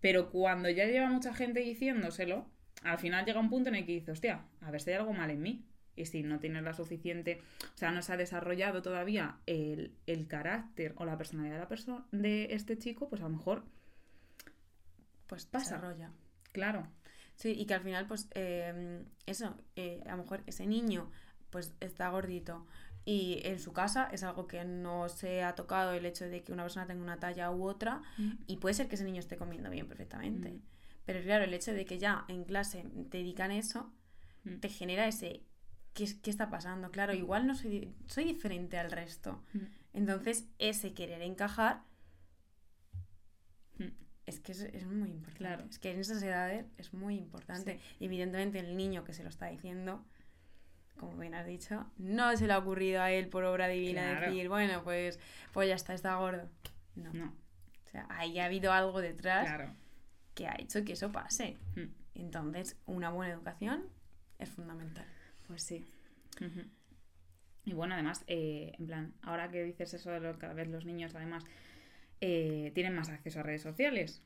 pero 0.00 0.30
cuando 0.30 0.68
ya 0.68 0.84
lleva 0.86 1.08
mucha 1.08 1.32
gente 1.32 1.60
diciéndoselo, 1.60 2.46
al 2.82 2.98
final 2.98 3.24
llega 3.24 3.38
un 3.40 3.48
punto 3.48 3.68
en 3.70 3.76
el 3.76 3.86
que 3.86 3.92
dice, 3.92 4.10
hostia, 4.10 4.42
a 4.60 4.70
ver 4.70 4.80
si 4.80 4.90
hay 4.90 4.96
algo 4.96 5.12
mal 5.12 5.30
en 5.30 5.40
mí. 5.40 5.64
Y 5.96 6.06
si 6.06 6.22
no 6.22 6.38
tienes 6.40 6.62
la 6.62 6.72
suficiente, 6.72 7.42
o 7.74 7.76
sea, 7.78 7.90
no 7.90 8.00
se 8.02 8.12
ha 8.12 8.16
desarrollado 8.16 8.80
todavía 8.82 9.36
el, 9.46 9.94
el 10.06 10.26
carácter 10.26 10.94
o 10.96 11.04
la 11.04 11.18
personalidad 11.18 11.54
de, 11.56 11.60
la 11.60 11.68
perso- 11.68 12.04
de 12.12 12.48
este 12.54 12.78
chico, 12.78 13.08
pues 13.08 13.20
a 13.20 13.24
lo 13.24 13.30
mejor, 13.36 13.64
Pues 15.26 15.46
Pasa. 15.46 15.76
desarrolla. 15.76 16.10
claro, 16.52 16.86
Sí, 17.34 17.54
y 17.58 17.64
que 17.66 17.74
al 17.74 17.80
final, 17.80 18.06
pues, 18.06 18.28
eh, 18.34 19.02
eso, 19.26 19.56
eh, 19.74 20.02
a 20.06 20.12
lo 20.12 20.18
mejor 20.18 20.42
ese 20.46 20.66
niño, 20.66 21.10
pues, 21.50 21.74
está 21.80 22.08
gordito. 22.10 22.66
Y 23.06 23.40
en 23.44 23.58
su 23.58 23.72
casa 23.72 24.08
es 24.12 24.22
algo 24.22 24.46
que 24.46 24.64
no 24.64 25.08
se 25.08 25.42
ha 25.42 25.54
tocado 25.54 25.92
el 25.92 26.04
hecho 26.06 26.26
de 26.26 26.42
que 26.44 26.52
una 26.52 26.62
persona 26.62 26.86
tenga 26.86 27.02
una 27.02 27.18
talla 27.18 27.50
u 27.50 27.64
otra. 27.64 28.02
Y 28.46 28.58
puede 28.58 28.74
ser 28.74 28.86
que 28.88 28.94
ese 28.96 29.04
niño 29.04 29.18
esté 29.18 29.36
comiendo 29.38 29.70
bien 29.70 29.88
perfectamente. 29.88 30.50
Mm. 30.52 30.62
Pero 31.06 31.22
claro, 31.22 31.44
el 31.44 31.54
hecho 31.54 31.72
de 31.72 31.84
que 31.86 31.98
ya 31.98 32.26
en 32.28 32.44
clase 32.44 32.84
te 33.10 33.18
dedican 33.18 33.50
eso, 33.50 33.90
Mm. 34.44 34.56
te 34.60 34.68
genera 34.68 35.06
ese... 35.06 35.40
¿Qué, 35.94 36.04
es- 36.04 36.14
qué 36.14 36.30
está 36.30 36.48
pasando? 36.50 36.90
Claro, 36.90 37.12
igual 37.14 37.46
no 37.46 37.54
soy, 37.54 37.94
soy 38.06 38.24
diferente 38.24 38.78
al 38.78 38.90
resto. 38.90 39.42
Mm. 39.52 39.58
Entonces, 39.94 40.46
ese 40.58 40.94
querer 40.94 41.20
encajar 41.22 41.82
Mm. 43.78 43.88
es 44.26 44.40
que 44.40 44.52
es, 44.52 44.60
es 44.62 44.86
muy 44.86 45.08
importante. 45.10 45.38
Claro. 45.38 45.64
Es 45.68 45.78
que 45.78 45.90
en 45.90 46.00
esas 46.00 46.22
edades 46.22 46.66
es 46.78 46.92
muy 46.94 47.16
importante. 47.16 47.80
Y 48.00 48.06
evidentemente 48.06 48.58
el 48.58 48.76
niño 48.76 49.04
que 49.04 49.12
se 49.12 49.22
lo 49.22 49.28
está 49.28 49.46
diciendo, 49.48 50.04
como 50.98 51.16
bien 51.18 51.34
has 51.34 51.46
dicho, 51.46 51.86
no 51.98 52.36
se 52.36 52.46
le 52.46 52.52
ha 52.52 52.58
ocurrido 52.58 53.02
a 53.02 53.10
él 53.10 53.28
por 53.28 53.44
obra 53.44 53.68
divina 53.68 54.02
Claro. 54.12 54.26
decir, 54.32 54.48
bueno, 54.48 54.82
pues, 54.84 55.18
pues 55.52 55.68
ya 55.68 55.74
está, 55.74 55.94
está 55.94 56.14
gordo. 56.16 56.48
No. 56.94 57.12
no, 57.12 57.34
O 57.86 57.88
sea, 57.90 58.06
ahí 58.10 58.38
ha 58.38 58.44
habido 58.44 58.72
algo 58.72 59.00
detrás 59.00 59.46
claro. 59.46 59.74
que 60.34 60.46
ha 60.46 60.54
hecho 60.58 60.84
que 60.84 60.92
eso 60.92 61.10
pase. 61.12 61.56
Mm. 61.76 61.84
Entonces, 62.14 62.76
una 62.86 63.10
buena 63.10 63.32
educación 63.32 63.84
es 64.38 64.48
fundamental. 64.50 65.06
Pues 65.46 65.62
sí. 65.62 65.84
Y 67.64 67.74
bueno, 67.74 67.94
además, 67.94 68.24
eh, 68.26 68.72
en 68.78 68.86
plan, 68.86 69.12
ahora 69.22 69.50
que 69.50 69.62
dices 69.62 69.94
eso 69.94 70.10
de 70.10 70.20
lo 70.20 70.38
cada 70.38 70.54
vez 70.54 70.68
los 70.68 70.84
niños, 70.84 71.14
además, 71.14 71.44
eh, 72.20 72.72
tienen 72.74 72.94
más 72.94 73.08
acceso 73.08 73.40
a 73.40 73.42
redes 73.42 73.62
sociales. 73.62 74.22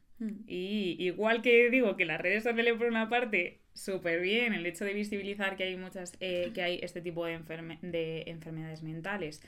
Y 0.47 0.97
igual 0.99 1.43
que 1.43 1.69
digo 1.69 1.95
que 1.97 2.07
las 2.07 2.19
redes 2.19 2.45
sociales, 2.45 2.75
por 2.79 2.87
una 2.87 3.11
parte, 3.11 3.61
súper 3.75 4.23
bien, 4.23 4.55
el 4.55 4.65
hecho 4.65 4.87
de 4.87 4.95
visibilizar 4.95 5.57
que 5.57 5.65
hay 5.65 5.77
muchas, 5.77 6.15
eh, 6.21 6.53
que 6.55 6.63
hay 6.63 6.79
este 6.83 7.03
tipo 7.03 7.27
de, 7.27 7.39
enferme- 7.39 7.79
de 7.83 8.23
enfermedades 8.27 8.83
mentales. 8.83 9.43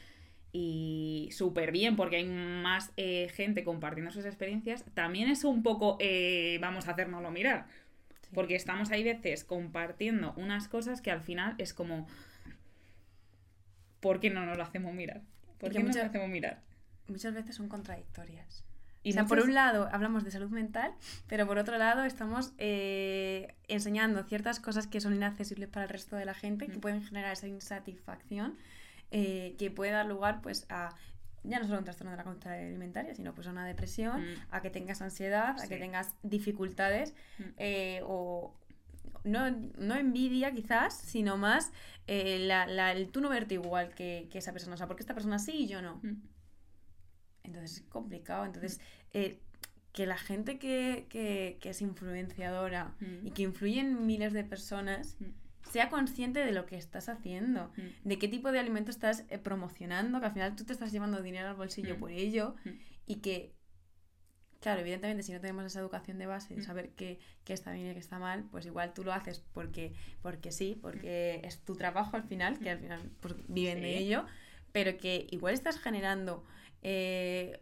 Y 0.52 1.28
súper 1.32 1.72
bien, 1.72 1.96
porque 1.96 2.16
hay 2.16 2.26
más 2.26 2.92
eh, 2.98 3.28
gente 3.34 3.64
compartiendo 3.64 4.10
sus 4.10 4.26
experiencias. 4.26 4.84
También 4.94 5.30
es 5.30 5.44
un 5.44 5.62
poco, 5.62 5.96
eh, 6.00 6.58
vamos 6.60 6.86
a 6.88 6.90
hacérnoslo 6.92 7.30
mirar. 7.30 7.66
Sí. 8.28 8.34
Porque 8.34 8.54
estamos 8.56 8.90
ahí 8.90 9.02
veces 9.02 9.44
compartiendo 9.44 10.34
unas 10.36 10.68
cosas 10.68 11.00
que 11.00 11.10
al 11.10 11.20
final 11.22 11.54
es 11.58 11.74
como. 11.74 12.06
¿Por 14.00 14.20
qué 14.20 14.30
no 14.30 14.46
nos 14.46 14.56
lo 14.56 14.62
hacemos 14.62 14.94
mirar? 14.94 15.22
¿Por 15.58 15.70
qué 15.70 15.78
que 15.78 15.82
no 15.82 15.88
nos 15.88 15.96
lo 15.96 16.02
hacemos 16.04 16.28
mirar? 16.28 16.62
Muchas 17.08 17.34
veces 17.34 17.56
son 17.56 17.68
contradictorias. 17.68 18.64
Y 19.02 19.10
o 19.10 19.12
sea, 19.14 19.24
por 19.26 19.40
un 19.40 19.54
lado 19.54 19.88
hablamos 19.92 20.24
de 20.24 20.30
salud 20.30 20.50
mental, 20.50 20.92
pero 21.28 21.46
por 21.46 21.58
otro 21.58 21.78
lado 21.78 22.04
estamos 22.04 22.52
eh, 22.58 23.54
enseñando 23.68 24.22
ciertas 24.24 24.60
cosas 24.60 24.86
que 24.86 25.00
son 25.00 25.14
inaccesibles 25.14 25.68
para 25.68 25.84
el 25.84 25.88
resto 25.90 26.16
de 26.16 26.24
la 26.24 26.34
gente, 26.34 26.66
que 26.66 26.76
Mm. 26.76 26.80
pueden 26.80 27.02
generar 27.02 27.32
esa 27.32 27.46
insatisfacción, 27.46 28.56
eh, 29.10 29.54
que 29.58 29.70
puede 29.70 29.92
dar 29.92 30.06
lugar 30.06 30.40
pues 30.42 30.66
a 30.68 30.94
ya 31.44 31.58
no 31.58 31.66
solo 31.66 31.78
un 31.78 31.84
trastorno 31.84 32.10
de 32.10 32.16
la 32.16 32.24
conducta 32.24 32.52
alimentaria, 32.52 33.14
sino 33.14 33.34
pues 33.34 33.46
a 33.46 33.50
una 33.50 33.64
depresión, 33.64 34.20
Mm. 34.22 34.34
a 34.50 34.60
que 34.62 34.70
tengas 34.70 35.00
ansiedad, 35.02 35.58
a 35.60 35.66
que 35.68 35.76
tengas 35.76 36.14
dificultades 36.22 37.14
Mm. 37.38 37.42
eh, 37.58 38.00
o 38.04 38.54
no, 39.24 39.50
no 39.50 39.94
envidia 39.96 40.52
quizás, 40.52 40.96
sino 40.96 41.36
más 41.36 41.72
eh, 42.06 42.38
la, 42.40 42.66
la- 42.66 42.92
el 42.92 43.08
tú 43.10 43.20
no 43.20 43.28
verte 43.28 43.54
igual 43.54 43.94
que, 43.94 44.28
que 44.30 44.38
esa 44.38 44.52
persona. 44.52 44.74
O 44.74 44.76
sea, 44.78 44.86
porque 44.86 45.02
esta 45.02 45.12
persona 45.14 45.38
sí 45.38 45.52
y 45.52 45.66
yo 45.68 45.82
no. 45.82 45.96
Mm. 46.02 46.22
Entonces 47.44 47.78
es 47.78 47.82
complicado. 47.88 48.44
Entonces, 48.44 48.80
eh, 49.12 49.40
que 49.92 50.06
la 50.06 50.16
gente 50.18 50.58
que, 50.58 51.06
que- 51.08 51.58
que 51.60 51.70
es 51.70 51.82
influenciadora 51.82 52.94
y 53.24 53.30
que 53.32 53.42
influye 53.42 53.80
en 53.80 54.06
miles 54.06 54.32
de 54.32 54.44
personas. 54.44 55.16
Sea 55.70 55.88
consciente 55.90 56.40
de 56.44 56.52
lo 56.52 56.66
que 56.66 56.76
estás 56.76 57.08
haciendo, 57.08 57.70
Mm. 57.76 58.08
de 58.08 58.18
qué 58.18 58.28
tipo 58.28 58.52
de 58.52 58.58
alimento 58.58 58.90
estás 58.90 59.24
eh, 59.28 59.38
promocionando, 59.38 60.20
que 60.20 60.26
al 60.26 60.32
final 60.32 60.56
tú 60.56 60.64
te 60.64 60.72
estás 60.72 60.92
llevando 60.92 61.22
dinero 61.22 61.48
al 61.48 61.56
bolsillo 61.56 61.96
Mm. 61.96 62.00
por 62.00 62.10
ello 62.10 62.56
Mm. 62.64 62.70
y 63.06 63.16
que, 63.16 63.54
claro, 64.60 64.80
evidentemente 64.80 65.22
si 65.22 65.32
no 65.32 65.40
tenemos 65.40 65.64
esa 65.64 65.80
educación 65.80 66.18
de 66.18 66.26
base 66.26 66.54
de 66.54 66.62
saber 66.62 66.90
qué, 66.90 67.18
qué 67.44 67.52
está 67.52 67.72
bien 67.72 67.90
y 67.90 67.92
qué 67.92 67.98
está 68.00 68.18
mal, 68.18 68.44
pues 68.50 68.66
igual 68.66 68.92
tú 68.94 69.04
lo 69.04 69.12
haces 69.12 69.40
porque, 69.52 69.92
porque 70.22 70.52
sí, 70.52 70.78
porque 70.80 71.40
es 71.44 71.60
tu 71.64 71.76
trabajo 71.76 72.16
al 72.16 72.24
final, 72.24 72.58
que 72.58 72.70
al 72.70 72.78
final 72.78 73.10
pues, 73.20 73.34
viven 73.48 73.80
de 73.80 73.98
ello, 73.98 74.24
pero 74.72 74.96
que 74.98 75.26
igual 75.30 75.54
estás 75.54 75.78
generando 75.78 76.44
eh, 76.82 77.60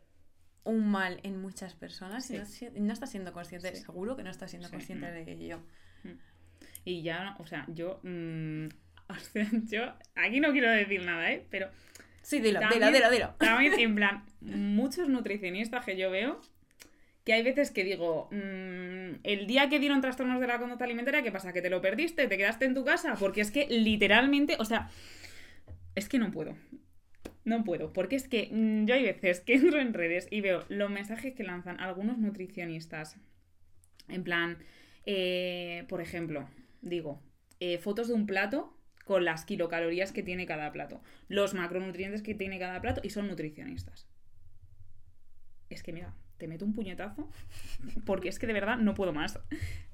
un 0.65 0.87
mal 0.91 1.21
en 1.23 1.41
muchas 1.41 1.75
personas 1.75 2.29
y 2.31 2.37
no, 2.81 2.93
estás 2.93 3.11
siendo 3.11 3.33
consciente, 3.33 3.75
Sí. 3.75 3.83
seguro 3.83 4.17
que 4.17 4.23
no 4.25 4.31
estás 4.31 4.51
siendo 4.51 4.69
consciente 4.71 5.07
de 5.11 5.33
ello. 5.33 5.63
Y 6.87 7.03
ya, 7.03 7.37
o 7.39 7.47
sea, 7.47 7.67
yo. 7.69 8.01
mm, 8.03 8.69
o 9.09 9.15
sea, 9.19 9.47
yo. 9.67 9.93
Aquí 10.15 10.41
no 10.41 10.53
quiero 10.53 10.71
decir 10.71 11.05
nada, 11.05 11.31
¿eh? 11.31 11.45
Pero 11.51 11.69
Sí, 12.23 12.41
dilo, 12.41 12.59
También- 12.59 12.81
dilo, 12.81 12.93
dilo, 12.97 13.11
dilo. 13.11 13.35
también, 13.39 13.79
en 13.79 13.95
plan, 13.97 14.25
muchos 14.41 15.09
nutricionistas 15.09 15.85
que 15.85 15.97
yo 15.99 16.11
veo. 16.11 16.41
Que 17.25 17.33
hay 17.33 17.43
veces 17.43 17.73
que 17.73 17.83
digo, 17.85 18.29
mm, 18.31 19.19
el 19.25 19.47
día 19.49 19.69
que 19.69 19.81
dieron 19.81 20.01
trastornos 20.01 20.41
de 20.41 20.47
la 20.47 20.59
conducta 20.59 20.85
alimentaria, 20.85 21.23
¿qué 21.23 21.33
pasa? 21.33 21.53
¿Que 21.53 21.61
te 21.61 21.71
lo 21.71 21.81
perdiste? 21.81 22.29
¿Te 22.29 22.37
quedaste 22.39 22.65
en 22.67 22.75
tu 22.75 22.85
casa? 22.85 23.15
Porque 23.19 23.41
es 23.41 23.51
que 23.51 23.67
literalmente, 23.69 24.57
o 24.61 24.65
sea, 24.65 24.91
es 25.97 26.09
que 26.09 26.19
no 26.19 26.31
puedo. 26.31 26.57
No 27.45 27.63
puedo, 27.65 27.93
porque 27.93 28.15
es 28.17 28.29
que 28.29 28.49
mm, 28.53 28.87
yo 28.87 28.95
hay 28.95 29.03
veces 29.03 29.41
que 29.41 29.55
entro 29.55 29.81
en 29.81 29.93
redes 29.95 30.29
y 30.31 30.41
veo 30.41 30.65
los 30.69 30.89
mensajes 30.91 31.35
que 31.35 31.43
lanzan 31.45 31.81
algunos 31.81 32.19
nutricionistas. 32.19 33.17
En 34.09 34.23
plan, 34.25 34.59
eh, 35.05 35.85
por 35.89 36.01
ejemplo, 36.01 36.49
digo, 36.89 37.23
eh, 37.61 37.79
fotos 37.79 38.09
de 38.09 38.15
un 38.15 38.27
plato 38.27 38.77
con 39.05 39.25
las 39.25 39.45
kilocalorías 39.45 40.13
que 40.13 40.23
tiene 40.23 40.47
cada 40.47 40.73
plato, 40.73 41.01
los 41.29 41.55
macronutrientes 41.55 42.23
que 42.23 42.35
tiene 42.35 42.59
cada 42.59 42.81
plato 42.81 43.01
y 43.05 43.11
son 43.11 43.29
nutricionistas. 43.29 44.09
Es 45.71 45.83
que 45.83 45.93
mira, 45.93 46.15
te 46.39 46.49
meto 46.49 46.65
un 46.65 46.75
puñetazo 46.75 47.31
porque 48.05 48.29
es 48.29 48.39
que 48.39 48.47
de 48.47 48.53
verdad 48.53 48.79
no 48.79 48.95
puedo 48.95 49.13
más. 49.13 49.39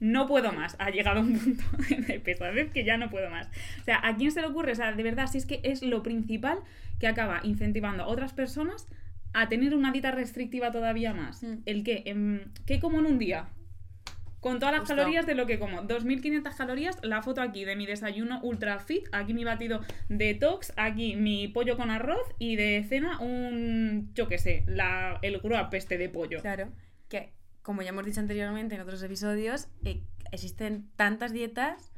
No 0.00 0.26
puedo 0.26 0.52
más. 0.52 0.76
Ha 0.78 0.90
llegado 0.90 1.20
un 1.20 1.38
punto 1.38 1.64
de 2.08 2.20
pesadez 2.20 2.70
que 2.72 2.84
ya 2.84 2.96
no 2.96 3.10
puedo 3.10 3.30
más. 3.30 3.48
O 3.80 3.84
sea, 3.84 4.00
¿a 4.06 4.16
quién 4.16 4.32
se 4.32 4.40
le 4.40 4.48
ocurre? 4.48 4.72
O 4.72 4.74
sea, 4.76 4.92
de 4.92 5.02
verdad, 5.02 5.26
si 5.26 5.38
es 5.38 5.46
que 5.46 5.60
es 5.62 5.82
lo 5.82 6.02
principal 6.02 6.58
que 6.98 7.06
acaba 7.06 7.40
incentivando 7.42 8.04
a 8.04 8.06
otras 8.06 8.32
personas 8.32 8.88
a 9.34 9.48
tener 9.48 9.74
una 9.74 9.92
dieta 9.92 10.10
restrictiva 10.10 10.70
todavía 10.70 11.14
más. 11.14 11.42
Mm. 11.42 11.58
El 11.64 11.84
que, 11.84 12.02
em, 12.06 12.40
¿qué 12.66 12.80
como 12.80 12.98
en 12.98 13.06
un 13.06 13.18
día? 13.18 13.48
Con 14.42 14.58
todas 14.58 14.72
las 14.72 14.80
Justo. 14.80 14.96
calorías 14.96 15.24
de 15.24 15.34
lo 15.34 15.46
que 15.46 15.58
como. 15.58 15.82
2.500 15.84 16.54
calorías, 16.56 16.98
la 17.02 17.22
foto 17.22 17.40
aquí 17.40 17.64
de 17.64 17.76
mi 17.76 17.86
desayuno 17.86 18.40
ultra 18.42 18.78
fit, 18.80 19.06
aquí 19.12 19.32
mi 19.34 19.44
batido 19.44 19.80
detox, 20.10 20.72
aquí 20.76 21.16
mi 21.16 21.46
pollo 21.48 21.76
con 21.76 21.90
arroz 21.90 22.26
y 22.38 22.56
de 22.56 22.84
cena 22.88 23.20
un, 23.20 24.10
yo 24.14 24.26
qué 24.28 24.38
sé, 24.38 24.64
la, 24.66 25.18
el 25.22 25.38
gruap 25.38 25.72
este 25.74 25.96
de 25.96 26.08
pollo. 26.08 26.40
Claro, 26.40 26.70
que 27.08 27.32
como 27.62 27.82
ya 27.82 27.90
hemos 27.90 28.04
dicho 28.04 28.18
anteriormente 28.18 28.74
en 28.74 28.80
otros 28.80 29.00
episodios, 29.04 29.68
eh, 29.84 30.02
existen 30.32 30.90
tantas 30.96 31.32
dietas 31.32 31.92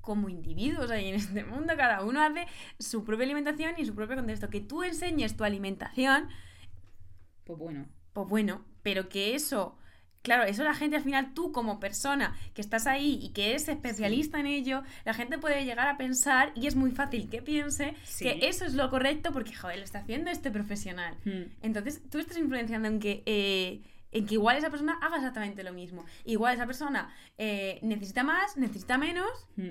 como 0.00 0.30
individuos 0.30 0.90
ahí 0.90 1.08
en 1.10 1.16
este 1.16 1.44
mundo. 1.44 1.74
Cada 1.76 2.02
uno 2.02 2.22
hace 2.22 2.46
su 2.78 3.04
propia 3.04 3.26
alimentación 3.26 3.74
y 3.76 3.84
su 3.84 3.94
propio 3.94 4.16
contexto. 4.16 4.48
Que 4.48 4.62
tú 4.62 4.82
enseñes 4.82 5.36
tu 5.36 5.44
alimentación, 5.44 6.28
Pues 7.44 7.58
bueno. 7.58 7.86
pues 8.14 8.26
bueno, 8.26 8.64
pero 8.82 9.10
que 9.10 9.34
eso, 9.34 9.76
claro, 10.22 10.44
eso 10.44 10.64
la 10.64 10.74
gente 10.74 10.96
al 10.96 11.02
final, 11.02 11.34
tú 11.34 11.52
como 11.52 11.80
persona 11.80 12.34
que 12.54 12.60
estás 12.60 12.86
ahí 12.86 13.18
y 13.22 13.30
que 13.30 13.50
eres 13.50 13.68
especialista 13.68 14.38
en 14.40 14.46
ello, 14.46 14.82
la 15.04 15.14
gente 15.14 15.38
puede 15.38 15.64
llegar 15.64 15.88
a 15.88 15.96
pensar, 15.96 16.52
y 16.54 16.66
es 16.66 16.76
muy 16.76 16.90
fácil 16.90 17.28
que 17.28 17.42
piense, 17.42 17.94
Sí. 18.04 18.24
que 18.24 18.48
eso 18.48 18.64
es 18.64 18.74
lo 18.74 18.90
correcto 18.90 19.32
porque, 19.32 19.54
joder, 19.54 19.78
lo 19.78 19.84
está 19.84 20.00
haciendo 20.00 20.30
este 20.30 20.50
profesional. 20.50 21.16
Hmm. 21.24 21.52
Entonces, 21.62 22.02
tú 22.10 22.18
estás 22.18 22.36
influenciando 22.38 22.88
en 22.88 23.00
que, 23.00 23.22
eh, 23.26 23.80
en 24.12 24.26
que 24.26 24.34
igual 24.34 24.56
esa 24.56 24.70
persona 24.70 24.98
haga 25.00 25.16
exactamente 25.16 25.62
lo 25.62 25.72
mismo. 25.72 26.04
Igual 26.24 26.54
esa 26.54 26.66
persona 26.66 27.14
eh, 27.38 27.78
necesita 27.82 28.22
más, 28.24 28.56
necesita 28.56 28.98
menos. 28.98 29.30
Mm. 29.56 29.68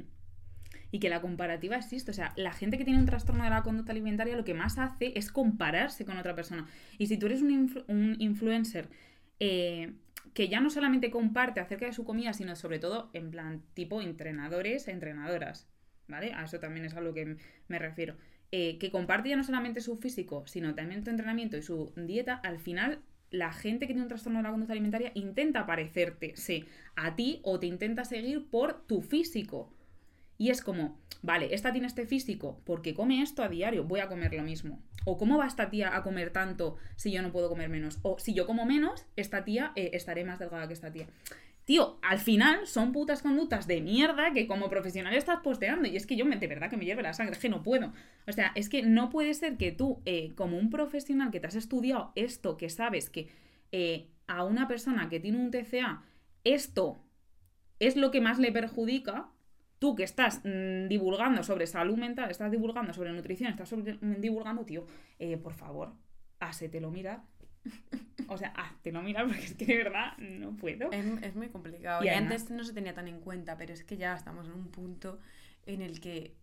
y 0.91 0.97
que 0.99 1.09
la 1.09 1.21
comparativa 1.21 1.75
existe. 1.75 2.09
O 2.09 2.13
sea, 2.15 2.33
la 2.35 2.51
gente 2.51 2.79
que 2.79 2.83
tiene 2.83 2.99
un 2.99 3.05
trastorno 3.05 3.43
de 3.43 3.51
la 3.51 3.61
conducta 3.61 3.91
alimentaria 3.91 4.35
lo 4.35 4.43
que 4.43 4.55
más 4.55 4.79
hace 4.79 5.13
es 5.15 5.31
compararse 5.31 6.03
con 6.03 6.17
otra 6.17 6.33
persona. 6.33 6.65
Y 6.97 7.05
si 7.05 7.17
tú 7.17 7.27
eres 7.27 7.43
un, 7.43 7.83
un 7.87 8.15
influencer 8.17 8.89
eh, 9.39 9.93
que 10.39 10.47
ya 10.47 10.61
no 10.61 10.69
solamente 10.69 11.11
comparte 11.11 11.59
acerca 11.59 11.85
de 11.85 11.91
su 11.91 12.05
comida, 12.05 12.31
sino 12.31 12.55
sobre 12.55 12.79
todo 12.79 13.09
en 13.11 13.29
plan 13.29 13.61
tipo 13.73 14.01
entrenadores, 14.01 14.87
entrenadoras, 14.87 15.67
¿vale? 16.07 16.31
A 16.31 16.45
eso 16.45 16.61
también 16.61 16.85
es 16.85 16.93
a 16.93 17.01
lo 17.01 17.13
que 17.13 17.35
me 17.67 17.77
refiero. 17.77 18.15
Eh, 18.53 18.77
que 18.77 18.89
comparte 18.89 19.27
ya 19.27 19.35
no 19.35 19.43
solamente 19.43 19.81
su 19.81 19.97
físico, 19.97 20.47
sino 20.47 20.75
también 20.75 21.03
su 21.03 21.09
entrenamiento 21.09 21.57
y 21.57 21.61
su 21.61 21.91
dieta, 21.97 22.35
al 22.35 22.57
final 22.57 23.01
la 23.31 23.51
gente 23.51 23.85
que 23.85 23.87
tiene 23.91 24.03
un 24.03 24.07
trastorno 24.07 24.39
de 24.39 24.43
la 24.43 24.51
conducta 24.51 24.71
alimentaria 24.71 25.11
intenta 25.13 25.65
parecerte 25.65 26.37
sí, 26.37 26.63
a 26.95 27.17
ti 27.17 27.41
o 27.43 27.59
te 27.59 27.67
intenta 27.67 28.05
seguir 28.05 28.49
por 28.49 28.87
tu 28.87 29.01
físico. 29.01 29.73
Y 30.39 30.51
es 30.51 30.61
como, 30.61 30.97
vale, 31.21 31.53
esta 31.53 31.73
tiene 31.73 31.85
este 31.85 32.07
físico 32.07 32.61
porque 32.65 32.95
come 32.95 33.21
esto 33.21 33.43
a 33.43 33.49
diario, 33.49 33.83
voy 33.83 33.99
a 33.99 34.07
comer 34.07 34.33
lo 34.33 34.41
mismo. 34.41 34.81
O 35.05 35.17
cómo 35.17 35.37
va 35.37 35.45
esta 35.45 35.69
tía 35.69 35.95
a 35.95 36.01
comer 36.01 36.31
tanto 36.31 36.77
si 36.95 37.11
yo 37.11 37.21
no 37.21 37.31
puedo 37.33 37.49
comer 37.49 37.69
menos. 37.69 37.99
O 38.03 38.17
si 38.19 38.33
yo 38.33 38.47
como 38.47 38.65
menos, 38.65 39.05
esta 39.17 39.43
tía 39.43 39.73
eh, 39.75 39.91
estaré 39.93 40.23
más 40.23 40.39
delgada 40.39 40.67
que 40.67 40.73
esta 40.73 40.93
tía. 40.93 41.07
Tío, 41.65 41.99
al 42.01 42.19
final 42.19 42.65
son 42.67 42.93
putas 42.93 43.21
conductas 43.21 43.67
de 43.67 43.81
mierda 43.81 44.31
que 44.33 44.47
como 44.47 44.69
profesional 44.69 45.13
estás 45.13 45.41
posteando. 45.43 45.89
Y 45.89 45.97
es 45.97 46.07
que 46.07 46.15
yo 46.15 46.25
me, 46.25 46.37
de 46.37 46.47
verdad 46.47 46.69
que 46.69 46.77
me 46.77 46.85
lleve 46.85 47.03
la 47.03 47.13
sangre, 47.13 47.37
que 47.37 47.49
no 47.49 47.61
puedo. 47.61 47.91
O 48.25 48.31
sea, 48.31 48.53
es 48.55 48.69
que 48.69 48.81
no 48.81 49.09
puede 49.09 49.33
ser 49.33 49.57
que 49.57 49.73
tú, 49.73 50.01
eh, 50.05 50.31
como 50.35 50.57
un 50.57 50.69
profesional 50.69 51.31
que 51.31 51.41
te 51.41 51.47
has 51.47 51.55
estudiado 51.55 52.13
esto, 52.15 52.55
que 52.55 52.69
sabes 52.69 53.09
que 53.09 53.29
eh, 53.73 54.07
a 54.25 54.45
una 54.45 54.69
persona 54.69 55.09
que 55.09 55.19
tiene 55.19 55.37
un 55.37 55.51
TCA, 55.51 56.01
esto 56.45 57.03
es 57.79 57.97
lo 57.97 58.09
que 58.09 58.21
más 58.21 58.39
le 58.39 58.53
perjudica, 58.53 59.29
tú 59.79 59.95
que 59.95 60.03
estás 60.03 60.41
mm, 60.43 60.87
divulgando 60.87 61.43
sobre 61.43 61.65
salud 61.65 61.97
mental, 61.97 62.29
estás 62.29 62.51
divulgando 62.51 62.93
sobre 62.93 63.11
nutrición, 63.11 63.51
estás 63.51 63.73
divulgando, 64.01 64.65
tío, 64.65 64.85
eh, 65.17 65.37
por 65.37 65.53
favor, 65.53 65.93
lo 66.79 66.91
mirar. 66.91 67.23
o 68.27 68.37
sea, 68.37 68.53
lo 68.91 69.01
mirar 69.01 69.27
porque 69.27 69.43
es 69.43 69.53
que 69.55 69.65
de 69.65 69.77
verdad 69.77 70.17
no 70.17 70.55
puedo. 70.55 70.91
Es, 70.91 71.35
muy 71.35 71.49
complicado. 71.49 72.03
Y, 72.03 72.09
antes 72.09 72.49
no 72.51 72.63
se 72.63 72.73
tenía 72.73 72.93
tan 72.93 73.07
en 73.07 73.19
cuenta, 73.19 73.57
pero 73.57 73.73
es 73.73 73.83
que 73.83 73.97
ya 73.97 74.15
estamos 74.15 74.47
en 74.47 74.53
un 74.53 74.69
punto 74.69 75.19
en 75.65 75.81
el 75.81 75.99
que 75.99 76.35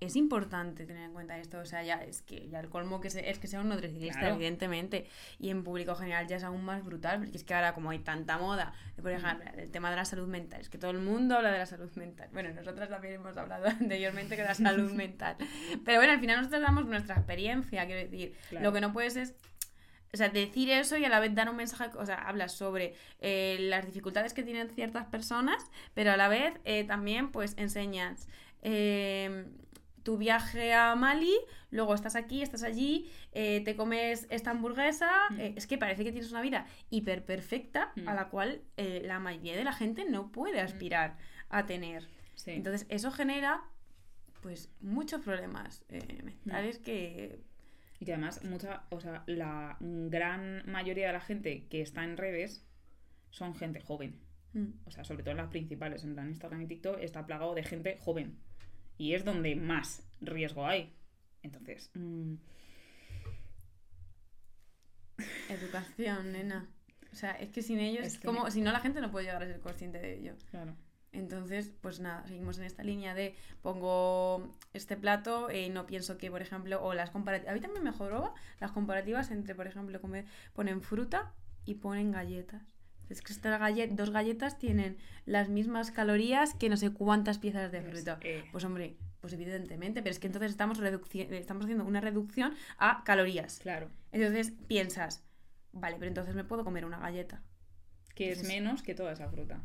es 0.00 0.16
importante 0.16 0.86
tener 0.86 1.04
en 1.04 1.12
cuenta 1.12 1.38
esto, 1.38 1.58
o 1.58 1.64
sea, 1.64 1.82
ya 1.82 1.96
es 1.96 2.22
que 2.22 2.48
ya 2.48 2.60
el 2.60 2.68
colmo 2.68 3.00
que 3.00 3.08
es 3.08 3.38
que 3.38 3.46
sea 3.46 3.60
un 3.60 3.68
nutricionista, 3.68 4.28
evidentemente, 4.28 5.06
y 5.38 5.50
en 5.50 5.64
público 5.64 5.94
general 5.94 6.26
ya 6.26 6.36
es 6.36 6.44
aún 6.44 6.64
más 6.64 6.84
brutal, 6.84 7.18
porque 7.18 7.36
es 7.36 7.44
que 7.44 7.54
ahora 7.54 7.74
como 7.74 7.90
hay 7.90 8.00
tanta 8.00 8.38
moda, 8.38 8.72
por 9.00 9.10
ejemplo, 9.10 9.50
el 9.56 9.70
tema 9.70 9.90
de 9.90 9.96
la 9.96 10.04
salud 10.04 10.28
mental, 10.28 10.60
es 10.60 10.68
que 10.68 10.78
todo 10.78 10.90
el 10.90 10.98
mundo 10.98 11.36
habla 11.36 11.50
de 11.50 11.58
la 11.58 11.66
salud 11.66 11.90
mental. 11.96 12.28
Bueno, 12.32 12.50
nosotras 12.54 12.88
también 12.88 13.14
hemos 13.14 13.36
hablado 13.36 13.66
anteriormente 13.80 14.36
de 14.36 14.44
la 14.44 14.54
salud 14.54 14.92
mental. 14.94 15.36
Pero 15.84 15.98
bueno, 15.98 16.12
al 16.12 16.20
final 16.20 16.38
nosotros 16.38 16.62
damos 16.62 16.86
nuestra 16.86 17.16
experiencia, 17.16 17.86
quiero 17.86 18.00
decir, 18.00 18.34
lo 18.60 18.72
que 18.72 18.80
no 18.80 18.92
puedes 18.92 19.16
es 19.16 19.34
o 20.12 20.16
sea, 20.16 20.30
decir 20.30 20.70
eso 20.70 20.96
y 20.96 21.04
a 21.04 21.10
la 21.10 21.20
vez 21.20 21.34
dar 21.34 21.50
un 21.50 21.56
mensaje, 21.56 21.90
o 21.98 22.06
sea, 22.06 22.16
hablas 22.16 22.52
sobre 22.52 22.94
eh, 23.20 23.58
las 23.60 23.84
dificultades 23.84 24.32
que 24.32 24.42
tienen 24.42 24.70
ciertas 24.70 25.04
personas, 25.06 25.62
pero 25.92 26.12
a 26.12 26.16
la 26.16 26.28
vez 26.28 26.54
eh, 26.64 26.84
también 26.84 27.30
pues 27.30 27.54
enseñas 27.58 28.28
eh, 28.62 29.46
tu 30.06 30.16
viaje 30.16 30.72
a 30.72 30.94
Mali, 30.94 31.34
luego 31.72 31.92
estás 31.92 32.14
aquí, 32.14 32.40
estás 32.40 32.62
allí, 32.62 33.10
eh, 33.32 33.60
te 33.64 33.74
comes 33.74 34.28
esta 34.30 34.52
hamburguesa, 34.52 35.10
mm. 35.30 35.40
eh, 35.40 35.54
es 35.56 35.66
que 35.66 35.78
parece 35.78 36.04
que 36.04 36.12
tienes 36.12 36.30
una 36.30 36.42
vida 36.42 36.64
hiper 36.90 37.24
perfecta 37.24 37.92
a 38.06 38.12
mm. 38.12 38.14
la 38.14 38.28
cual 38.28 38.60
eh, 38.76 39.02
la 39.04 39.18
mayoría 39.18 39.56
de 39.56 39.64
la 39.64 39.72
gente 39.72 40.08
no 40.08 40.30
puede 40.30 40.62
mm. 40.62 40.64
aspirar 40.64 41.16
a 41.48 41.66
tener. 41.66 42.06
Entonces 42.46 42.86
eso 42.88 43.10
genera 43.10 43.64
pues 44.42 44.70
muchos 44.80 45.22
problemas 45.22 45.84
mentales 46.22 46.78
que... 46.78 47.40
Y 47.98 48.04
que 48.04 48.12
además 48.12 48.44
mucha, 48.44 48.84
o 48.90 49.00
sea, 49.00 49.24
la 49.26 49.76
gran 49.80 50.62
mayoría 50.70 51.08
de 51.08 51.14
la 51.14 51.20
gente 51.20 51.66
que 51.68 51.80
está 51.80 52.04
en 52.04 52.16
redes 52.16 52.64
son 53.30 53.56
gente 53.56 53.80
joven. 53.80 54.20
O 54.84 54.90
sea, 54.90 55.02
sobre 55.02 55.22
todo 55.22 55.32
en 55.32 55.38
las 55.38 55.48
principales, 55.48 56.04
en 56.04 56.14
plan 56.14 56.28
Instagram 56.28 56.62
y 56.62 56.66
TikTok, 56.66 56.98
está 57.00 57.26
plagado 57.26 57.54
de 57.54 57.64
gente 57.64 57.98
joven 58.00 58.38
y 58.98 59.14
es 59.14 59.24
donde 59.24 59.54
más 59.56 60.02
riesgo 60.20 60.66
hay. 60.66 60.92
Entonces... 61.42 61.90
Mm. 61.94 62.34
Educación, 65.48 66.32
nena. 66.32 66.68
O 67.12 67.16
sea, 67.16 67.32
es 67.32 67.50
que 67.50 67.62
sin 67.62 67.78
ellos, 67.78 68.04
es 68.04 68.18
como 68.18 68.50
si 68.50 68.60
no 68.60 68.72
la 68.72 68.80
gente 68.80 69.00
no 69.00 69.10
puede 69.10 69.26
llegar 69.26 69.42
a 69.42 69.46
ser 69.46 69.60
consciente 69.60 69.98
de 69.98 70.18
ello. 70.18 70.34
Claro. 70.50 70.76
Entonces, 71.12 71.72
pues 71.80 71.98
nada, 71.98 72.26
seguimos 72.26 72.58
en 72.58 72.64
esta 72.64 72.82
línea 72.82 73.14
de 73.14 73.34
pongo 73.62 74.54
este 74.74 74.98
plato 74.98 75.50
y 75.50 75.70
no 75.70 75.86
pienso 75.86 76.18
que, 76.18 76.30
por 76.30 76.42
ejemplo, 76.42 76.84
o 76.84 76.92
las 76.92 77.10
comparativas. 77.10 77.52
A 77.52 77.54
mí 77.54 77.60
también 77.60 77.84
me 77.84 77.90
mejoró 77.90 78.34
las 78.60 78.72
comparativas 78.72 79.30
entre, 79.30 79.54
por 79.54 79.66
ejemplo, 79.66 79.98
comer, 80.00 80.26
ponen 80.52 80.82
fruta 80.82 81.32
y 81.64 81.76
ponen 81.76 82.12
galletas. 82.12 82.75
Es 83.08 83.22
que 83.22 83.32
estas 83.32 83.60
dos 83.90 84.10
galletas 84.10 84.58
tienen 84.58 84.96
las 85.26 85.48
mismas 85.48 85.90
calorías 85.90 86.54
que 86.54 86.68
no 86.68 86.76
sé 86.76 86.90
cuántas 86.90 87.38
piezas 87.38 87.70
de 87.70 87.82
fruta. 87.82 88.18
Eh. 88.22 88.44
Pues 88.50 88.64
hombre, 88.64 88.96
pues 89.20 89.32
evidentemente, 89.32 90.02
pero 90.02 90.12
es 90.12 90.18
que 90.18 90.26
entonces 90.26 90.50
estamos, 90.50 90.80
estamos 90.80 91.64
haciendo 91.64 91.84
una 91.84 92.00
reducción 92.00 92.54
a 92.78 93.04
calorías. 93.04 93.60
Claro. 93.60 93.90
Entonces 94.12 94.52
piensas, 94.66 95.24
vale, 95.72 95.96
pero 95.98 96.08
entonces 96.08 96.34
me 96.34 96.44
puedo 96.44 96.64
comer 96.64 96.84
una 96.84 96.98
galleta. 96.98 97.42
Que 98.14 98.32
es 98.32 98.46
menos 98.46 98.82
que 98.82 98.94
toda 98.94 99.12
esa 99.12 99.28
fruta. 99.28 99.62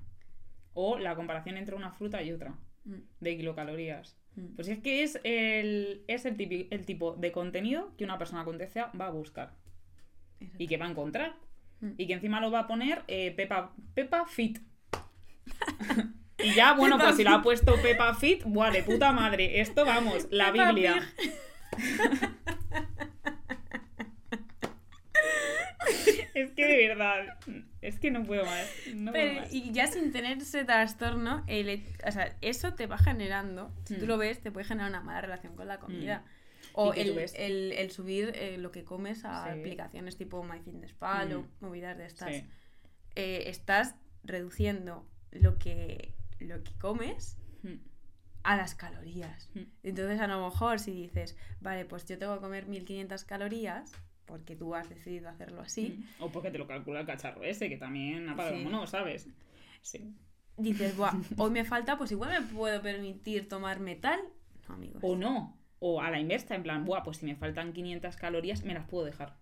O 0.74 0.98
la 0.98 1.16
comparación 1.16 1.58
entre 1.58 1.76
una 1.76 1.92
fruta 1.92 2.22
y 2.22 2.32
otra, 2.32 2.56
mm. 2.86 2.96
de 3.20 3.38
kilocalorías. 3.38 4.18
Mm. 4.36 4.56
Pues 4.56 4.68
es 4.68 4.80
que 4.80 5.04
es 5.04 5.20
el, 5.24 6.04
es 6.08 6.26
el, 6.26 6.68
el 6.70 6.86
tipo 6.86 7.16
de 7.16 7.32
contenido 7.32 7.96
que 7.98 8.04
una 8.04 8.18
persona 8.18 8.46
con 8.46 8.58
TCA 8.58 8.92
va 9.00 9.08
a 9.08 9.12
buscar. 9.12 9.56
Y 10.58 10.68
que 10.68 10.78
va 10.78 10.88
a 10.88 10.90
encontrar. 10.90 11.36
Mm. 11.82 11.92
Y 11.98 12.08
que 12.08 12.14
encima 12.14 12.40
lo 12.40 12.52
va 12.52 12.62
a 12.62 12.68
poner 12.68 13.04
eh, 13.08 13.32
Pepa, 13.32 13.74
Pepa 13.94 14.26
Fit. 14.26 14.60
y 16.38 16.54
ya, 16.54 16.74
bueno, 16.74 16.98
pues 16.98 17.16
si 17.18 17.24
lo 17.24 17.32
ha 17.32 17.42
puesto 17.42 17.76
Pepa 17.82 18.14
Fit, 18.14 18.44
¡buah, 18.46 18.72
de 18.72 18.84
puta 18.84 19.12
madre! 19.12 19.60
Esto, 19.62 19.86
vamos, 19.86 20.28
la 20.32 20.52
Biblia. 20.52 21.02
es 26.34 26.52
que 26.52 26.66
de 26.66 26.88
verdad, 26.88 27.38
es 27.82 28.00
que 28.00 28.12
no 28.12 28.24
puedo 28.24 28.46
más. 28.46 28.70
Y 29.52 29.72
ya 29.72 29.88
sin 29.88 30.12
tener 30.12 30.38
ese 30.38 30.64
trastorno, 30.66 31.44
el, 31.48 31.84
o 32.06 32.12
sea, 32.12 32.36
eso 32.42 32.74
te 32.74 32.88
va 32.88 32.98
generando, 32.98 33.74
si 33.86 33.96
tú 33.96 34.06
mm. 34.06 34.08
lo 34.08 34.18
ves, 34.18 34.42
te 34.42 34.52
puede 34.52 34.66
generar 34.66 34.90
una 34.90 35.02
mala 35.02 35.22
relación 35.22 35.56
con 35.56 35.68
la 35.68 35.80
comida. 35.80 36.20
Mm. 36.20 36.41
O 36.74 36.94
el, 36.94 37.92
subir 37.92 38.32
eh, 38.36 38.58
lo 38.58 38.72
que 38.72 38.84
comes 38.84 39.26
a 39.26 39.52
aplicaciones 39.52 40.18
tipo 40.18 40.44
MyFitnessPal 40.44 41.34
o 41.34 41.42
mm. 41.42 41.48
movidas 41.62 41.98
de 41.98 42.06
estas. 42.06 42.44
Eh, 43.16 43.44
estás 43.48 43.96
reduciendo 44.24 45.06
lo 45.32 45.58
que, 45.58 46.14
lo 46.40 46.64
que 46.64 46.74
comes 46.80 47.38
mm. 47.64 47.76
a 48.44 48.56
las 48.56 48.76
calorías. 48.76 49.50
Mm. 49.54 49.64
Entonces, 49.84 50.20
a 50.20 50.28
lo 50.28 50.46
mejor 50.46 50.80
si 50.80 50.92
dices, 50.92 51.36
vale, 51.60 51.86
pues 51.86 52.06
yo 52.06 52.18
tengo 52.18 52.36
que 52.36 52.42
comer 52.42 52.68
1500 52.68 53.24
calorías, 53.26 53.92
porque 54.26 54.56
tú 54.56 54.76
has 54.76 54.88
decidido 54.90 55.30
hacerlo 55.30 55.62
así. 55.62 56.06
O 56.20 56.32
porque 56.32 56.52
te 56.52 56.58
lo 56.58 56.68
calcula 56.68 57.02
el 57.02 57.06
cacharro 57.06 57.44
ese, 57.44 57.70
que 57.70 57.78
también 57.78 58.30
apaga 58.30 58.58
sí. 58.58 58.64
no, 58.64 58.88
¿sabes? 58.88 59.28
Sí. 59.82 60.16
Dices, 60.58 60.96
Buah, 60.96 61.14
hoy 61.38 61.52
me 61.52 61.66
falta, 61.66 61.98
pues 61.98 62.12
igual 62.12 62.30
me 62.30 62.48
puedo 62.48 62.82
permitir 62.82 63.50
tomar 63.50 63.80
metal. 63.80 64.20
No, 64.68 64.76
amigos. 64.76 65.02
O 65.04 65.16
no, 65.18 65.58
o 65.84 66.00
a 66.00 66.12
la 66.12 66.20
inversa, 66.20 66.54
en 66.54 66.62
plan, 66.62 66.86
Buah, 66.86 67.02
pues 67.02 67.18
si 67.18 67.26
me 67.26 67.36
faltan 67.36 67.74
500 67.74 68.16
calorías, 68.16 68.64
me 68.64 68.76
las 68.76 68.88
puedo 68.88 69.04
dejar. 69.04 69.36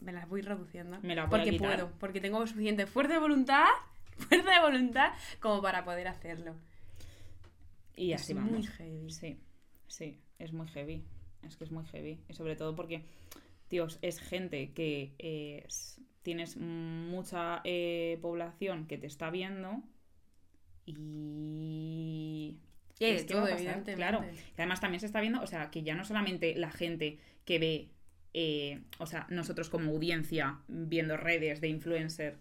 Me 0.00 0.12
las 0.12 0.28
voy 0.28 0.42
reduciendo. 0.42 1.00
Me 1.00 1.16
las 1.16 1.30
voy 1.30 1.40
porque 1.40 1.58
puedo, 1.58 1.90
porque 1.98 2.20
tengo 2.20 2.46
suficiente 2.46 2.86
fuerza 2.86 3.14
de 3.14 3.20
voluntad, 3.20 3.64
fuerza 4.18 4.50
de 4.50 4.60
voluntad 4.60 5.12
como 5.40 5.62
para 5.62 5.86
poder 5.86 6.06
hacerlo. 6.06 6.54
Y 7.96 8.12
así 8.12 8.32
es 8.32 8.38
muy 8.38 8.64
heavy. 8.64 9.10
Sí, 9.10 9.40
sí, 9.86 10.20
es 10.38 10.52
muy 10.52 10.68
heavy. 10.68 11.04
Es 11.42 11.56
que 11.56 11.64
es 11.64 11.70
muy 11.70 11.86
heavy. 11.86 12.20
Y 12.28 12.34
sobre 12.34 12.54
todo 12.54 12.76
porque, 12.76 13.06
tíos, 13.68 13.98
es 14.02 14.20
gente 14.20 14.72
que 14.74 15.14
eh, 15.18 15.66
tienes 16.22 16.58
mucha 16.58 17.62
eh, 17.64 18.18
población 18.20 18.86
que 18.86 18.98
te 18.98 19.06
está 19.06 19.30
viendo 19.30 19.82
y 20.84 22.58
es 23.00 23.26
todo. 23.26 23.46
Claro. 23.94 24.24
además 24.56 24.80
también 24.80 25.00
se 25.00 25.06
está 25.06 25.20
viendo, 25.20 25.40
o 25.40 25.46
sea, 25.46 25.70
que 25.70 25.82
ya 25.82 25.94
no 25.94 26.04
solamente 26.04 26.54
la 26.54 26.70
gente 26.70 27.18
que 27.44 27.58
ve, 27.58 27.88
eh, 28.34 28.80
o 28.98 29.06
sea, 29.06 29.26
nosotros 29.30 29.70
como 29.70 29.92
audiencia 29.92 30.58
viendo 30.68 31.16
redes 31.16 31.60
de 31.60 31.68
influencer 31.68 32.36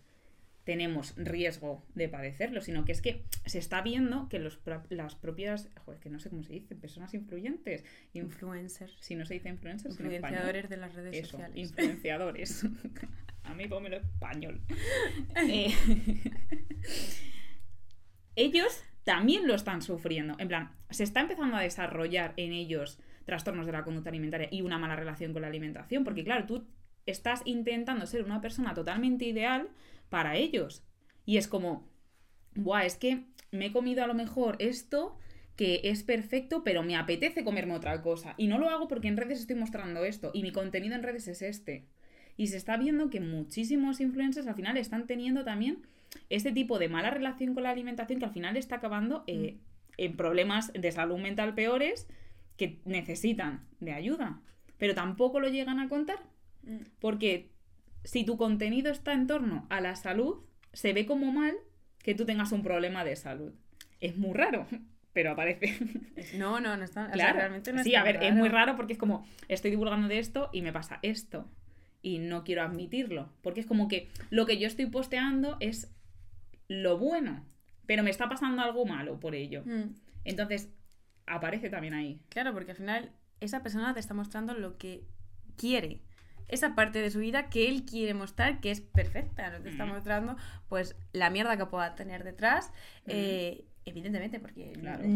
tenemos 0.68 1.16
riesgo 1.16 1.82
de 1.96 2.10
padecerlo, 2.10 2.60
sino 2.60 2.84
que 2.84 2.92
es 2.92 3.02
que 3.02 3.24
se 3.46 3.58
está 3.58 3.82
viendo 3.82 4.28
que 4.28 4.38
los, 4.38 4.60
las 4.90 5.16
propias, 5.16 5.70
joder, 5.86 6.02
que 6.02 6.10
no 6.10 6.20
sé 6.20 6.30
cómo 6.30 6.44
se 6.44 6.52
dice, 6.52 6.76
personas 6.76 7.14
influyentes. 7.14 7.86
Influencers. 8.12 8.98
Si 9.00 9.16
no 9.16 9.26
se 9.26 9.36
dice 9.36 9.48
influencers. 9.48 9.98
Influenciadores 9.98 10.68
de 10.68 10.76
las 10.76 10.94
redes 10.94 11.26
sociales. 11.26 11.56
Influenciadores. 11.56 12.66
A 13.44 13.54
mí 13.54 13.66
pómelo 13.70 13.96
español. 13.96 14.60
Eh, 15.50 15.74
ellos 18.36 18.84
también 19.08 19.48
lo 19.48 19.56
están 19.56 19.82
sufriendo. 19.82 20.36
En 20.38 20.50
plan, 20.50 20.72
se 20.90 21.06
está 21.06 21.22
empezando 21.22 21.56
a 21.56 21.62
desarrollar 21.62 22.34
en 22.36 22.52
ellos 22.52 23.00
trastornos 23.24 23.66
de 23.66 23.72
la 23.72 23.86
conducta 23.86 24.10
alimentaria 24.10 24.50
y 24.52 24.64
una 24.64 24.78
mala 24.78 24.98
relación 24.98 25.32
con 25.32 25.44
la 25.44 25.48
alimentación, 25.48 26.04
porque 26.04 26.26
claro, 26.26 26.46
tú 26.46 26.68
estás 27.06 27.42
intentando 27.46 28.06
ser 28.06 28.26
una 28.26 28.42
persona 28.42 28.74
totalmente 28.74 29.24
ideal 29.24 29.70
para 30.10 30.36
ellos. 30.36 30.84
Y 31.26 31.38
es 31.38 31.48
como, 31.48 31.88
buah, 32.54 32.84
es 32.84 32.98
que 32.98 33.24
me 33.50 33.68
he 33.68 33.72
comido 33.72 34.04
a 34.04 34.08
lo 34.08 34.14
mejor 34.14 34.58
esto 34.60 35.18
que 35.56 35.80
es 35.86 36.04
perfecto, 36.04 36.66
pero 36.66 36.84
me 36.84 36.98
apetece 36.98 37.46
comerme 37.46 37.76
otra 37.76 38.02
cosa. 38.02 38.34
Y 38.36 38.48
no 38.48 38.58
lo 38.58 38.70
hago 38.70 38.90
porque 38.90 39.08
en 39.08 39.16
redes 39.16 39.40
estoy 39.40 39.56
mostrando 39.56 40.04
esto 40.04 40.32
y 40.34 40.44
mi 40.44 40.52
contenido 40.52 40.96
en 40.96 41.04
redes 41.04 41.30
es 41.30 41.42
este. 41.42 41.86
Y 42.36 42.48
se 42.48 42.58
está 42.58 42.76
viendo 42.76 43.10
que 43.10 43.22
muchísimos 43.22 44.02
influencers 44.02 44.48
al 44.48 44.56
final 44.56 44.76
están 44.76 45.08
teniendo 45.08 45.46
también 45.46 45.88
este 46.30 46.52
tipo 46.52 46.80
de 46.80 46.90
mala 46.90 47.10
relación 47.10 47.54
con 47.54 47.64
la 47.64 47.70
alimentación 47.70 48.20
que 48.20 48.26
al 48.26 48.34
final 48.34 48.58
está 48.58 48.78
acabando 48.78 49.24
eh, 49.28 49.56
mm. 49.56 49.92
en 49.98 50.18
problemas 50.18 50.72
de 50.74 50.92
salud 50.92 51.18
mental 51.18 51.54
peores 51.54 52.08
que 52.58 52.80
necesitan 52.86 53.66
de 53.80 53.94
ayuda. 53.94 54.42
Pero 54.78 54.94
tampoco 54.96 55.40
lo 55.40 55.48
llegan 55.48 55.80
a 55.80 55.90
contar. 55.90 56.20
Mm. 56.64 56.78
Porque 57.00 57.52
si 58.04 58.24
tu 58.24 58.38
contenido 58.38 58.92
está 58.92 59.14
en 59.14 59.28
torno 59.28 59.66
a 59.70 59.82
la 59.82 59.96
salud, 59.96 60.44
se 60.74 60.94
ve 60.94 61.06
como 61.06 61.32
mal 61.32 61.56
que 62.04 62.16
tú 62.16 62.26
tengas 62.26 62.52
un 62.52 62.64
problema 62.64 63.04
de 63.04 63.16
salud. 63.16 63.54
Es 64.00 64.18
muy 64.18 64.34
raro, 64.34 64.68
pero 65.14 65.32
aparece. 65.32 65.78
No, 66.38 66.60
no, 66.60 66.78
no 66.78 66.84
está. 66.84 67.10
Claro. 67.12 67.38
realmente 67.38 67.74
no 67.74 67.84
sí, 67.84 67.96
a 67.96 68.04
ver, 68.04 68.24
es 68.24 68.34
muy 68.34 68.50
raro 68.50 68.76
porque 68.76 68.94
es 68.94 69.00
como, 69.00 69.26
estoy 69.48 69.72
divulgando 69.72 70.08
de 70.08 70.20
esto 70.20 70.50
y 70.52 70.62
me 70.62 70.74
pasa 70.74 71.00
esto. 71.02 71.50
Y 72.02 72.20
no 72.20 72.44
quiero 72.44 72.62
admitirlo. 72.62 73.34
Porque 73.42 73.60
es 73.60 73.66
como 73.66 73.88
que 73.88 74.08
lo 74.30 74.46
que 74.46 74.58
yo 74.58 74.68
estoy 74.68 74.86
posteando 74.86 75.58
es 75.60 75.92
lo 76.68 76.98
bueno, 76.98 77.46
pero 77.86 78.04
me 78.04 78.10
está 78.10 78.30
pasando 78.30 78.62
algo 78.62 78.86
malo 78.86 79.20
por 79.20 79.36
ello. 79.36 79.64
Mm. 79.66 79.96
Entonces, 80.26 80.70
aparece 81.26 81.70
también 81.70 81.94
ahí. 81.94 82.22
Claro, 82.30 82.54
porque 82.54 82.72
al 82.72 82.78
final 82.78 83.12
esa 83.40 83.64
persona 83.64 83.94
te 83.94 84.00
está 84.00 84.14
mostrando 84.14 84.54
lo 84.54 84.78
que 84.78 85.06
quiere. 85.56 86.02
Esa 86.48 86.76
parte 86.76 87.02
de 87.02 87.10
su 87.10 87.20
vida 87.20 87.50
que 87.50 87.68
él 87.68 87.86
quiere 87.86 88.14
mostrar 88.14 88.62
que 88.62 88.72
es 88.72 88.82
perfecta. 88.82 89.50
Nos 89.50 89.64
te 89.64 89.70
está 89.70 89.86
mostrando, 89.86 90.38
pues, 90.70 90.96
la 91.12 91.30
mierda 91.30 91.58
que 91.58 91.66
pueda 91.66 91.96
tener 91.96 92.24
detrás. 92.24 92.72
Eh, 93.06 93.66
evidentemente, 93.84 94.40
porque 94.40 94.74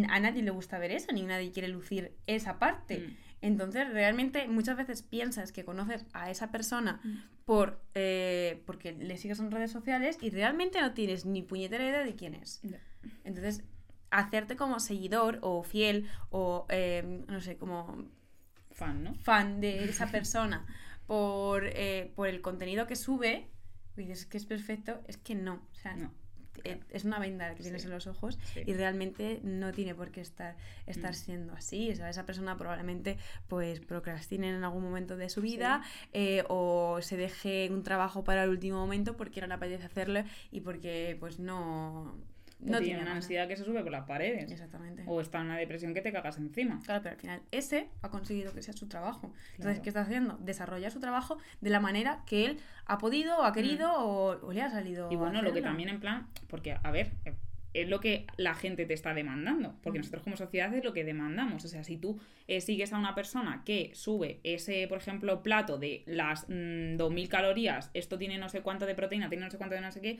a 0.09 0.19
nadie 0.19 0.41
le 0.41 0.51
gusta 0.51 0.77
ver 0.77 0.91
eso, 0.91 1.11
ni 1.13 1.23
nadie 1.23 1.51
quiere 1.51 1.69
lucir 1.69 2.17
esa 2.27 2.59
parte. 2.59 3.15
Entonces, 3.41 3.91
realmente 3.91 4.47
muchas 4.47 4.77
veces 4.77 5.01
piensas 5.01 5.51
que 5.51 5.65
conoces 5.65 6.05
a 6.13 6.29
esa 6.29 6.51
persona 6.51 6.99
mm. 7.03 7.17
por 7.45 7.81
eh, 7.95 8.61
porque 8.65 8.93
le 8.93 9.17
sigues 9.17 9.39
en 9.39 9.51
redes 9.51 9.71
sociales 9.71 10.17
y 10.21 10.29
realmente 10.29 10.79
no 10.79 10.93
tienes 10.93 11.25
ni 11.25 11.41
puñetera 11.41 11.83
idea 11.83 12.03
de 12.03 12.15
quién 12.15 12.35
es. 12.35 12.61
Entonces, 13.23 13.63
hacerte 14.11 14.55
como 14.55 14.79
seguidor 14.79 15.39
o 15.41 15.63
fiel 15.63 16.07
o, 16.29 16.65
em, 16.69 17.25
no 17.27 17.41
sé, 17.41 17.57
como... 17.57 18.05
Fan, 18.71 19.03
¿no? 19.03 19.15
Fan 19.15 19.59
de 19.59 19.83
esa 19.89 20.07
persona 20.11 20.65
por, 21.07 21.65
eh, 21.65 22.11
por 22.15 22.27
el 22.27 22.41
contenido 22.41 22.87
que 22.87 22.95
sube, 22.95 23.49
y 23.97 24.01
dices 24.01 24.25
que 24.25 24.37
es 24.37 24.45
perfecto, 24.45 25.01
es 25.07 25.17
que 25.17 25.35
no. 25.35 25.55
O 25.71 25.75
sea, 25.75 25.95
no. 25.95 26.13
Eh, 26.63 26.79
es 26.89 27.03
una 27.03 27.19
venda 27.19 27.53
que 27.55 27.63
tienes 27.63 27.85
en 27.85 27.91
los 27.91 28.07
ojos 28.07 28.37
y 28.55 28.73
realmente 28.73 29.39
no 29.43 29.71
tiene 29.71 29.95
por 29.95 30.11
qué 30.11 30.21
estar, 30.21 30.55
estar 30.85 31.11
mm. 31.11 31.15
siendo 31.15 31.53
así. 31.53 31.91
O 31.91 31.95
sea, 31.95 32.09
esa 32.09 32.25
persona 32.25 32.57
probablemente 32.57 33.17
pues 33.47 33.79
procrastine 33.79 34.49
en 34.49 34.63
algún 34.63 34.83
momento 34.83 35.17
de 35.17 35.29
su 35.29 35.41
vida 35.41 35.81
eh, 36.13 36.43
o 36.49 36.99
se 37.01 37.17
deje 37.17 37.69
un 37.71 37.83
trabajo 37.83 38.23
para 38.23 38.43
el 38.43 38.49
último 38.49 38.77
momento 38.77 39.17
porque 39.17 39.41
no 39.41 39.47
le 39.47 39.53
apetece 39.53 39.85
hacerlo 39.85 40.23
y 40.51 40.61
porque 40.61 41.17
pues 41.19 41.39
no, 41.39 42.15
no 42.61 42.79
tiene 42.79 43.01
una 43.01 43.15
ansiedad 43.15 43.47
que 43.47 43.57
se 43.57 43.63
sube 43.63 43.81
por 43.81 43.91
las 43.91 44.05
paredes. 44.05 44.51
Exactamente. 44.51 45.03
O 45.07 45.21
está 45.21 45.39
en 45.39 45.45
una 45.45 45.57
depresión 45.57 45.93
que 45.93 46.01
te 46.01 46.11
cagas 46.11 46.37
encima. 46.37 46.79
Claro, 46.83 47.01
pero 47.01 47.15
al 47.15 47.21
final 47.21 47.41
ese 47.51 47.89
ha 48.01 48.09
conseguido 48.09 48.53
que 48.53 48.61
sea 48.61 48.73
su 48.73 48.87
trabajo. 48.87 49.33
Entonces, 49.55 49.79
¿qué 49.81 49.89
está 49.89 50.01
haciendo? 50.01 50.37
Desarrollar 50.41 50.91
su 50.91 50.99
trabajo 50.99 51.37
de 51.59 51.69
la 51.69 51.79
manera 51.79 52.23
que 52.25 52.45
él 52.45 52.59
ha 52.85 52.97
podido 52.97 53.39
o 53.39 53.43
ha 53.43 53.53
querido 53.53 53.89
mm. 53.89 54.45
o, 54.45 54.53
le 54.53 54.61
ha 54.61 54.69
salido. 54.69 55.11
Y 55.11 55.15
bueno, 55.15 55.41
lo 55.41 55.53
que 55.53 55.61
también 55.61 55.89
en 55.89 55.99
plan, 55.99 56.27
porque, 56.47 56.77
a 56.81 56.91
ver, 56.91 57.11
es 57.73 57.87
lo 57.87 57.99
que 57.99 58.27
la 58.37 58.53
gente 58.53 58.85
te 58.85 58.93
está 58.93 59.13
demandando, 59.13 59.75
porque 59.81 59.99
mm. 59.99 60.01
nosotros 60.01 60.23
como 60.23 60.37
sociedad 60.37 60.73
es 60.73 60.83
lo 60.83 60.93
que 60.93 61.03
demandamos. 61.03 61.63
O 61.65 61.67
sea, 61.67 61.83
si 61.83 61.97
tú 61.97 62.19
eh, 62.47 62.61
sigues 62.61 62.93
a 62.93 62.97
una 62.97 63.15
persona 63.15 63.63
que 63.65 63.91
sube 63.93 64.39
ese, 64.43 64.87
por 64.87 64.97
ejemplo, 64.97 65.41
plato 65.41 65.77
de 65.77 66.03
las 66.05 66.47
2.000 66.47 67.09
mm, 67.09 67.29
calorías, 67.29 67.89
esto 67.93 68.17
tiene 68.17 68.37
no 68.37 68.49
sé 68.49 68.61
cuánto 68.61 68.85
de 68.85 68.95
proteína, 68.95 69.29
tiene 69.29 69.45
no 69.45 69.51
sé 69.51 69.57
cuánto 69.57 69.75
de 69.75 69.81
no 69.81 69.91
sé 69.91 70.01
qué, 70.01 70.19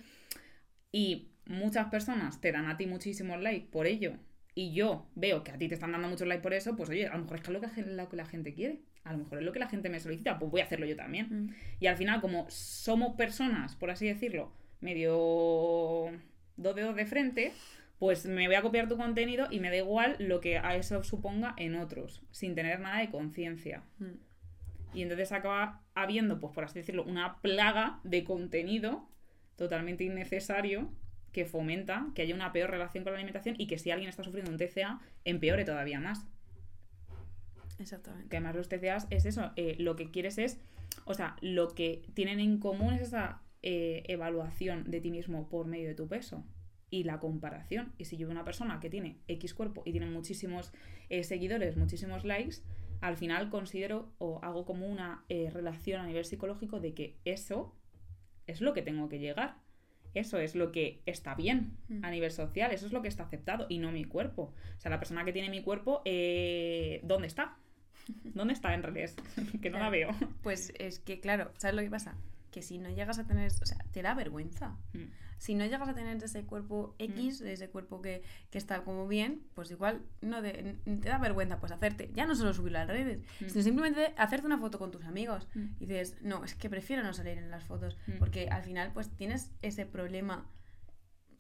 y 0.91 1.30
muchas 1.45 1.87
personas 1.87 2.41
te 2.41 2.51
dan 2.51 2.67
a 2.67 2.77
ti 2.77 2.85
muchísimos 2.87 3.41
likes 3.41 3.67
por 3.71 3.87
ello 3.87 4.13
y 4.53 4.73
yo 4.73 5.07
veo 5.15 5.43
que 5.43 5.51
a 5.51 5.57
ti 5.57 5.67
te 5.67 5.75
están 5.75 5.91
dando 5.91 6.09
muchos 6.09 6.27
likes 6.27 6.43
por 6.43 6.53
eso, 6.53 6.75
pues 6.75 6.89
oye, 6.89 7.07
a 7.07 7.15
lo 7.15 7.23
mejor 7.23 7.37
es 7.37 7.43
que 7.43 7.81
es 7.81 7.87
lo 7.87 8.09
que 8.09 8.15
la 8.17 8.25
gente 8.25 8.53
quiere. 8.53 8.81
A 9.03 9.13
lo 9.13 9.19
mejor 9.19 9.39
es 9.39 9.45
lo 9.45 9.51
que 9.51 9.59
la 9.59 9.67
gente 9.67 9.89
me 9.89 9.99
solicita, 9.99 10.37
pues 10.37 10.51
voy 10.51 10.61
a 10.61 10.65
hacerlo 10.65 10.85
yo 10.85 10.95
también. 10.95 11.27
Mm. 11.29 11.55
Y 11.79 11.87
al 11.87 11.97
final, 11.97 12.21
como 12.21 12.45
somos 12.49 13.15
personas, 13.15 13.75
por 13.75 13.89
así 13.89 14.07
decirlo, 14.07 14.53
medio 14.79 16.11
dos 16.57 16.75
dedos 16.75 16.95
de 16.95 17.05
frente, 17.05 17.51
pues 17.97 18.25
me 18.25 18.45
voy 18.45 18.55
a 18.55 18.61
copiar 18.61 18.87
tu 18.87 18.97
contenido 18.97 19.47
y 19.49 19.59
me 19.59 19.69
da 19.69 19.77
igual 19.77 20.17
lo 20.19 20.39
que 20.39 20.57
a 20.57 20.75
eso 20.75 21.03
suponga 21.03 21.55
en 21.57 21.75
otros, 21.75 22.23
sin 22.31 22.53
tener 22.53 22.79
nada 22.79 22.99
de 22.99 23.09
conciencia. 23.09 23.83
Mm. 23.99 24.15
Y 24.93 25.01
entonces 25.03 25.31
acaba 25.31 25.81
habiendo, 25.95 26.39
pues 26.39 26.53
por 26.53 26.65
así 26.65 26.79
decirlo, 26.79 27.03
una 27.03 27.41
plaga 27.41 27.99
de 28.03 28.23
contenido 28.23 29.09
totalmente 29.55 30.03
innecesario 30.03 30.91
que 31.31 31.45
fomenta 31.45 32.07
que 32.13 32.21
haya 32.21 32.35
una 32.35 32.51
peor 32.51 32.69
relación 32.69 33.03
con 33.03 33.13
la 33.13 33.19
alimentación 33.19 33.55
y 33.57 33.67
que 33.67 33.77
si 33.77 33.91
alguien 33.91 34.09
está 34.09 34.23
sufriendo 34.23 34.51
un 34.51 34.57
TCA, 34.57 34.99
empeore 35.25 35.65
todavía 35.65 35.99
más. 35.99 36.25
Exactamente. 37.79 38.29
Que 38.29 38.37
además 38.37 38.55
los 38.55 38.69
TCAs 38.69 39.07
es 39.09 39.25
eso, 39.25 39.51
eh, 39.55 39.75
lo 39.79 39.95
que 39.95 40.11
quieres 40.11 40.37
es, 40.37 40.59
o 41.05 41.13
sea, 41.13 41.35
lo 41.41 41.69
que 41.69 42.03
tienen 42.13 42.39
en 42.39 42.59
común 42.59 42.93
es 42.93 43.01
esa 43.01 43.41
eh, 43.63 44.03
evaluación 44.07 44.89
de 44.89 45.01
ti 45.01 45.11
mismo 45.11 45.49
por 45.49 45.67
medio 45.67 45.87
de 45.87 45.95
tu 45.95 46.07
peso 46.07 46.45
y 46.89 47.03
la 47.03 47.19
comparación. 47.19 47.93
Y 47.97 48.05
si 48.05 48.17
yo 48.17 48.27
veo 48.27 48.33
una 48.33 48.45
persona 48.45 48.79
que 48.79 48.89
tiene 48.89 49.17
X 49.27 49.53
cuerpo 49.53 49.81
y 49.85 49.91
tiene 49.91 50.07
muchísimos 50.07 50.71
eh, 51.09 51.23
seguidores, 51.23 51.77
muchísimos 51.77 52.25
likes, 52.25 52.57
al 52.99 53.17
final 53.17 53.49
considero 53.49 54.13
o 54.19 54.39
hago 54.43 54.63
como 54.63 54.87
una 54.87 55.25
relación 55.27 56.01
a 56.01 56.05
nivel 56.05 56.23
psicológico 56.23 56.79
de 56.79 56.93
que 56.93 57.17
eso 57.25 57.73
es 58.45 58.61
lo 58.61 58.73
que 58.73 58.83
tengo 58.83 59.09
que 59.09 59.17
llegar. 59.17 59.55
Eso 60.13 60.39
es 60.39 60.55
lo 60.55 60.71
que 60.71 61.01
está 61.05 61.35
bien 61.35 61.77
a 62.01 62.09
nivel 62.09 62.31
social, 62.31 62.71
eso 62.71 62.85
es 62.85 62.93
lo 62.93 63.01
que 63.01 63.07
está 63.07 63.23
aceptado 63.23 63.65
y 63.69 63.79
no 63.79 63.91
mi 63.91 64.05
cuerpo. 64.05 64.53
O 64.77 64.81
sea, 64.81 64.91
la 64.91 64.99
persona 64.99 65.23
que 65.23 65.33
tiene 65.33 65.49
mi 65.49 65.61
cuerpo, 65.61 66.01
eh, 66.05 66.99
¿dónde 67.03 67.27
está? 67.27 67.57
¿Dónde 68.23 68.53
está 68.53 68.73
en 68.73 68.83
realidad? 68.83 69.11
que 69.61 69.69
no 69.69 69.79
la 69.79 69.89
veo. 69.89 70.09
Pues 70.43 70.73
es 70.79 70.99
que, 70.99 71.19
claro, 71.19 71.51
¿sabes 71.57 71.75
lo 71.75 71.81
que 71.81 71.89
pasa? 71.89 72.15
Que 72.51 72.61
si 72.61 72.77
no 72.77 72.89
llegas 72.89 73.19
a 73.19 73.25
tener, 73.25 73.51
o 73.61 73.65
sea, 73.65 73.77
te 73.91 74.01
da 74.01 74.13
vergüenza. 74.13 74.77
Mm 74.93 75.30
si 75.41 75.55
no 75.55 75.65
llegas 75.65 75.89
a 75.89 75.95
tener 75.95 76.23
ese 76.23 76.43
cuerpo 76.43 76.93
X, 76.99 77.41
ese 77.41 77.67
cuerpo 77.67 77.99
que, 77.99 78.21
está 78.51 78.83
como 78.83 79.07
bien, 79.07 79.41
pues 79.55 79.71
igual 79.71 80.03
no 80.21 80.39
te 80.39 80.75
da 80.85 81.17
vergüenza 81.17 81.59
pues 81.59 81.71
hacerte, 81.71 82.11
ya 82.13 82.27
no 82.27 82.35
solo 82.35 82.53
subirlo 82.53 82.77
a 82.77 82.85
las 82.85 82.95
redes, 82.95 83.23
sino 83.47 83.63
simplemente 83.63 84.13
hacerte 84.17 84.45
una 84.45 84.59
foto 84.59 84.77
con 84.77 84.91
tus 84.91 85.03
amigos. 85.03 85.47
Y 85.79 85.87
dices, 85.87 86.15
no, 86.21 86.43
es 86.45 86.53
que 86.53 86.69
prefiero 86.69 87.01
no 87.01 87.11
salir 87.11 87.39
en 87.39 87.49
las 87.49 87.63
fotos, 87.63 87.97
porque 88.19 88.49
al 88.49 88.61
final 88.61 88.91
pues 88.93 89.09
tienes 89.09 89.49
ese 89.63 89.87
problema. 89.87 90.45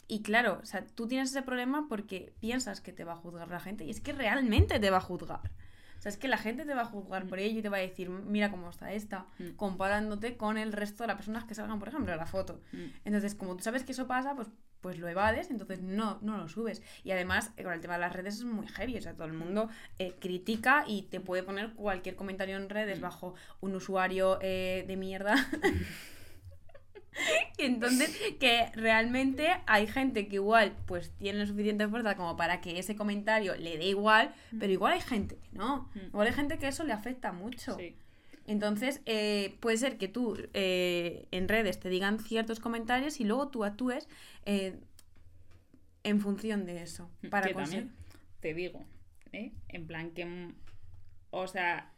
Y 0.07 0.23
claro, 0.23 0.59
o 0.63 0.65
sea, 0.65 0.83
tú 0.83 1.07
tienes 1.07 1.29
ese 1.29 1.43
problema 1.43 1.85
porque 1.87 2.33
piensas 2.39 2.81
que 2.81 2.93
te 2.93 3.03
va 3.03 3.13
a 3.13 3.17
juzgar 3.17 3.49
la 3.49 3.59
gente 3.59 3.85
y 3.85 3.91
es 3.91 4.01
que 4.01 4.13
realmente 4.13 4.79
te 4.79 4.89
va 4.89 4.97
a 4.97 5.01
juzgar. 5.01 5.51
O 6.01 6.03
sea, 6.03 6.09
es 6.09 6.17
que 6.17 6.27
la 6.27 6.37
gente 6.37 6.65
te 6.65 6.73
va 6.73 6.81
a 6.81 6.85
juzgar 6.85 7.27
por 7.27 7.37
ello 7.37 7.59
y 7.59 7.61
te 7.61 7.69
va 7.69 7.77
a 7.77 7.81
decir, 7.81 8.09
mira 8.09 8.49
cómo 8.49 8.71
está 8.71 8.91
esta, 8.91 9.27
mm. 9.37 9.51
comparándote 9.51 10.35
con 10.35 10.57
el 10.57 10.73
resto 10.73 11.03
de 11.03 11.09
las 11.09 11.15
personas 11.15 11.43
que 11.43 11.53
salgan, 11.53 11.77
por 11.77 11.89
ejemplo, 11.89 12.11
en 12.11 12.17
la 12.17 12.25
foto. 12.25 12.59
Mm. 12.71 12.85
Entonces, 13.05 13.35
como 13.35 13.55
tú 13.55 13.61
sabes 13.61 13.83
que 13.83 13.91
eso 13.91 14.07
pasa, 14.07 14.35
pues 14.35 14.47
pues 14.81 14.97
lo 14.97 15.07
evades, 15.07 15.51
entonces 15.51 15.79
no, 15.83 16.17
no 16.23 16.37
lo 16.37 16.49
subes. 16.49 16.81
Y 17.03 17.11
además, 17.11 17.51
con 17.61 17.71
el 17.71 17.81
tema 17.81 17.93
de 17.93 17.99
las 17.99 18.13
redes 18.13 18.37
es 18.37 18.45
muy 18.45 18.67
heavy, 18.67 18.97
o 18.97 19.01
sea, 19.01 19.13
todo 19.13 19.27
el 19.27 19.33
mundo 19.33 19.69
eh, 19.99 20.15
critica 20.19 20.85
y 20.87 21.03
te 21.03 21.19
puede 21.19 21.43
poner 21.43 21.73
cualquier 21.73 22.15
comentario 22.15 22.57
en 22.57 22.67
redes 22.67 22.97
mm. 22.97 23.03
bajo 23.03 23.35
un 23.59 23.75
usuario 23.75 24.39
eh, 24.41 24.83
de 24.87 24.97
mierda. 24.97 25.35
Entonces, 27.57 28.17
que 28.39 28.71
realmente 28.73 29.49
hay 29.65 29.87
gente 29.87 30.27
que 30.27 30.35
igual 30.35 30.75
pues 30.85 31.11
tiene 31.17 31.45
suficiente 31.45 31.87
fuerza 31.87 32.15
como 32.15 32.37
para 32.37 32.61
que 32.61 32.79
ese 32.79 32.95
comentario 32.95 33.55
le 33.55 33.77
dé 33.77 33.87
igual, 33.87 34.33
mm. 34.51 34.59
pero 34.59 34.71
igual 34.71 34.93
hay 34.93 35.01
gente 35.01 35.35
que 35.35 35.57
no. 35.57 35.89
Mm. 35.93 36.07
Igual 36.07 36.27
hay 36.27 36.33
gente 36.33 36.57
que 36.57 36.67
eso 36.67 36.83
le 36.83 36.93
afecta 36.93 37.31
mucho. 37.31 37.77
Entonces, 38.47 39.01
eh, 39.05 39.55
puede 39.59 39.77
ser 39.77 39.97
que 39.97 40.07
tú 40.07 40.37
eh, 40.53 41.27
en 41.31 41.47
redes 41.47 41.79
te 41.79 41.89
digan 41.89 42.19
ciertos 42.19 42.59
comentarios 42.59 43.19
y 43.19 43.23
luego 43.23 43.49
tú 43.49 43.63
actúes 43.63 44.07
eh, 44.45 44.79
en 46.03 46.19
función 46.19 46.65
de 46.65 46.81
eso. 46.81 47.09
Mm, 47.21 47.27
para 47.29 47.47
que 47.47 47.53
también 47.53 47.91
te 48.39 48.53
digo, 48.53 48.83
en 49.31 49.87
plan 49.87 50.11
que, 50.11 50.53
o 51.29 51.47
sea, 51.47 51.93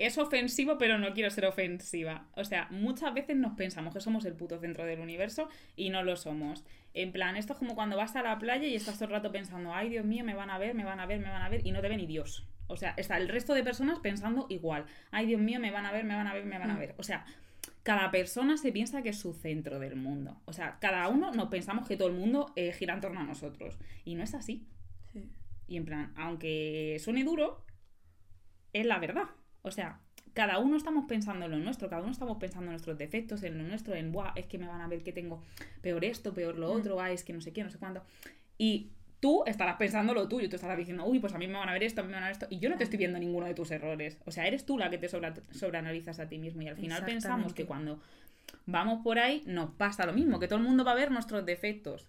es 0.00 0.16
ofensivo, 0.16 0.78
pero 0.78 0.98
no 0.98 1.12
quiero 1.12 1.30
ser 1.30 1.44
ofensiva. 1.44 2.26
O 2.34 2.44
sea, 2.44 2.68
muchas 2.70 3.12
veces 3.12 3.36
nos 3.36 3.52
pensamos 3.52 3.92
que 3.92 4.00
somos 4.00 4.24
el 4.24 4.34
puto 4.34 4.58
centro 4.58 4.86
del 4.86 5.00
universo 5.00 5.48
y 5.76 5.90
no 5.90 6.02
lo 6.02 6.16
somos. 6.16 6.64
En 6.94 7.12
plan, 7.12 7.36
esto 7.36 7.52
es 7.52 7.58
como 7.58 7.74
cuando 7.74 7.98
vas 7.98 8.16
a 8.16 8.22
la 8.22 8.38
playa 8.38 8.66
y 8.66 8.74
estás 8.74 8.94
todo 8.94 9.06
el 9.06 9.10
rato 9.12 9.30
pensando, 9.30 9.74
ay 9.74 9.90
Dios 9.90 10.06
mío, 10.06 10.24
me 10.24 10.34
van 10.34 10.48
a 10.48 10.58
ver, 10.58 10.74
me 10.74 10.84
van 10.84 11.00
a 11.00 11.06
ver, 11.06 11.20
me 11.20 11.28
van 11.28 11.42
a 11.42 11.50
ver, 11.50 11.66
y 11.66 11.70
no 11.70 11.82
te 11.82 11.88
ve 11.88 11.98
ni 11.98 12.06
Dios. 12.06 12.46
O 12.66 12.76
sea, 12.76 12.94
está 12.96 13.18
el 13.18 13.28
resto 13.28 13.52
de 13.52 13.62
personas 13.62 13.98
pensando 13.98 14.46
igual, 14.48 14.86
ay 15.10 15.26
Dios 15.26 15.40
mío, 15.40 15.60
me 15.60 15.70
van 15.70 15.84
a 15.84 15.92
ver, 15.92 16.04
me 16.04 16.14
van 16.14 16.26
a 16.26 16.32
ver, 16.34 16.46
me 16.46 16.58
van 16.58 16.70
a 16.70 16.78
ver. 16.78 16.94
O 16.96 17.02
sea, 17.02 17.26
cada 17.82 18.10
persona 18.10 18.56
se 18.56 18.72
piensa 18.72 19.02
que 19.02 19.10
es 19.10 19.18
su 19.18 19.34
centro 19.34 19.78
del 19.78 19.96
mundo. 19.96 20.40
O 20.46 20.52
sea, 20.52 20.78
cada 20.80 21.08
uno 21.08 21.30
nos 21.32 21.48
pensamos 21.48 21.86
que 21.86 21.96
todo 21.96 22.08
el 22.08 22.14
mundo 22.14 22.52
eh, 22.56 22.72
gira 22.72 22.94
en 22.94 23.00
torno 23.00 23.20
a 23.20 23.24
nosotros. 23.24 23.78
Y 24.04 24.14
no 24.14 24.22
es 24.22 24.34
así. 24.34 24.66
Y 25.68 25.76
en 25.76 25.84
plan, 25.84 26.12
aunque 26.16 26.96
suene 27.00 27.22
duro, 27.22 27.64
es 28.72 28.86
la 28.86 28.98
verdad. 28.98 29.24
O 29.62 29.70
sea, 29.70 30.00
cada 30.34 30.58
uno 30.58 30.76
estamos 30.76 31.06
pensando 31.06 31.44
en 31.46 31.50
lo 31.50 31.58
nuestro, 31.58 31.88
cada 31.88 32.02
uno 32.02 32.12
estamos 32.12 32.38
pensando 32.38 32.66
en 32.66 32.72
nuestros 32.72 32.96
defectos, 32.98 33.42
en 33.42 33.58
lo 33.58 33.64
nuestro, 33.64 33.94
en, 33.94 34.12
Buah, 34.12 34.32
es 34.36 34.46
que 34.46 34.58
me 34.58 34.66
van 34.66 34.80
a 34.80 34.88
ver 34.88 35.02
que 35.02 35.12
tengo 35.12 35.42
peor 35.82 36.04
esto, 36.04 36.32
peor 36.32 36.56
lo 36.58 36.72
mm. 36.72 36.78
otro, 36.78 37.00
ah, 37.00 37.10
es 37.10 37.24
que 37.24 37.32
no 37.32 37.40
sé 37.40 37.52
qué, 37.52 37.64
no 37.64 37.70
sé 37.70 37.78
cuánto. 37.78 38.02
Y 38.58 38.90
tú 39.20 39.42
estarás 39.46 39.76
pensando 39.76 40.14
lo 40.14 40.28
tuyo, 40.28 40.48
tú 40.48 40.56
estarás 40.56 40.78
diciendo, 40.78 41.04
uy, 41.04 41.18
pues 41.18 41.34
a 41.34 41.38
mí 41.38 41.46
me 41.46 41.54
van 41.54 41.68
a 41.68 41.72
ver 41.72 41.82
esto, 41.82 42.00
a 42.00 42.04
mí 42.04 42.08
me 42.08 42.14
van 42.14 42.24
a 42.24 42.26
ver 42.26 42.32
esto, 42.32 42.46
y 42.50 42.58
yo 42.58 42.70
no 42.70 42.76
te 42.76 42.84
estoy 42.84 42.98
viendo 42.98 43.18
ninguno 43.18 43.46
de 43.46 43.54
tus 43.54 43.70
errores. 43.70 44.18
O 44.24 44.30
sea, 44.30 44.46
eres 44.46 44.64
tú 44.64 44.78
la 44.78 44.90
que 44.90 44.98
te 44.98 45.08
sobra, 45.08 45.34
sobreanalizas 45.52 46.20
a 46.20 46.28
ti 46.28 46.38
mismo 46.38 46.62
y 46.62 46.68
al 46.68 46.76
final 46.76 47.04
pensamos 47.04 47.52
que 47.52 47.66
cuando 47.66 48.00
vamos 48.66 49.02
por 49.02 49.18
ahí 49.18 49.42
nos 49.46 49.70
pasa 49.70 50.06
lo 50.06 50.12
mismo, 50.12 50.38
que 50.38 50.48
todo 50.48 50.58
el 50.58 50.64
mundo 50.64 50.84
va 50.84 50.92
a 50.92 50.94
ver 50.94 51.10
nuestros 51.10 51.44
defectos. 51.44 52.06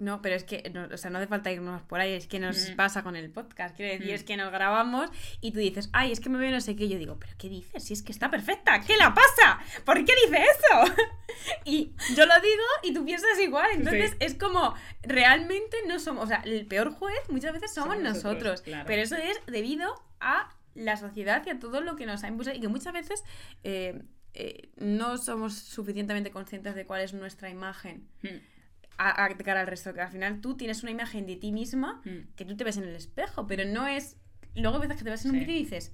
No, 0.00 0.20
pero 0.22 0.34
es 0.34 0.42
que, 0.42 0.70
no, 0.74 0.88
o 0.92 0.96
sea, 0.96 1.10
no 1.10 1.18
hace 1.18 1.28
falta 1.28 1.52
irnos 1.52 1.80
por 1.82 2.00
ahí, 2.00 2.14
es 2.14 2.26
que 2.26 2.40
nos 2.40 2.70
mm. 2.70 2.76
pasa 2.76 3.04
con 3.04 3.14
el 3.14 3.30
podcast. 3.30 3.76
Quiero 3.76 3.92
decir, 3.92 4.12
es 4.12 4.22
mm. 4.22 4.26
que 4.26 4.36
nos 4.36 4.50
grabamos 4.50 5.08
y 5.40 5.52
tú 5.52 5.60
dices, 5.60 5.88
ay, 5.92 6.10
es 6.10 6.18
que 6.18 6.28
me 6.28 6.38
veo 6.38 6.50
no 6.50 6.60
sé 6.60 6.74
qué. 6.74 6.88
Yo 6.88 6.98
digo, 6.98 7.16
¿pero 7.18 7.32
qué 7.38 7.48
dices? 7.48 7.84
Si 7.84 7.92
es 7.92 8.02
que 8.02 8.10
está 8.10 8.28
perfecta, 8.28 8.80
¿qué 8.80 8.96
la 8.96 9.14
pasa? 9.14 9.60
¿Por 9.84 10.04
qué 10.04 10.12
dice 10.26 10.42
eso? 10.42 10.94
y 11.64 11.92
yo 12.16 12.26
lo 12.26 12.34
digo 12.40 12.64
y 12.82 12.92
tú 12.92 13.04
piensas 13.04 13.38
igual. 13.40 13.70
Entonces 13.72 14.16
es 14.18 14.34
como, 14.34 14.74
realmente 15.02 15.76
no 15.86 16.00
somos, 16.00 16.24
o 16.24 16.26
sea, 16.26 16.42
el 16.44 16.66
peor 16.66 16.90
juez 16.92 17.20
muchas 17.28 17.52
veces 17.52 17.72
somos, 17.72 17.96
nosotros. 18.00 18.64
Pero 18.64 19.00
eso 19.00 19.16
es 19.16 19.40
debido 19.46 19.94
a 20.18 20.50
la 20.74 20.96
sociedad 20.96 21.44
y 21.46 21.50
a 21.50 21.58
todo 21.60 21.80
lo 21.80 21.94
que 21.94 22.04
nos 22.04 22.24
ha 22.24 22.28
impuesto 22.28 22.52
y 22.52 22.60
que 22.60 22.66
muchas 22.66 22.92
veces 22.92 23.22
eh, 23.62 24.02
eh, 24.32 24.70
no 24.76 25.18
somos 25.18 25.54
suficientemente 25.54 26.32
conscientes 26.32 26.74
de 26.74 26.84
cuál 26.84 27.02
es 27.02 27.14
nuestra 27.14 27.48
imagen. 27.48 28.08
Mm 28.22 28.53
a, 28.98 29.28
cara 29.36 29.60
al 29.60 29.66
resto, 29.66 29.92
que 29.92 30.00
al 30.00 30.10
final 30.10 30.40
tú 30.40 30.56
tienes 30.56 30.82
una 30.82 30.92
imagen 30.92 31.26
de 31.26 31.36
ti 31.36 31.52
misma 31.52 32.02
mm. 32.04 32.34
que 32.36 32.44
tú 32.44 32.56
te 32.56 32.64
ves 32.64 32.76
en 32.76 32.84
el 32.84 32.94
espejo, 32.94 33.46
pero 33.46 33.64
no 33.64 33.86
es... 33.86 34.16
Luego 34.54 34.78
veces 34.78 34.96
que 34.96 35.04
te 35.04 35.10
ves 35.10 35.24
en 35.24 35.32
un 35.32 35.40
vídeo 35.40 35.56
y 35.56 35.64
dices, 35.64 35.92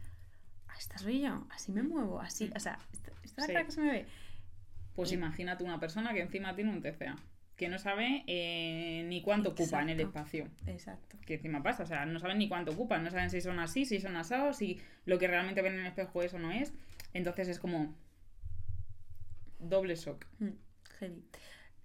ah, 0.69 0.75
esta 0.79 0.99
soy 0.99 1.23
yo, 1.23 1.47
así 1.51 1.73
me 1.73 1.83
muevo, 1.83 2.21
así, 2.21 2.47
mm. 2.47 2.57
o 2.57 2.61
sea, 2.61 2.79
esta, 2.93 3.13
es 3.23 3.35
la 3.37 3.47
cara 3.47 3.65
que 3.65 3.73
se 3.73 3.81
me 3.81 3.91
ve. 3.91 4.07
Pues 4.95 5.13
imagínate 5.13 5.65
una 5.65 5.81
persona 5.81 6.13
que 6.13 6.21
encima 6.21 6.55
tiene 6.55 6.71
un 6.71 6.83
TCA, 6.83 7.17
que 7.57 7.69
no 7.69 7.79
sabe 7.79 8.25
eh, 8.27 9.05
ni 9.07 9.23
cuánto 9.23 9.51
ocupa 9.51 9.81
en 9.83 9.91
el 9.91 10.01
espacio. 10.01 10.49
Exacto. 10.67 11.17
Que 11.25 11.35
encima 11.35 11.63
pasa, 11.63 11.85
o 11.85 11.87
sea, 11.87 12.05
no 12.05 12.19
saben 12.19 12.39
ni 12.39 12.49
cuánto 12.49 12.73
ocupan, 12.73 13.03
no 13.05 13.11
saben 13.11 13.31
si 13.31 13.41
son 13.41 13.59
así, 13.61 13.85
si 13.85 14.01
son 14.01 14.17
asados, 14.17 14.57
si 14.57 14.81
lo 15.07 15.19
que 15.19 15.27
realmente 15.27 15.63
ven 15.63 15.75
en 15.75 15.81
el 15.81 15.87
espejo 15.87 16.23
es 16.23 16.35
o 16.35 16.39
no 16.39 16.53
es. 16.53 16.73
Entonces 17.15 17.49
es 17.49 17.59
como 17.59 17.95
doble 19.59 19.95
shock. 19.95 20.27
Mm. 20.39 20.49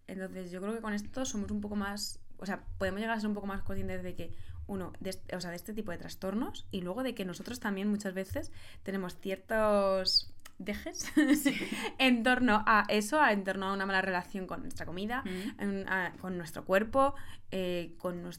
Entonces 0.07 0.51
yo 0.51 0.61
creo 0.61 0.73
que 0.73 0.81
con 0.81 0.93
esto 0.93 1.25
somos 1.25 1.51
un 1.51 1.61
poco 1.61 1.75
más, 1.75 2.19
o 2.37 2.45
sea, 2.45 2.63
podemos 2.77 2.99
llegar 2.99 3.17
a 3.17 3.19
ser 3.19 3.29
un 3.29 3.35
poco 3.35 3.47
más 3.47 3.63
conscientes 3.63 4.03
de 4.03 4.15
que, 4.15 4.31
uno, 4.67 4.93
de, 4.99 5.17
o 5.35 5.41
sea, 5.41 5.49
de 5.51 5.55
este 5.55 5.73
tipo 5.73 5.91
de 5.91 5.97
trastornos 5.97 6.67
y 6.71 6.81
luego 6.81 7.03
de 7.03 7.13
que 7.13 7.25
nosotros 7.25 7.59
también 7.59 7.89
muchas 7.89 8.13
veces 8.13 8.51
tenemos 8.83 9.17
ciertos 9.19 10.31
dejes 10.57 11.11
en 11.99 12.23
torno 12.23 12.63
a 12.65 12.85
eso, 12.89 13.25
en 13.25 13.43
torno 13.43 13.67
a 13.67 13.73
una 13.73 13.85
mala 13.85 14.01
relación 14.01 14.47
con 14.47 14.61
nuestra 14.61 14.85
comida, 14.85 15.23
mm. 15.25 16.17
con 16.19 16.37
nuestro 16.37 16.65
cuerpo, 16.65 17.15
eh, 17.51 17.95
con, 17.97 18.29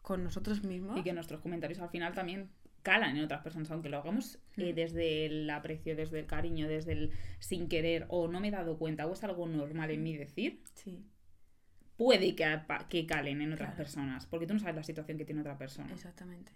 con 0.00 0.24
nosotros 0.24 0.64
mismos. 0.64 0.98
Y 0.98 1.02
que 1.02 1.12
nuestros 1.12 1.40
comentarios 1.40 1.78
al 1.80 1.90
final 1.90 2.14
también 2.14 2.50
calan 2.82 3.16
en 3.16 3.24
otras 3.24 3.42
personas, 3.42 3.70
aunque 3.70 3.88
lo 3.88 3.98
hagamos 3.98 4.38
eh, 4.56 4.72
desde 4.74 5.26
el 5.26 5.48
aprecio, 5.48 5.96
desde 5.96 6.18
el 6.18 6.26
cariño, 6.26 6.68
desde 6.68 6.92
el 6.92 7.12
sin 7.38 7.68
querer, 7.68 8.06
o 8.08 8.28
no 8.28 8.40
me 8.40 8.48
he 8.48 8.50
dado 8.50 8.76
cuenta, 8.76 9.06
o 9.06 9.12
es 9.12 9.24
algo 9.24 9.46
normal 9.46 9.90
en 9.90 10.02
mí 10.02 10.16
decir, 10.16 10.62
sí. 10.74 11.04
puede 11.96 12.34
que, 12.34 12.60
que 12.88 13.06
calen 13.06 13.40
en 13.40 13.52
otras 13.52 13.74
personas, 13.74 14.26
porque 14.26 14.46
tú 14.46 14.54
no 14.54 14.60
sabes 14.60 14.76
la 14.76 14.82
situación 14.82 15.16
que 15.16 15.24
tiene 15.24 15.40
otra 15.40 15.56
persona. 15.56 15.92
Exactamente. 15.92 16.52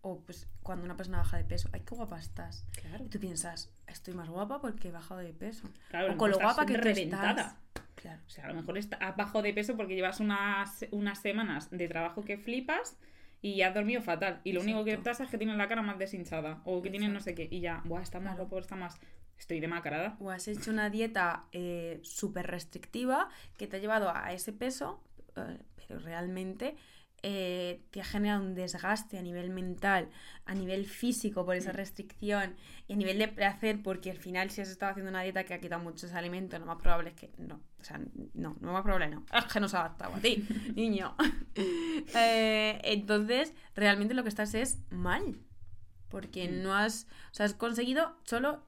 O 0.00 0.20
pues 0.20 0.48
cuando 0.62 0.84
una 0.84 0.96
persona 0.96 1.18
baja 1.18 1.36
de 1.36 1.44
peso, 1.44 1.68
ay, 1.72 1.82
qué 1.84 1.94
guapa 1.94 2.18
estás. 2.18 2.64
Claro. 2.80 3.04
Y 3.04 3.08
tú 3.08 3.18
piensas, 3.18 3.72
estoy 3.86 4.14
más 4.14 4.28
guapa 4.28 4.60
porque 4.60 4.88
he 4.88 4.92
bajado 4.92 5.20
de 5.20 5.32
peso. 5.32 5.68
Claro, 5.90 6.14
o 6.14 6.16
con 6.16 6.30
lo 6.30 6.38
guapa 6.38 6.64
que 6.64 6.76
reventada. 6.76 7.58
Claro. 7.96 8.22
O 8.24 8.30
sea, 8.30 8.44
a 8.44 8.48
lo 8.48 8.54
mejor 8.54 8.78
has 8.78 9.16
bajado 9.16 9.42
de 9.42 9.52
peso 9.52 9.76
porque 9.76 9.96
llevas 9.96 10.20
unas, 10.20 10.86
unas 10.92 11.18
semanas 11.20 11.68
de 11.70 11.88
trabajo 11.88 12.24
que 12.24 12.38
flipas 12.38 12.96
y 13.40 13.62
has 13.62 13.74
dormido 13.74 14.02
fatal. 14.02 14.40
Y 14.44 14.52
lo 14.52 14.60
único 14.60 14.84
que 14.84 14.98
pasa 14.98 15.24
es 15.24 15.30
que 15.30 15.38
tienes 15.38 15.56
la 15.56 15.68
cara 15.68 15.82
más 15.82 15.98
deshinchada 15.98 16.60
o 16.64 16.82
que 16.82 16.90
tienes 16.90 17.10
no 17.10 17.20
sé 17.20 17.34
qué. 17.34 17.48
Y 17.50 17.60
ya, 17.60 17.82
Buah, 17.84 18.02
está 18.02 18.20
más 18.20 18.36
guapo, 18.36 18.58
está 18.58 18.76
más. 18.76 18.98
Estoy 19.38 19.60
demacrada. 19.60 20.16
O 20.18 20.30
has 20.30 20.48
hecho 20.48 20.70
una 20.70 20.90
dieta 20.90 21.44
eh, 21.52 22.00
súper 22.02 22.48
restrictiva 22.48 23.28
que 23.56 23.68
te 23.68 23.76
ha 23.76 23.80
llevado 23.80 24.10
a 24.12 24.32
ese 24.32 24.52
peso, 24.52 25.00
eh, 25.36 25.58
pero 25.76 26.00
realmente 26.00 26.76
eh, 27.22 27.82
te 27.90 28.00
ha 28.00 28.04
generado 28.04 28.44
un 28.44 28.54
desgaste 28.54 29.18
a 29.18 29.22
nivel 29.22 29.50
mental, 29.50 30.08
a 30.46 30.54
nivel 30.54 30.86
físico 30.86 31.44
por 31.44 31.56
esa 31.56 31.72
mm. 31.72 31.76
restricción 31.76 32.54
y 32.86 32.92
a 32.92 32.96
nivel 32.96 33.18
de 33.18 33.28
placer, 33.28 33.82
porque 33.82 34.10
al 34.10 34.18
final 34.18 34.50
si 34.50 34.60
has 34.60 34.68
estado 34.68 34.92
haciendo 34.92 35.10
una 35.10 35.22
dieta 35.22 35.44
que 35.44 35.54
ha 35.54 35.60
quitado 35.60 35.82
muchos 35.82 36.12
alimentos, 36.12 36.60
lo 36.60 36.66
más 36.66 36.80
probable 36.80 37.10
es 37.10 37.16
que 37.16 37.30
no. 37.38 37.60
O 37.80 37.84
sea, 37.84 38.00
no, 38.34 38.56
lo 38.60 38.72
más 38.72 38.82
probable 38.82 39.08
no. 39.08 39.24
Es 39.32 39.44
que 39.46 39.60
no 39.60 39.68
se 39.68 39.76
ha 39.76 39.80
adaptado 39.80 40.14
a 40.14 40.20
ti, 40.20 40.46
niño. 40.74 41.14
Eh, 42.14 42.80
entonces, 42.84 43.52
realmente 43.74 44.14
lo 44.14 44.22
que 44.22 44.28
estás 44.28 44.54
es 44.54 44.78
mal. 44.90 45.40
Porque 46.08 46.48
mm. 46.48 46.62
no 46.62 46.74
has, 46.74 47.08
o 47.32 47.34
sea, 47.34 47.46
has 47.46 47.54
conseguido 47.54 48.16
solo 48.24 48.62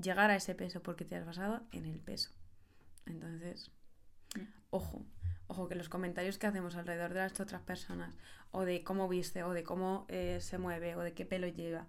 llegar 0.00 0.30
a 0.30 0.36
ese 0.36 0.54
peso 0.54 0.80
porque 0.82 1.04
te 1.04 1.16
has 1.16 1.26
basado 1.26 1.62
en 1.72 1.86
el 1.86 1.98
peso. 1.98 2.30
Entonces, 3.06 3.72
mm. 4.36 4.42
ojo, 4.70 5.04
ojo, 5.50 5.68
que 5.68 5.74
los 5.74 5.88
comentarios 5.88 6.38
que 6.38 6.46
hacemos 6.46 6.76
alrededor 6.76 7.12
de 7.12 7.20
las 7.20 7.38
otras 7.40 7.60
personas, 7.62 8.14
o 8.52 8.64
de 8.64 8.82
cómo 8.84 9.08
viste, 9.08 9.42
o 9.42 9.52
de 9.52 9.64
cómo 9.64 10.06
eh, 10.08 10.38
se 10.40 10.58
mueve, 10.58 10.94
o 10.94 11.00
de 11.00 11.12
qué 11.12 11.26
pelo 11.26 11.48
lleva. 11.48 11.86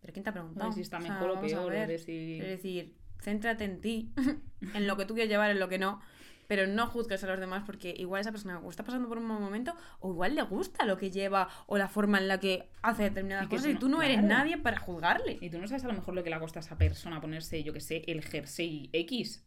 ¿Pero 0.00 0.12
quién 0.12 0.24
te 0.24 0.30
ha 0.30 0.32
preguntado? 0.32 0.72
si 0.72 0.82
está 0.82 0.98
mejor 0.98 1.30
o, 1.30 1.40
peor, 1.40 1.74
Es 1.74 2.06
decir, 2.06 2.96
céntrate 3.20 3.64
en 3.64 3.80
ti, 3.80 4.12
en 4.74 4.86
lo 4.86 4.96
que 4.96 5.06
tú 5.06 5.14
quieres 5.14 5.30
llevar, 5.30 5.50
en 5.50 5.58
lo 5.58 5.68
que 5.68 5.78
no, 5.78 6.00
pero 6.48 6.66
no 6.66 6.86
juzgues 6.86 7.22
a 7.22 7.28
los 7.28 7.38
demás 7.38 7.62
porque 7.64 7.94
igual 7.96 8.20
esa 8.20 8.32
persona 8.32 8.60
está 8.68 8.82
pasando 8.82 9.08
por 9.08 9.18
un 9.18 9.24
mal 9.24 9.40
momento 9.40 9.74
o 10.00 10.10
igual 10.10 10.34
le 10.34 10.42
gusta 10.42 10.84
lo 10.84 10.98
que 10.98 11.10
lleva 11.10 11.48
o 11.66 11.78
la 11.78 11.86
forma 11.86 12.18
en 12.18 12.26
la 12.26 12.40
que 12.40 12.68
hace 12.82 13.04
determinadas 13.04 13.46
cosas 13.46 13.68
y 13.68 13.74
tú 13.76 13.88
no 13.88 14.02
eres 14.02 14.22
nadie 14.22 14.58
para 14.58 14.78
juzgarle. 14.78 15.38
Y 15.40 15.48
tú 15.48 15.58
no 15.58 15.68
sabes 15.68 15.84
a 15.84 15.86
lo 15.86 15.94
mejor 15.94 16.14
lo 16.14 16.24
que 16.24 16.30
le 16.30 16.36
ha 16.36 16.40
costado 16.40 16.64
a 16.64 16.66
esa 16.66 16.76
persona 16.76 17.20
ponerse, 17.20 17.62
yo 17.62 17.72
que 17.72 17.80
sé, 17.80 18.02
el 18.08 18.24
jersey 18.24 18.90
X 18.92 19.46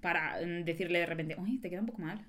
para 0.00 0.40
mm, 0.44 0.64
decirle 0.64 0.98
de 0.98 1.06
repente, 1.06 1.36
uy, 1.38 1.58
te 1.58 1.70
queda 1.70 1.80
un 1.80 1.86
poco 1.86 2.02
mal 2.02 2.26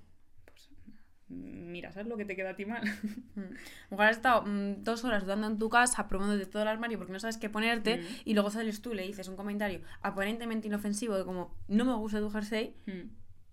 mira, 1.28 1.92
¿sabes 1.92 2.08
lo 2.08 2.18
que 2.18 2.26
te 2.26 2.36
queda 2.36 2.52
a 2.52 2.56
ti 2.56 2.66
mal? 2.66 2.84
Mm. 3.36 4.00
has 4.00 4.16
estado 4.16 4.44
mm, 4.46 4.84
dos 4.84 5.04
horas 5.04 5.24
dudando 5.24 5.48
en 5.48 5.58
tu 5.58 5.70
casa, 5.70 6.08
probando 6.08 6.38
de 6.38 6.46
todo 6.46 6.62
el 6.62 6.70
armario 6.70 6.98
porque 6.98 7.12
no 7.12 7.20
sabes 7.20 7.38
qué 7.38 7.50
ponerte, 7.50 7.98
mm. 7.98 8.06
y 8.26 8.34
luego 8.34 8.50
sales 8.50 8.82
tú, 8.82 8.94
le 8.94 9.04
dices 9.04 9.28
un 9.28 9.36
comentario 9.36 9.82
aparentemente 10.02 10.68
inofensivo 10.68 11.18
de 11.18 11.26
como, 11.26 11.54
no 11.68 11.84
me 11.84 11.94
gusta 11.96 12.20
tu 12.20 12.30
jersey, 12.30 12.76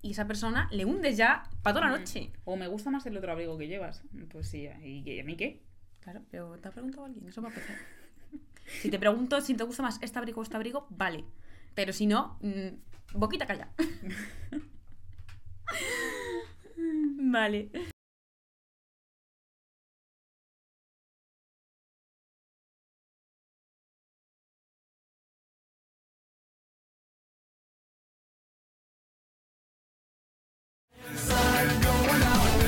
y 0.02 0.12
esa 0.12 0.26
persona 0.26 0.68
le 0.70 0.84
hundes 0.84 1.16
ya 1.16 1.44
para 1.62 1.74
toda 1.74 1.90
la 1.90 1.98
noche. 1.98 2.32
O 2.44 2.56
me 2.56 2.68
gusta 2.68 2.90
más 2.90 3.04
el 3.06 3.16
otro 3.16 3.32
abrigo 3.32 3.58
que 3.58 3.68
llevas. 3.68 4.02
Pues 4.30 4.48
sí, 4.48 4.68
¿y 4.82 5.18
a 5.18 5.24
mí 5.24 5.36
qué? 5.36 5.62
Claro, 6.00 6.22
pero 6.30 6.58
te 6.58 6.68
ha 6.68 6.72
preguntado 6.72 7.06
alguien, 7.06 7.26
eso 7.28 7.42
va 7.42 7.48
a 7.48 7.52
empezar. 7.52 7.76
si 8.66 8.90
te 8.90 8.98
pregunto 8.98 9.40
si 9.40 9.54
te 9.54 9.64
gusta 9.64 9.82
más 9.82 9.98
este 10.02 10.18
abrigo 10.18 10.40
o 10.40 10.42
este 10.42 10.56
abrigo, 10.56 10.86
vale. 10.90 11.24
Pero 11.74 11.92
si 11.92 12.06
no, 12.06 12.38
boquita 13.14 13.46
calla. 13.46 13.68
Vale. 17.24 17.70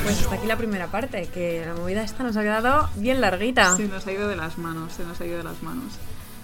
Pues 0.03 0.21
hasta 0.21 0.35
aquí 0.35 0.47
la 0.47 0.57
primera 0.57 0.87
parte, 0.87 1.27
que 1.27 1.65
la 1.65 1.73
movida 1.73 2.03
esta 2.03 2.23
nos 2.23 2.37
ha 2.37 2.41
quedado 2.41 2.89
bien 2.95 3.19
larguita. 3.19 3.75
Se 3.75 3.87
nos 3.87 4.07
ha 4.07 4.11
ido 4.11 4.27
de 4.27 4.35
las 4.37 4.57
manos, 4.57 4.93
se 4.93 5.03
nos 5.03 5.19
ha 5.19 5.25
ido 5.25 5.37
de 5.37 5.43
las 5.43 5.61
manos. 5.61 5.93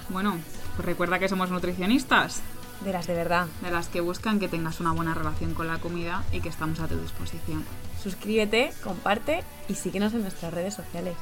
Bueno, 0.09 0.37
pues 0.75 0.85
recuerda 0.85 1.17
que 1.17 1.29
somos 1.29 1.49
nutricionistas. 1.49 2.41
De 2.83 2.91
las 2.91 3.07
de 3.07 3.13
verdad. 3.13 3.47
De 3.61 3.71
las 3.71 3.87
que 3.87 4.01
buscan 4.01 4.39
que 4.39 4.47
tengas 4.47 4.79
una 4.79 4.91
buena 4.91 5.13
relación 5.13 5.53
con 5.53 5.67
la 5.67 5.77
comida 5.77 6.23
y 6.31 6.41
que 6.41 6.49
estamos 6.49 6.79
a 6.79 6.87
tu 6.87 6.97
disposición 6.97 7.63
suscríbete, 8.01 8.71
comparte 8.83 9.43
y 9.67 9.75
síguenos 9.75 10.13
en 10.13 10.21
nuestras 10.21 10.53
redes 10.53 10.73
sociales. 10.73 11.15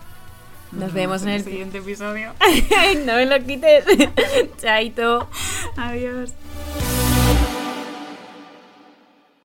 Nos 0.72 0.94
vemos 0.94 1.24
en 1.24 1.30
el 1.30 1.44
siguiente 1.44 1.80
episodio. 1.80 2.34
no 3.06 3.14
me 3.16 3.26
lo 3.26 3.44
quites. 3.44 3.86
Chaito. 4.62 5.28
Adiós. 5.78 6.34